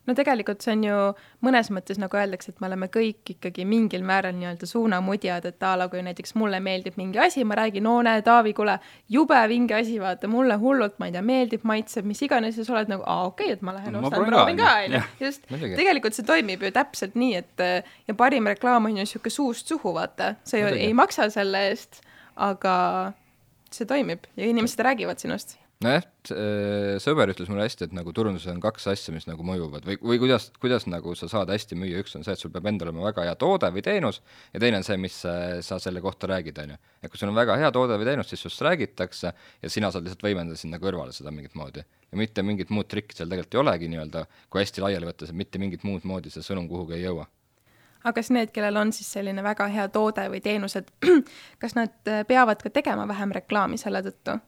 no 0.08 0.16
tegelikult 0.18 0.64
see 0.64 0.74
on 0.76 0.84
ju 0.86 0.98
mõnes 1.46 1.70
mõttes 1.74 2.00
nagu 2.02 2.18
öeldakse, 2.20 2.52
et 2.52 2.62
me 2.62 2.68
oleme 2.70 2.90
kõik 2.92 3.34
ikkagi 3.36 3.66
mingil 3.68 4.04
määral 4.08 4.36
nii-öelda 4.38 4.68
suunamudjad, 4.68 5.48
et 5.48 5.64
a 5.64 5.74
la 5.80 5.88
kui 5.92 6.04
näiteks 6.06 6.36
mulle 6.40 6.60
meeldib 6.64 6.98
mingi 7.00 7.22
asi, 7.24 7.46
ma 7.48 7.58
räägin, 7.60 7.86
no 7.88 7.96
näe, 8.06 8.22
Taavi, 8.26 8.54
kuule, 8.58 8.78
jube 9.12 9.40
vinge 9.52 9.78
asi, 9.80 9.98
vaata, 10.02 10.30
mulle 10.32 10.58
hullult, 10.60 10.98
ma 11.00 11.10
ei 11.10 11.16
tea, 11.16 11.24
meeldib, 11.26 11.66
maitseb, 11.68 12.08
mis 12.10 12.22
iganes 12.26 12.60
ja 12.60 12.68
sa 12.68 12.78
oled 12.78 12.92
nagu, 12.92 13.08
aa, 13.08 13.30
okei 13.32 13.52
okay,, 13.52 13.58
et 13.60 13.66
ma 13.66 13.76
lähen 13.78 13.98
no, 13.98 14.04
ostan, 14.04 14.28
proovin 14.28 14.60
ka, 14.60 14.76
onju. 14.84 15.04
just, 15.24 15.50
tegelikult 15.50 16.20
see 16.20 16.28
toimib 16.28 16.68
ju 16.68 16.74
täpselt 16.76 17.18
nii, 17.20 17.42
et 17.44 17.68
ja 18.08 18.18
parim 18.20 18.48
reklaam 18.52 18.90
on 18.90 18.98
ju 18.98 19.08
niisugune 19.08 19.38
suust 19.38 19.72
suhu, 19.72 19.96
vaata, 19.96 20.36
sa 20.48 20.60
ju 20.60 20.72
ei 20.76 20.94
maksa 20.98 21.30
selle 21.34 21.68
eest, 21.72 22.04
aga 22.44 22.76
see 23.74 23.88
toimib 23.90 24.28
ja 24.38 24.48
inimesed 24.50 24.82
räägivad 24.86 25.22
sinust 25.22 25.58
nojah, 25.84 26.06
äh, 26.32 26.96
sõber 27.04 27.32
ütles 27.34 27.50
mulle 27.52 27.66
hästi, 27.66 27.88
et 27.88 27.96
nagu 27.96 28.14
turunduses 28.16 28.52
on 28.52 28.62
kaks 28.64 28.88
asja, 28.94 29.14
mis 29.16 29.28
nagu 29.30 29.46
mõjuvad 29.48 29.86
või, 29.88 29.98
või 30.02 30.20
kuidas, 30.22 30.50
kuidas 30.62 30.88
nagu 30.90 31.16
sa 31.20 31.30
saad 31.32 31.52
hästi 31.54 31.78
müüa, 31.80 32.02
üks 32.04 32.16
on 32.18 32.26
see, 32.26 32.36
et 32.36 32.42
sul 32.42 32.54
peab 32.54 32.68
endal 32.72 32.90
olema 32.90 33.08
väga 33.10 33.28
hea 33.28 33.36
toode 33.40 33.70
või 33.76 33.84
teenus 33.86 34.22
ja 34.54 34.62
teine 34.64 34.80
on 34.80 34.88
see, 34.88 34.98
mis 35.02 35.20
äh, 35.30 35.60
sa 35.66 35.80
selle 35.84 36.02
kohta 36.04 36.30
räägid, 36.32 36.64
on 36.64 36.74
ju. 36.76 36.80
et 37.02 37.12
kui 37.12 37.22
sul 37.22 37.32
on 37.34 37.38
väga 37.38 37.58
hea 37.62 37.72
toode 37.76 38.00
või 38.00 38.10
teenus, 38.10 38.32
siis 38.32 38.46
sinust 38.46 38.66
räägitakse 38.66 39.34
ja 39.34 39.74
sina 39.74 39.92
saad 39.92 40.08
lihtsalt 40.08 40.26
võimendada 40.26 40.60
sinna 40.60 40.80
kõrvale 40.82 41.16
seda 41.16 41.34
mingit 41.36 41.56
moodi. 41.60 41.84
ja 41.84 42.20
mitte 42.20 42.44
mingit 42.44 42.74
muud 42.74 42.90
trikki 42.92 43.18
seal 43.18 43.30
tegelikult 43.30 43.60
ei 43.60 43.64
olegi 43.66 43.92
nii-öelda, 43.94 44.26
kui 44.50 44.64
hästi 44.64 44.86
laiali 44.86 45.10
võtta, 45.10 45.28
siis 45.28 45.38
mitte 45.38 45.62
mingit 45.62 45.84
muud 45.88 46.08
moodi 46.08 46.34
see 46.34 46.46
sõnum 46.46 46.70
kuhugi 46.72 47.00
ei 47.00 47.08
jõua 47.08 47.28
aga 48.04 48.18
kas 48.20 48.30
need, 48.36 48.52
kellel 48.52 48.78
on 48.82 48.92
siis 48.96 49.08
selline 49.16 49.44
väga 49.44 49.68
hea 49.72 49.86
toode 49.92 50.26
või 50.32 50.42
teenused, 50.44 50.90
kas 51.62 51.78
nad 51.80 51.94
äh, 52.12 52.26
peavad 52.28 52.64
ka 52.64 52.72
tegema 52.74 53.08
vähem 53.08 53.32
reklaami 53.36 53.80
selle 53.80 54.04
tõttu? 54.04 54.40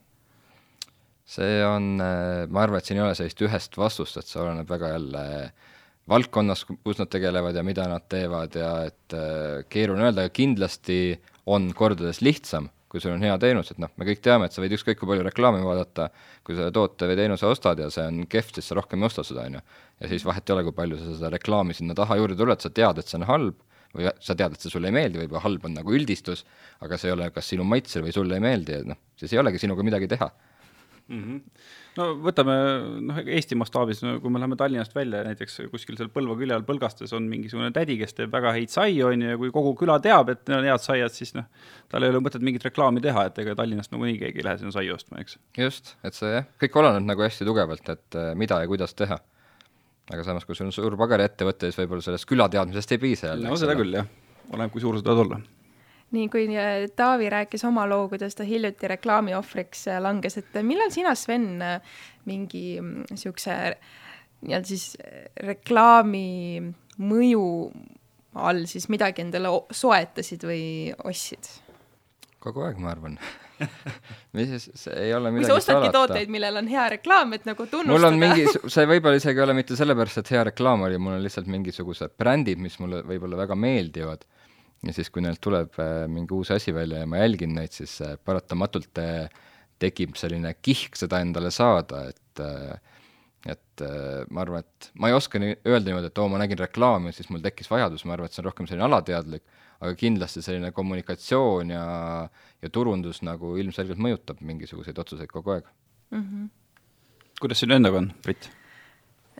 See 1.26 1.62
on, 1.66 1.96
äh, 2.02 2.46
ma 2.48 2.66
arvan, 2.66 2.80
et 2.80 2.88
siin 2.88 3.00
ei 3.00 3.06
ole 3.08 3.16
sellist 3.18 3.42
ühest 3.42 3.80
vastust, 3.82 4.20
et 4.22 4.30
see 4.30 4.42
oleneb 4.42 4.70
väga 4.70 4.94
jälle 4.94 5.24
valdkonnas, 6.10 6.66
kus 6.70 7.02
nad 7.02 7.10
tegelevad 7.10 7.58
ja 7.58 7.64
mida 7.66 7.88
nad 7.90 8.06
teevad 8.10 8.56
ja 8.60 8.72
et 8.86 9.16
äh, 9.18 9.66
keeruline 9.74 10.12
öelda, 10.12 10.28
aga 10.28 10.36
kindlasti 10.36 11.18
on 11.50 11.72
kordades 11.78 12.22
lihtsam, 12.22 12.70
kui 12.90 13.02
sul 13.02 13.16
on 13.16 13.26
hea 13.26 13.34
teenus, 13.42 13.74
et 13.74 13.82
noh, 13.82 13.90
me 13.98 14.06
kõik 14.08 14.22
teame, 14.24 14.46
et 14.46 14.54
sa 14.54 14.62
võid 14.62 14.78
ükskõik 14.78 15.02
kui 15.02 15.10
palju 15.10 15.26
reklaami 15.26 15.66
vaadata, 15.66 16.12
kui 16.46 16.58
sa 16.58 16.70
toote 16.74 17.10
või 17.10 17.18
teenuse 17.18 17.50
ostad 17.50 17.82
ja 17.82 17.90
see 17.94 18.06
on 18.06 18.22
kehv, 18.30 18.54
siis 18.54 18.70
sa 18.70 18.78
rohkem 18.78 19.02
ei 19.02 19.10
osta 19.10 19.26
seda, 19.26 19.50
on 19.50 19.58
ju. 19.58 19.66
ja 20.04 20.14
siis 20.14 20.26
vahet 20.30 20.46
ei 20.46 20.56
ole, 20.56 20.68
kui 20.70 20.78
palju 20.78 21.02
sa 21.02 21.18
seda 21.18 21.34
reklaami 21.34 21.76
sinna 21.76 21.98
taha 21.98 22.22
juurde 22.22 22.38
tuled, 22.38 22.62
sa 22.62 22.70
tead, 22.70 23.02
et 23.02 23.10
see 23.10 23.18
on 23.20 23.28
halb, 23.32 23.58
või 23.98 24.12
sa 24.22 24.38
tead, 24.38 24.54
et 24.54 24.62
see 24.62 24.72
sulle 24.72 24.94
ei 24.94 24.96
meeldi, 24.96 25.24
võib-olla 25.24 25.42
halb 25.48 25.66
on 25.66 25.80
nagu 25.82 25.98
üldistus, 25.98 26.46
aga 26.86 27.00
see 27.02 27.10
ei 27.10 27.18
ole 27.18 27.32
kas 27.34 27.50
sinu 27.50 27.66
maitsel 27.66 28.06
või 28.06 28.14
sulle 28.14 28.38
ei 28.38 28.46
meeldi, 28.46 28.78
et 28.84 28.94
noh, 28.94 29.02
siis 29.18 29.34
ei 29.34 29.42
olegi 29.42 29.66
sinuga 29.66 29.86
midagi 29.88 30.12
teha 30.12 30.30
mm. 31.08 31.24
-hmm. 31.24 31.42
no 31.98 32.08
võtame 32.24 32.56
noh, 33.08 33.20
Eesti 33.26 33.58
mastaabis, 33.60 34.02
no 34.06 34.16
kui 34.22 34.34
me 34.34 34.42
läheme 34.42 34.58
Tallinnast 34.60 34.96
välja, 34.96 35.24
näiteks 35.28 35.62
kuskil 35.72 35.98
seal 36.00 36.10
Põlva 36.14 36.38
külje 36.40 36.56
all 36.56 36.66
Põlgastes 36.68 37.14
on 37.18 37.28
mingisugune 37.32 37.72
tädi, 37.76 37.98
kes 38.02 38.18
teeb 38.18 38.34
väga 38.34 38.54
häid 38.56 38.74
saiu, 38.74 39.08
on 39.12 39.26
ju, 39.26 39.30
ja 39.36 39.40
kui 39.42 39.54
kogu 39.56 39.76
küla 39.80 40.00
teab, 40.04 40.32
et 40.34 40.44
need 40.50 40.60
on 40.60 40.70
head 40.72 40.84
saiad, 40.84 41.14
siis 41.16 41.36
noh, 41.38 41.48
tal 41.92 42.04
ei 42.04 42.14
ole 42.14 42.24
mõtet 42.26 42.46
mingit 42.46 42.66
reklaami 42.66 43.04
teha, 43.06 43.28
et 43.30 43.40
ega 43.46 43.56
Tallinnast 43.56 43.94
nagunii 43.94 44.20
keegi 44.22 44.42
ei 44.42 44.50
lähe 44.50 44.62
sinna 44.62 44.76
saiu 44.76 44.98
ostma, 44.98 45.22
eks. 45.24 45.40
just, 45.58 45.96
et 46.04 46.18
see 46.18 46.34
jah, 46.34 46.50
kõik 46.62 46.82
oleneb 46.82 47.08
nagu 47.08 47.26
hästi 47.26 47.48
tugevalt, 47.48 47.90
et 47.90 48.20
äh, 48.22 48.34
mida 48.36 48.62
ja 48.64 48.72
kuidas 48.72 48.96
teha. 48.98 49.20
aga 50.14 50.24
samas, 50.24 50.46
kui 50.46 50.56
sul 50.56 50.70
on 50.70 50.76
suur 50.76 50.98
pagariettevõte, 50.98 51.72
siis 51.72 51.82
võib-olla 51.82 52.06
sellest 52.06 52.30
küla 52.30 52.50
teadmisest 52.50 52.92
ei 52.92 53.02
piisa 53.02 53.34
jälle. 53.34 53.50
no 53.50 53.58
seda 53.58 53.78
küll, 53.78 53.94
jah. 54.02 54.10
oleneb, 54.52 54.74
kui 54.74 54.82
suur 54.82 55.00
sa 55.00 55.06
tahad 55.06 55.26
olla 55.26 55.42
nii 56.16 56.30
kui 56.32 56.48
äh, 56.56 56.86
Taavi 56.96 57.30
rääkis 57.34 57.66
oma 57.68 57.86
loo, 57.90 58.08
kuidas 58.12 58.38
ta 58.38 58.48
hiljuti 58.48 58.90
reklaami 58.96 59.36
ohvriks 59.38 59.88
äh, 59.92 60.02
langes, 60.04 60.40
et 60.42 60.58
millal 60.64 60.94
sina, 60.94 61.16
Sven, 61.20 61.50
äh, 61.62 62.00
mingi 62.30 62.66
mm, 62.82 63.06
nii-öelda 64.46 64.68
siis 64.68 64.92
reklaami 65.42 66.64
mõju 67.02 67.46
all 68.36 68.66
siis 68.70 68.90
midagi 68.92 69.24
endale 69.24 69.52
soetasid 69.74 70.44
või 70.46 70.66
ostsid? 71.08 71.48
kogu 72.44 72.62
aeg, 72.68 72.78
ma 72.82 72.92
arvan 72.94 73.18
mis, 74.38 74.68
see 74.76 74.96
ei 75.08 75.14
ole 75.16 75.32
midagi 75.32 75.48
või 75.48 75.54
sa 75.54 75.58
ostadki 75.58 75.88
salata. 75.88 75.98
tooteid, 75.98 76.32
millel 76.34 76.60
on 76.60 76.68
hea 76.70 76.86
reklaam, 76.98 77.34
et 77.38 77.48
nagu 77.48 77.66
tunnustada? 77.66 77.96
mul 77.96 78.10
on 78.10 78.20
mingi, 78.22 78.46
see 78.52 78.88
võib-olla 78.90 79.22
isegi 79.22 79.42
ei 79.42 79.46
ole 79.48 79.56
mitte 79.58 79.78
sellepärast, 79.80 80.22
et 80.22 80.32
hea 80.36 80.44
reklaam 80.52 80.84
oli, 80.86 81.00
mul 81.02 81.18
on 81.18 81.24
lihtsalt 81.24 81.48
mingisugused 81.52 82.18
brändid, 82.20 82.62
mis 82.62 82.76
mulle 82.84 83.02
võib-olla 83.08 83.40
väga 83.46 83.58
meeldivad 83.60 84.28
ja 84.86 84.94
siis, 84.96 85.10
kui 85.14 85.24
neilt 85.26 85.42
tuleb 85.44 85.78
äh, 85.82 86.06
mingi 86.12 86.36
uus 86.36 86.52
asi 86.54 86.74
välja 86.76 87.02
ja 87.02 87.10
ma 87.10 87.22
jälgin 87.24 87.56
neid, 87.58 87.74
siis 87.76 87.98
äh, 88.06 88.16
paratamatult 88.26 89.02
äh, 89.02 89.26
tekib 89.82 90.16
selline 90.20 90.54
kihk 90.62 90.96
seda 91.00 91.20
endale 91.24 91.52
saada, 91.54 92.08
et 92.12 92.22
et 93.46 93.82
ma 94.34 94.42
arvan, 94.42 94.64
et 94.64 94.88
ma 94.98 95.12
ei 95.12 95.14
oska 95.14 95.38
nii 95.40 95.60
öelda 95.68 95.92
niimoodi, 95.92 96.10
et 96.10 96.20
oo, 96.20 96.26
ma 96.32 96.40
nägin 96.42 96.58
reklaami 96.58 97.12
siis 97.14 97.28
mul 97.30 97.44
tekkis 97.44 97.70
vajadus, 97.70 98.02
ma 98.08 98.16
arvan, 98.16 98.28
et 98.28 98.34
see 98.34 98.42
on 98.42 98.48
rohkem 98.48 98.68
selline 98.68 98.88
alateadlik, 98.88 99.44
aga 99.78 99.92
kindlasti 100.00 100.42
selline 100.42 100.72
kommunikatsioon 100.76 101.72
ja, 101.76 101.86
ja 102.66 102.72
turundus 102.74 103.22
nagu 103.28 103.54
ilmselgelt 103.62 104.02
mõjutab 104.02 104.42
mingisuguseid 104.42 105.00
otsuseid 105.04 105.32
kogu 105.32 105.54
aeg 105.54 105.70
mm. 105.70 106.24
-hmm. 106.24 106.50
kuidas 107.40 107.62
sinu 107.62 107.78
endaga 107.78 108.02
on, 108.02 108.10
Brit? 108.26 108.50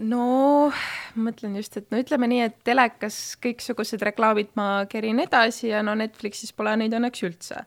No 0.04 0.72
mõtlen 1.16 1.56
just, 1.60 1.78
et 1.80 1.92
no 1.92 2.00
ütleme 2.02 2.28
nii, 2.30 2.46
et 2.50 2.56
telekas 2.68 3.38
kõiksugused 3.44 4.04
reklaamid 4.04 4.52
ma 4.60 4.86
kerin 4.92 5.22
edasi 5.24 5.70
ja 5.72 5.84
no 5.86 5.96
Netflixis 5.98 6.56
pole 6.56 6.76
neid 6.80 6.96
õnneks 6.96 7.24
üldse. 7.28 7.64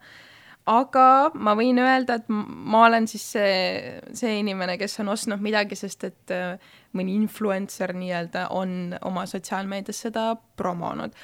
aga 0.68 1.30
ma 1.34 1.54
võin 1.56 1.80
öelda, 1.80 2.18
et 2.20 2.28
ma 2.28 2.84
olen 2.86 3.06
siis 3.08 3.24
see, 3.32 3.98
see 4.12 4.38
inimene, 4.42 4.76
kes 4.76 5.00
on 5.00 5.08
ostnud 5.14 5.40
midagi, 5.40 5.78
sest 5.80 6.04
et 6.04 6.34
äh, 6.34 6.58
mõni 6.92 7.16
influencer 7.16 7.94
nii-öelda 7.96 8.48
on 8.52 8.94
oma 9.00 9.24
sotsiaalmeedias 9.26 10.04
seda 10.08 10.34
promonud. 10.56 11.16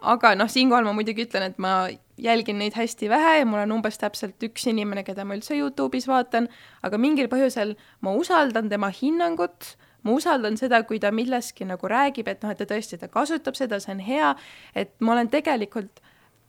aga 0.00 0.34
noh, 0.34 0.48
siinkohal 0.48 0.84
ma 0.84 0.92
muidugi 0.96 1.24
ütlen, 1.24 1.48
et 1.48 1.58
ma 1.58 1.88
jälgin 2.20 2.58
neid 2.60 2.76
hästi 2.76 3.08
vähe 3.08 3.38
ja 3.38 3.46
mul 3.48 3.64
on 3.64 3.78
umbes 3.78 3.96
täpselt 4.00 4.42
üks 4.44 4.66
inimene, 4.68 5.04
keda 5.04 5.24
ma 5.24 5.36
üldse 5.36 5.56
Youtube'is 5.56 6.08
vaatan, 6.08 6.48
aga 6.84 7.00
mingil 7.00 7.28
põhjusel 7.32 7.78
ma 8.04 8.12
usaldan 8.12 8.68
tema 8.68 8.92
hinnangut 8.92 9.76
ma 10.02 10.14
usaldan 10.16 10.56
seda, 10.60 10.82
kui 10.88 11.00
ta 11.00 11.10
milleski 11.14 11.66
nagu 11.68 11.90
räägib, 11.90 12.28
et 12.28 12.44
noh, 12.44 12.52
et 12.52 12.60
ta 12.60 12.68
tõesti, 12.68 12.98
ta 13.00 13.08
kasutab 13.12 13.58
seda, 13.58 13.80
see 13.82 13.94
on 13.96 14.04
hea, 14.04 14.34
et 14.74 14.94
ma 15.00 15.14
olen 15.16 15.30
tegelikult 15.32 16.02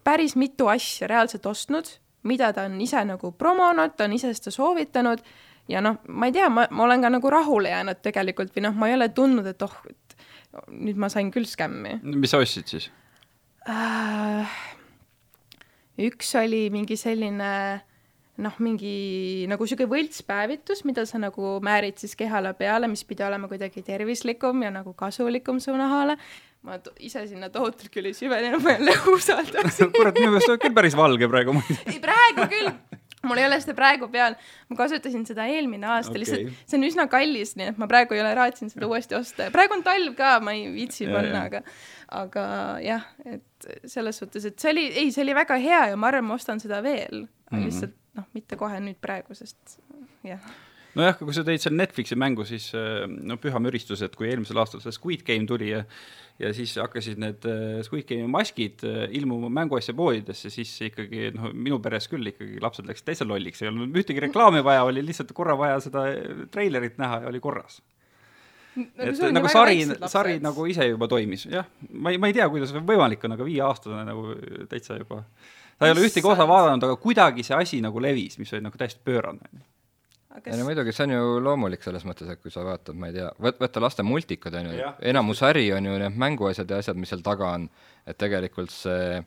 päris 0.03 0.35
mitu 0.39 0.69
asja 0.71 1.09
reaalselt 1.11 1.45
ostnud, 1.45 1.89
mida 2.23 2.51
ta 2.53 2.65
on 2.69 2.79
ise 2.81 3.01
nagu 3.05 3.31
promonud, 3.37 3.95
ta 3.97 4.07
on 4.07 4.15
ise 4.17 4.33
seda 4.37 4.53
soovitanud 4.53 5.23
ja 5.71 5.81
noh, 5.83 5.99
ma 6.07 6.29
ei 6.29 6.35
tea, 6.35 6.49
ma, 6.53 6.67
ma 6.71 6.85
olen 6.87 7.03
ka 7.05 7.11
nagu 7.13 7.33
rahule 7.33 7.71
jäänud 7.71 8.01
tegelikult 8.05 8.55
või 8.55 8.65
noh, 8.67 8.77
ma 8.77 8.89
ei 8.89 8.97
ole 8.97 9.09
tundnud, 9.15 9.47
et 9.51 9.65
oh, 9.65 9.77
et 9.89 10.17
nüüd 10.71 10.99
ma 10.99 11.09
sain 11.11 11.31
küll 11.31 11.47
skämmi. 11.47 11.99
mis 12.03 12.33
sa 12.33 12.41
ostsid 12.41 12.71
siis 12.71 12.89
äh,? 13.69 14.59
üks 16.01 16.33
oli 16.39 16.65
mingi 16.73 16.97
selline 16.97 17.51
noh, 18.39 18.55
mingi 18.63 19.45
nagu 19.51 19.65
sihuke 19.67 19.87
võltspäevitus, 19.91 20.85
mida 20.87 21.03
sa 21.09 21.19
nagu 21.21 21.57
määrid 21.63 21.99
siis 21.99 22.15
kehale 22.19 22.53
peale, 22.57 22.87
mis 22.91 23.03
pidi 23.07 23.25
olema 23.27 23.49
kuidagi 23.51 23.83
tervislikum 23.85 24.63
ja 24.63 24.71
nagu 24.73 24.93
kasulikum 24.97 25.59
su 25.63 25.75
nahale. 25.77 26.17
ma 26.61 26.75
ise 27.01 27.23
sinna 27.25 27.49
tohutult 27.49 27.89
küll 27.89 28.05
ei 28.05 28.13
süvenenud, 28.13 28.61
ma 28.61 28.75
jälle 28.75 28.93
usaldasin 29.15 29.91
kurat, 29.95 30.13
minu 30.19 30.29
meelest 30.29 30.45
sa 30.45 30.53
oled 30.53 30.61
küll 30.61 30.75
päris 30.77 30.97
valge 30.97 31.27
praegu 31.27 31.55
ei, 31.89 31.97
praegu 32.03 32.49
küll. 32.51 32.73
Mul 33.25 33.37
ei 33.37 33.45
ole 33.45 33.57
seda 33.61 33.75
praegu 33.77 34.07
peal, 34.09 34.33
ma 34.69 34.75
kasutasin 34.79 35.27
seda 35.29 35.45
eelmine 35.49 35.85
aasta 35.85 36.09
okay., 36.09 36.23
lihtsalt 36.23 36.69
see 36.69 36.77
on 36.79 36.85
üsna 36.87 37.05
kallis, 37.09 37.51
nii 37.57 37.67
et 37.69 37.81
ma 37.81 37.85
praegu 37.89 38.17
ei 38.17 38.21
ole 38.23 38.31
raatsinud 38.37 38.73
seda 38.73 38.89
uuesti 38.89 39.17
osta. 39.17 39.49
Ja 39.49 39.53
praegu 39.53 39.77
on 39.77 39.83
talv 39.85 40.15
ka, 40.17 40.39
ma 40.41 40.55
ei 40.57 40.71
viitsi 40.73 41.05
panna, 41.09 41.43
aga 41.49 41.61
aga 42.17 42.45
jah, 42.81 43.05
et 43.29 43.69
selles 43.89 44.17
suhtes, 44.21 44.45
et 44.49 44.57
see 44.61 44.73
oli, 44.73 44.87
ei, 45.03 45.13
see 45.13 45.21
oli 45.25 45.37
väga 45.37 45.57
hea 45.61 45.83
ja 45.93 45.99
ma 46.01 46.09
arvan, 46.09 46.31
ma 46.31 46.37
ostan 46.37 46.61
seda 46.61 46.81
veel. 46.85 47.25
Mm, 47.25 47.57
-hmm. 47.57 47.65
lihtsalt 47.67 48.00
noh, 48.17 48.27
mitte 48.35 48.59
kohe 48.59 48.81
nüüd 48.83 48.99
praegu, 49.03 49.37
sest 49.37 49.79
jah 50.27 50.51
nojah, 50.97 51.15
kui 51.19 51.35
sa 51.35 51.43
tõid 51.47 51.63
seal 51.63 51.75
Netflixi 51.77 52.17
mängu, 52.19 52.45
siis 52.47 52.69
äh, 52.77 53.05
no 53.07 53.37
püha 53.41 53.61
müristus, 53.63 54.03
et 54.05 54.15
kui 54.17 54.29
eelmisel 54.29 54.59
aastal 54.61 54.83
see 54.83 54.95
Squid 54.95 55.23
Game 55.27 55.47
tuli 55.49 55.71
ja 55.71 55.85
ja 56.41 56.49
siis 56.57 56.73
hakkasid 56.79 57.19
need 57.21 57.45
äh, 57.45 57.79
Squid 57.85 58.07
Game'i 58.09 58.29
maskid 58.31 58.81
äh, 58.87 59.03
ilmuma 59.17 59.51
mänguasja 59.61 59.93
poodidesse, 59.97 60.49
siis 60.53 60.71
ikkagi 60.87 61.29
noh, 61.35 61.51
minu 61.53 61.77
peres 61.83 62.09
küll 62.11 62.31
ikkagi 62.31 62.59
lapsed 62.63 62.87
läksid 62.89 63.11
täitsa 63.11 63.27
lolliks, 63.27 63.61
ei 63.61 63.69
olnud 63.69 64.01
ühtegi 64.01 64.23
reklaami 64.23 64.63
vaja, 64.65 64.87
oli 64.87 65.03
lihtsalt 65.05 65.35
korra 65.37 65.57
vaja 65.59 65.79
seda 65.83 66.07
treilerit 66.51 66.97
näha 67.01 67.21
ja 67.23 67.31
oli 67.31 67.43
korras. 67.43 67.81
Et 68.75 69.23
nagu 69.35 69.49
sari, 69.51 69.81
sari 70.07 70.37
nagu 70.43 70.67
ise 70.69 70.87
juba 70.87 71.09
toimis, 71.11 71.47
jah, 71.51 71.67
ma 71.91 72.13
ei, 72.13 72.19
ma 72.21 72.29
ei 72.31 72.37
tea, 72.37 72.47
kuidas 72.51 72.71
see 72.71 72.83
võimalik 72.87 73.25
on, 73.27 73.35
aga 73.35 73.47
viieaastane 73.47 74.05
nagu 74.07 74.35
täitsa 74.71 74.99
juba 75.01 75.23
ta 75.81 75.89
ei 75.89 75.95
ole 75.95 76.05
ühtegi 76.05 76.29
osa 76.29 76.45
vaadanud, 76.45 76.83
aga 76.85 76.95
kuidagi 77.01 77.43
see 77.45 77.57
asi 77.57 77.81
nagu 77.81 78.01
levis, 78.03 78.37
mis 78.37 78.51
oli 78.53 78.61
nagu 78.61 78.77
täiesti 78.77 79.01
pöörane. 79.05 79.49
Kes... 80.31 80.53
ei 80.53 80.59
no 80.59 80.67
muidugi, 80.67 80.93
see 80.95 81.07
on 81.09 81.13
ju 81.15 81.39
loomulik 81.43 81.81
selles 81.83 82.05
mõttes, 82.07 82.29
et 82.31 82.39
kui 82.39 82.53
sa 82.53 82.61
vaatad, 82.63 82.95
ma 82.95 83.09
ei 83.09 83.15
tea, 83.17 83.31
võt-, 83.41 83.57
võta 83.59 83.81
laste 83.83 84.05
multikad, 84.05 84.53
on 84.61 84.69
ju, 84.69 84.91
enamus 85.11 85.41
äri 85.43 85.65
on 85.75 85.89
ju 85.89 85.97
need 85.99 86.19
mänguasjad 86.21 86.69
ja 86.71 86.79
asjad, 86.79 86.99
mis 87.01 87.09
seal 87.11 87.23
taga 87.25 87.49
on, 87.57 87.65
et 88.07 88.19
tegelikult 88.21 88.71
see, 88.71 89.17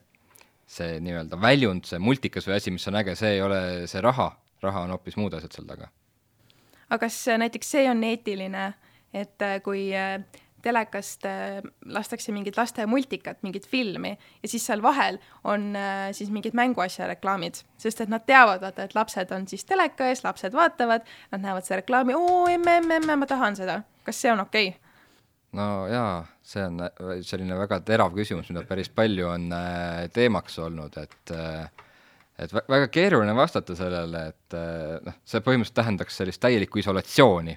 see 0.77 1.03
nii-öelda 1.05 1.41
väljund, 1.43 1.85
see 1.91 2.01
multikas 2.01 2.47
või 2.49 2.57
asi, 2.57 2.73
mis 2.73 2.87
on 2.89 3.03
äge, 3.03 3.19
see 3.19 3.35
ei 3.35 3.43
ole 3.45 3.61
see 3.91 4.01
raha, 4.07 4.31
raha 4.65 4.87
on 4.87 4.95
hoopis 4.95 5.19
muud 5.21 5.35
asjad 5.37 5.59
seal 5.59 5.69
taga. 5.69 5.91
aga 6.87 7.03
kas 7.03 7.19
näiteks 7.43 7.75
see 7.77 7.85
on 7.91 8.07
eetiline, 8.07 8.69
et 9.15 9.43
äh, 9.43 9.61
kui 9.63 9.89
äh, 9.97 10.19
telekast 10.65 11.27
äh, 11.29 11.61
lastakse 11.93 12.33
mingit 12.33 12.57
laste 12.59 12.87
multikat, 12.89 13.43
mingit 13.45 13.67
filmi 13.69 14.15
ja 14.15 14.51
siis 14.51 14.65
seal 14.67 14.83
vahel 14.85 15.19
on 15.45 15.73
äh, 15.79 16.09
siis 16.17 16.33
mingid 16.35 16.57
mänguasja 16.57 17.09
reklaamid, 17.11 17.61
sest 17.81 18.05
et 18.05 18.13
nad 18.13 18.25
teavad, 18.27 18.63
vaata, 18.65 18.89
et 18.89 18.97
lapsed 18.97 19.35
on 19.37 19.49
siis 19.51 19.67
teleka 19.69 20.09
ees, 20.11 20.25
lapsed 20.25 20.57
vaatavad, 20.57 21.05
nad 21.33 21.45
näevad 21.45 21.67
seda 21.67 21.83
reklaami, 21.83 22.17
oo 22.19 22.47
emme, 22.51 22.79
emme, 22.81 23.01
emme, 23.03 23.21
ma 23.23 23.31
tahan 23.31 23.59
seda. 23.61 23.83
kas 24.05 24.21
see 24.21 24.33
on 24.33 24.45
okei 24.45 24.73
okay?? 24.73 24.81
no 25.55 25.87
jaa, 25.89 26.25
see 26.43 26.65
on 26.67 26.83
selline 27.23 27.59
väga 27.59 27.81
terav 27.87 28.15
küsimus, 28.17 28.51
mida 28.51 28.65
päris 28.69 28.91
palju 28.91 29.29
on 29.31 29.51
teemaks 30.13 30.59
olnud, 30.65 30.97
et 30.99 31.35
et 32.39 32.55
väga 32.55 32.89
keeruline 32.93 33.35
vastata 33.37 33.77
sellele, 33.79 34.25
et 34.33 34.57
äh, 34.59 34.97
noh, 35.07 35.19
see 35.27 35.43
põhimõtteliselt 35.45 35.79
tähendaks 35.79 36.19
sellist 36.21 36.43
täielikku 36.43 36.81
isolatsiooni. 36.83 37.57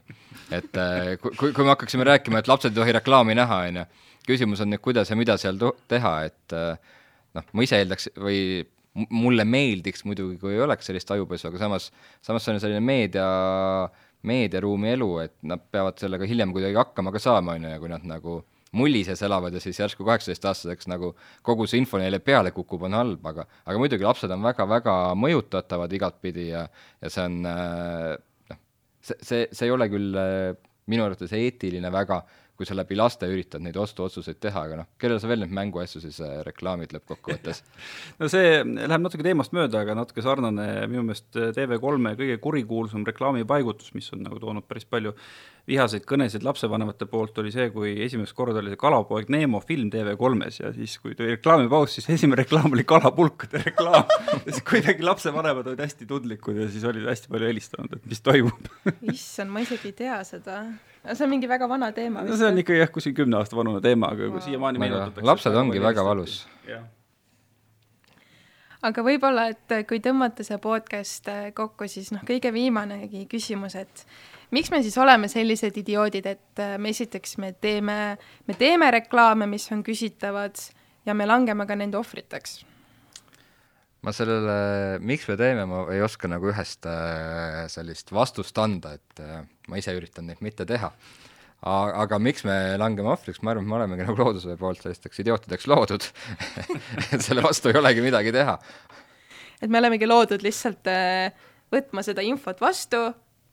et 0.54 0.80
äh, 0.82 1.16
kui, 1.22 1.34
kui, 1.40 1.64
me 1.64 1.74
hakkaksime 1.74 2.06
rääkima, 2.08 2.42
et 2.42 2.52
lapsed 2.52 2.74
ei 2.74 2.82
tohi 2.82 2.96
reklaami 3.00 3.38
näha, 3.38 3.62
on 3.70 3.82
ju, 3.82 3.86
küsimus 4.28 4.62
on 4.62 4.74
nüüd, 4.74 4.84
kuidas 4.84 5.10
ja 5.10 5.18
mida 5.18 5.38
seal 5.42 5.60
teha, 5.88 6.16
et 6.28 6.58
noh, 6.58 7.46
ma 7.54 7.66
ise 7.66 7.80
eeldaks 7.82 8.12
või 8.20 8.42
mulle 9.14 9.46
meeldiks 9.46 10.04
muidugi, 10.10 10.38
kui 10.42 10.56
ei 10.56 10.62
oleks 10.66 10.90
sellist 10.90 11.10
ajupesu, 11.14 11.50
aga 11.50 11.62
samas, 11.62 11.90
samas 12.26 12.46
see 12.46 12.56
on 12.56 12.62
selline 12.62 12.82
meedia, 12.84 13.28
meediaruumi 14.28 14.94
elu, 14.96 15.10
et 15.26 15.36
nad 15.48 15.62
peavad 15.72 16.00
sellega 16.02 16.28
hiljem 16.30 16.54
kuidagi 16.56 16.80
hakkama 16.80 17.14
ka 17.14 17.22
saama, 17.22 17.58
on 17.58 17.68
ju, 17.68 17.74
ja 17.76 17.82
kui 17.82 17.92
nad 17.92 18.06
nagu 18.10 18.40
mulli 18.40 18.57
sees 19.08 19.22
elavad 19.24 19.54
ja 19.54 19.60
siis 19.64 19.80
järsku 19.80 20.06
kaheksateistaastaseks 20.06 20.88
nagu 20.88 21.16
kogu 21.42 21.68
see 21.68 21.80
info 21.80 21.98
neile 21.98 22.20
peale 22.20 22.52
kukub, 22.52 22.84
on 22.84 22.94
halb, 22.94 23.26
aga 23.26 23.48
aga 23.66 23.78
muidugi 23.80 24.04
lapsed 24.04 24.32
on 24.32 24.44
väga-väga 24.44 25.16
mõjutatavad 25.16 25.94
igatpidi 25.94 26.50
ja, 26.50 26.68
ja 27.02 27.10
see 27.10 27.24
on 27.24 27.42
noh, 27.42 28.60
see, 29.02 29.16
see, 29.22 29.48
see 29.52 29.66
ei 29.66 29.72
ole 29.72 29.88
küll 29.90 30.18
minu 30.88 31.06
arvates 31.06 31.34
eetiline 31.36 31.92
väga, 31.92 32.22
kui 32.58 32.66
sa 32.66 32.74
läbi 32.74 32.98
laste 32.98 33.28
üritad 33.30 33.62
neid 33.62 33.78
ostuotsuseid 33.78 34.40
teha, 34.42 34.64
aga 34.66 34.80
noh, 34.80 34.88
kellele 34.98 35.22
sa 35.22 35.30
veel 35.30 35.44
neid 35.44 35.54
mänguasju 35.54 36.02
siis 36.02 36.18
äh, 36.26 36.40
reklaamid 36.48 36.96
lõppkokkuvõttes? 36.96 37.62
No 38.20 38.30
see 38.32 38.64
läheb 38.64 39.04
natuke 39.04 39.26
teemast 39.26 39.54
mööda, 39.54 39.84
aga 39.84 39.98
natuke 40.00 40.24
sarnane 40.26 40.88
minu 40.90 41.04
meelest 41.06 41.38
äh, 41.38 41.52
TV3-e 41.54 42.16
kõige 42.18 42.40
kurikuulsam 42.42 43.06
reklaamipaigutus, 43.08 43.94
mis 43.98 44.10
on 44.16 44.26
nagu 44.26 44.42
toonud 44.42 44.66
päris 44.66 44.88
palju 44.90 45.14
vihaseid 45.68 46.06
kõnesid 46.08 46.46
lapsevanemate 46.48 47.06
poolt, 47.12 47.38
oli 47.42 47.52
see, 47.52 47.70
kui 47.74 47.94
esimest 48.06 48.36
korda 48.38 48.62
oli 48.62 48.72
see 48.72 48.80
Kalapoeg 48.80 49.32
Neemo 49.34 49.60
film 49.60 49.90
TV3-s 49.92 50.62
ja 50.62 50.74
siis, 50.76 50.98
kui 51.04 51.16
tuli 51.18 51.36
reklaamipaus, 51.36 51.98
siis 51.98 52.10
esimene 52.16 52.42
reklaam 52.44 52.72
oli 52.72 52.86
kalapulkade 52.88 53.64
reklaam 53.66 54.08
ja 54.46 54.46
siis 54.48 54.64
kuidagi 54.68 55.04
lapsevanemad 55.04 55.68
olid 55.68 55.84
hästi 55.84 56.08
tundlikud 56.10 56.62
ja 56.64 56.70
siis 56.72 56.88
olid 56.88 57.08
hästi 57.10 57.32
palju 57.34 57.52
helistanud, 57.52 57.98
et 58.00 58.06
mis 58.08 58.24
toimub 58.24 58.70
issand, 59.16 59.52
ma 59.52 59.64
isegi 59.66 59.92
ei 59.92 59.98
tea 60.06 60.22
seda 60.28 60.62
see 61.14 61.26
on 61.26 61.32
mingi 61.32 61.50
väga 61.50 61.68
vana 61.70 61.92
teema. 61.92 62.24
no 62.24 62.38
see 62.38 62.48
on 62.48 62.62
ikka 62.64 62.78
jah, 62.78 62.92
kuskil 62.92 63.16
kümne 63.18 63.40
aasta 63.40 63.58
vanune 63.58 63.82
teema, 63.84 64.12
aga 64.16 64.30
wow. 64.32 64.44
siiamaani 64.44 64.82
meenutatakse. 64.82 65.28
lapsed 65.28 65.60
ongi 65.64 65.82
väga 65.84 66.04
valus. 66.06 66.40
aga 68.88 69.04
võib-olla, 69.04 69.48
et 69.52 69.78
kui 69.90 70.00
tõmmata 70.04 70.48
see 70.48 70.58
podcast 70.64 71.28
äh, 71.32 71.52
kokku, 71.56 71.88
siis 71.92 72.12
noh, 72.16 72.24
kõige 72.28 72.54
viimanegi 72.56 73.26
küsimus, 73.32 73.76
et 73.76 74.06
miks 74.56 74.72
me 74.72 74.82
siis 74.84 74.98
oleme 75.02 75.28
sellised 75.32 75.78
idioodid, 75.82 76.26
et 76.30 76.64
äh, 76.64 76.78
me 76.80 76.94
esiteks 76.96 77.38
me 77.44 77.52
teeme, 77.62 78.18
me 78.48 78.58
teeme 78.58 78.92
reklaame, 79.00 79.48
mis 79.50 79.68
on 79.76 79.84
küsitavad 79.86 80.60
ja 81.08 81.16
me 81.16 81.28
langeme 81.28 81.68
ka 81.68 81.76
nende 81.80 82.00
ohvriteks 82.00 82.62
ma 84.06 84.14
sellele, 84.16 84.58
miks 85.04 85.26
me 85.28 85.36
teeme, 85.40 85.66
ma 85.68 85.86
ei 85.92 86.02
oska 86.06 86.30
nagu 86.32 86.52
ühest 86.52 86.86
äh, 86.88 87.66
sellist 87.72 88.14
vastust 88.16 88.58
anda, 88.62 88.94
et 88.96 89.24
äh, 89.24 89.42
ma 89.68 89.80
ise 89.82 89.96
üritan 89.98 90.30
neid 90.30 90.44
mitte 90.46 90.68
teha. 90.70 90.94
aga 91.68 92.20
miks 92.22 92.44
me 92.46 92.78
langeme 92.78 93.10
ohvriks, 93.10 93.42
ma 93.42 93.52
arvan, 93.52 93.66
et 93.66 93.70
me 93.72 93.78
olemegi 93.80 94.06
nagu 94.06 94.22
looduse 94.22 94.56
poolt 94.60 94.84
sellisteks 94.84 95.24
idiootideks 95.24 95.66
loodud 95.68 96.06
et 97.16 97.24
selle 97.26 97.42
vastu 97.42 97.72
ei 97.72 97.80
olegi 97.82 98.04
midagi 98.06 98.32
teha. 98.32 98.60
et 99.60 99.70
me 99.70 99.82
olemegi 99.82 100.08
loodud 100.08 100.46
lihtsalt 100.46 100.88
võtma 101.74 102.06
seda 102.06 102.22
infot 102.22 102.62
vastu, 102.62 103.02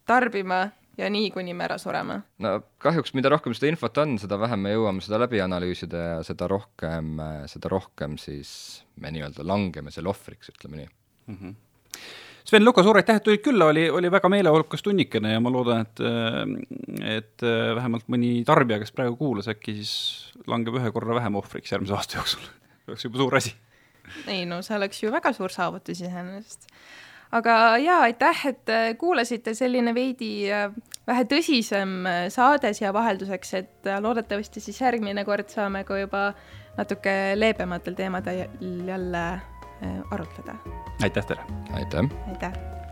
tarbima 0.05 0.67
ja 0.97 1.09
nii, 1.11 1.29
kuni 1.33 1.53
me 1.53 1.67
ära 1.67 1.77
sureme. 1.81 2.21
no 2.43 2.55
kahjuks, 2.83 3.13
mida 3.17 3.31
rohkem 3.33 3.55
seda 3.57 3.69
infot 3.71 3.97
on, 4.03 4.17
seda 4.21 4.39
vähem 4.41 4.65
me 4.65 4.73
jõuame 4.75 5.03
seda 5.05 5.19
läbi 5.25 5.41
analüüsida 5.43 6.03
ja 6.03 6.17
seda 6.27 6.49
rohkem, 6.51 7.15
seda 7.51 7.71
rohkem 7.71 8.19
siis 8.21 8.83
me 9.01 9.11
nii-öelda 9.15 9.45
langeme 9.47 9.93
selle 9.93 10.11
ohvriks, 10.13 10.51
ütleme 10.55 10.83
nii 10.83 10.89
mm. 10.89 11.37
-hmm. 11.41 11.55
Sven 12.45 12.65
Luka, 12.65 12.83
suur 12.85 12.99
aitäh, 12.99 13.17
et 13.17 13.23
tulid 13.25 13.41
külla, 13.41 13.71
oli, 13.71 13.87
oli 13.89 14.09
väga 14.11 14.29
meeleolukas 14.29 14.83
tunnikene 14.85 15.31
ja 15.33 15.39
ma 15.41 15.49
loodan, 15.49 15.81
et 15.81 16.01
et 17.17 17.45
vähemalt 17.75 18.05
mõni 18.07 18.43
tarbija, 18.45 18.77
kes 18.79 18.93
praegu 18.93 19.17
kuulas, 19.17 19.49
äkki 19.49 19.73
siis 19.79 19.93
langeb 20.45 20.77
ühe 20.77 20.91
korra 20.93 21.15
vähem 21.17 21.39
ohvriks 21.41 21.73
järgmise 21.73 21.95
aasta 21.97 22.19
jooksul. 22.19 22.45
see 22.85 22.93
oleks 22.93 23.07
juba 23.07 23.17
suur 23.17 23.39
asi. 23.41 23.55
ei 24.27 24.45
no 24.45 24.61
see 24.61 24.77
oleks 24.77 25.01
ju 25.03 25.09
väga 25.11 25.33
suur 25.33 25.49
saavutus 25.49 26.01
iseenesest 26.05 26.69
aga 27.31 27.77
jaa, 27.81 28.01
aitäh, 28.09 28.45
et 28.51 28.69
äh, 28.69 28.91
kuulasite, 28.97 29.53
selline 29.57 29.93
veidi 29.95 30.51
äh, 30.51 30.69
vähe 31.07 31.25
tõsisem 31.29 31.97
äh, 32.09 32.21
saade 32.33 32.73
siia 32.77 32.93
vahelduseks, 32.93 33.53
et 33.61 33.91
loodetavasti 34.01 34.63
siis 34.63 34.81
järgmine 34.81 35.25
kord 35.25 35.49
saame 35.53 35.83
ka 35.87 35.99
juba 35.99 36.27
natuke 36.77 37.35
leebematel 37.35 37.95
teemadel 37.95 38.45
jälle 38.87 39.25
arutleda. 40.11 40.55
aitäh 41.03 41.25
teile! 41.25 41.41
aitäh! 41.73 42.09
aitäh! 42.27 42.84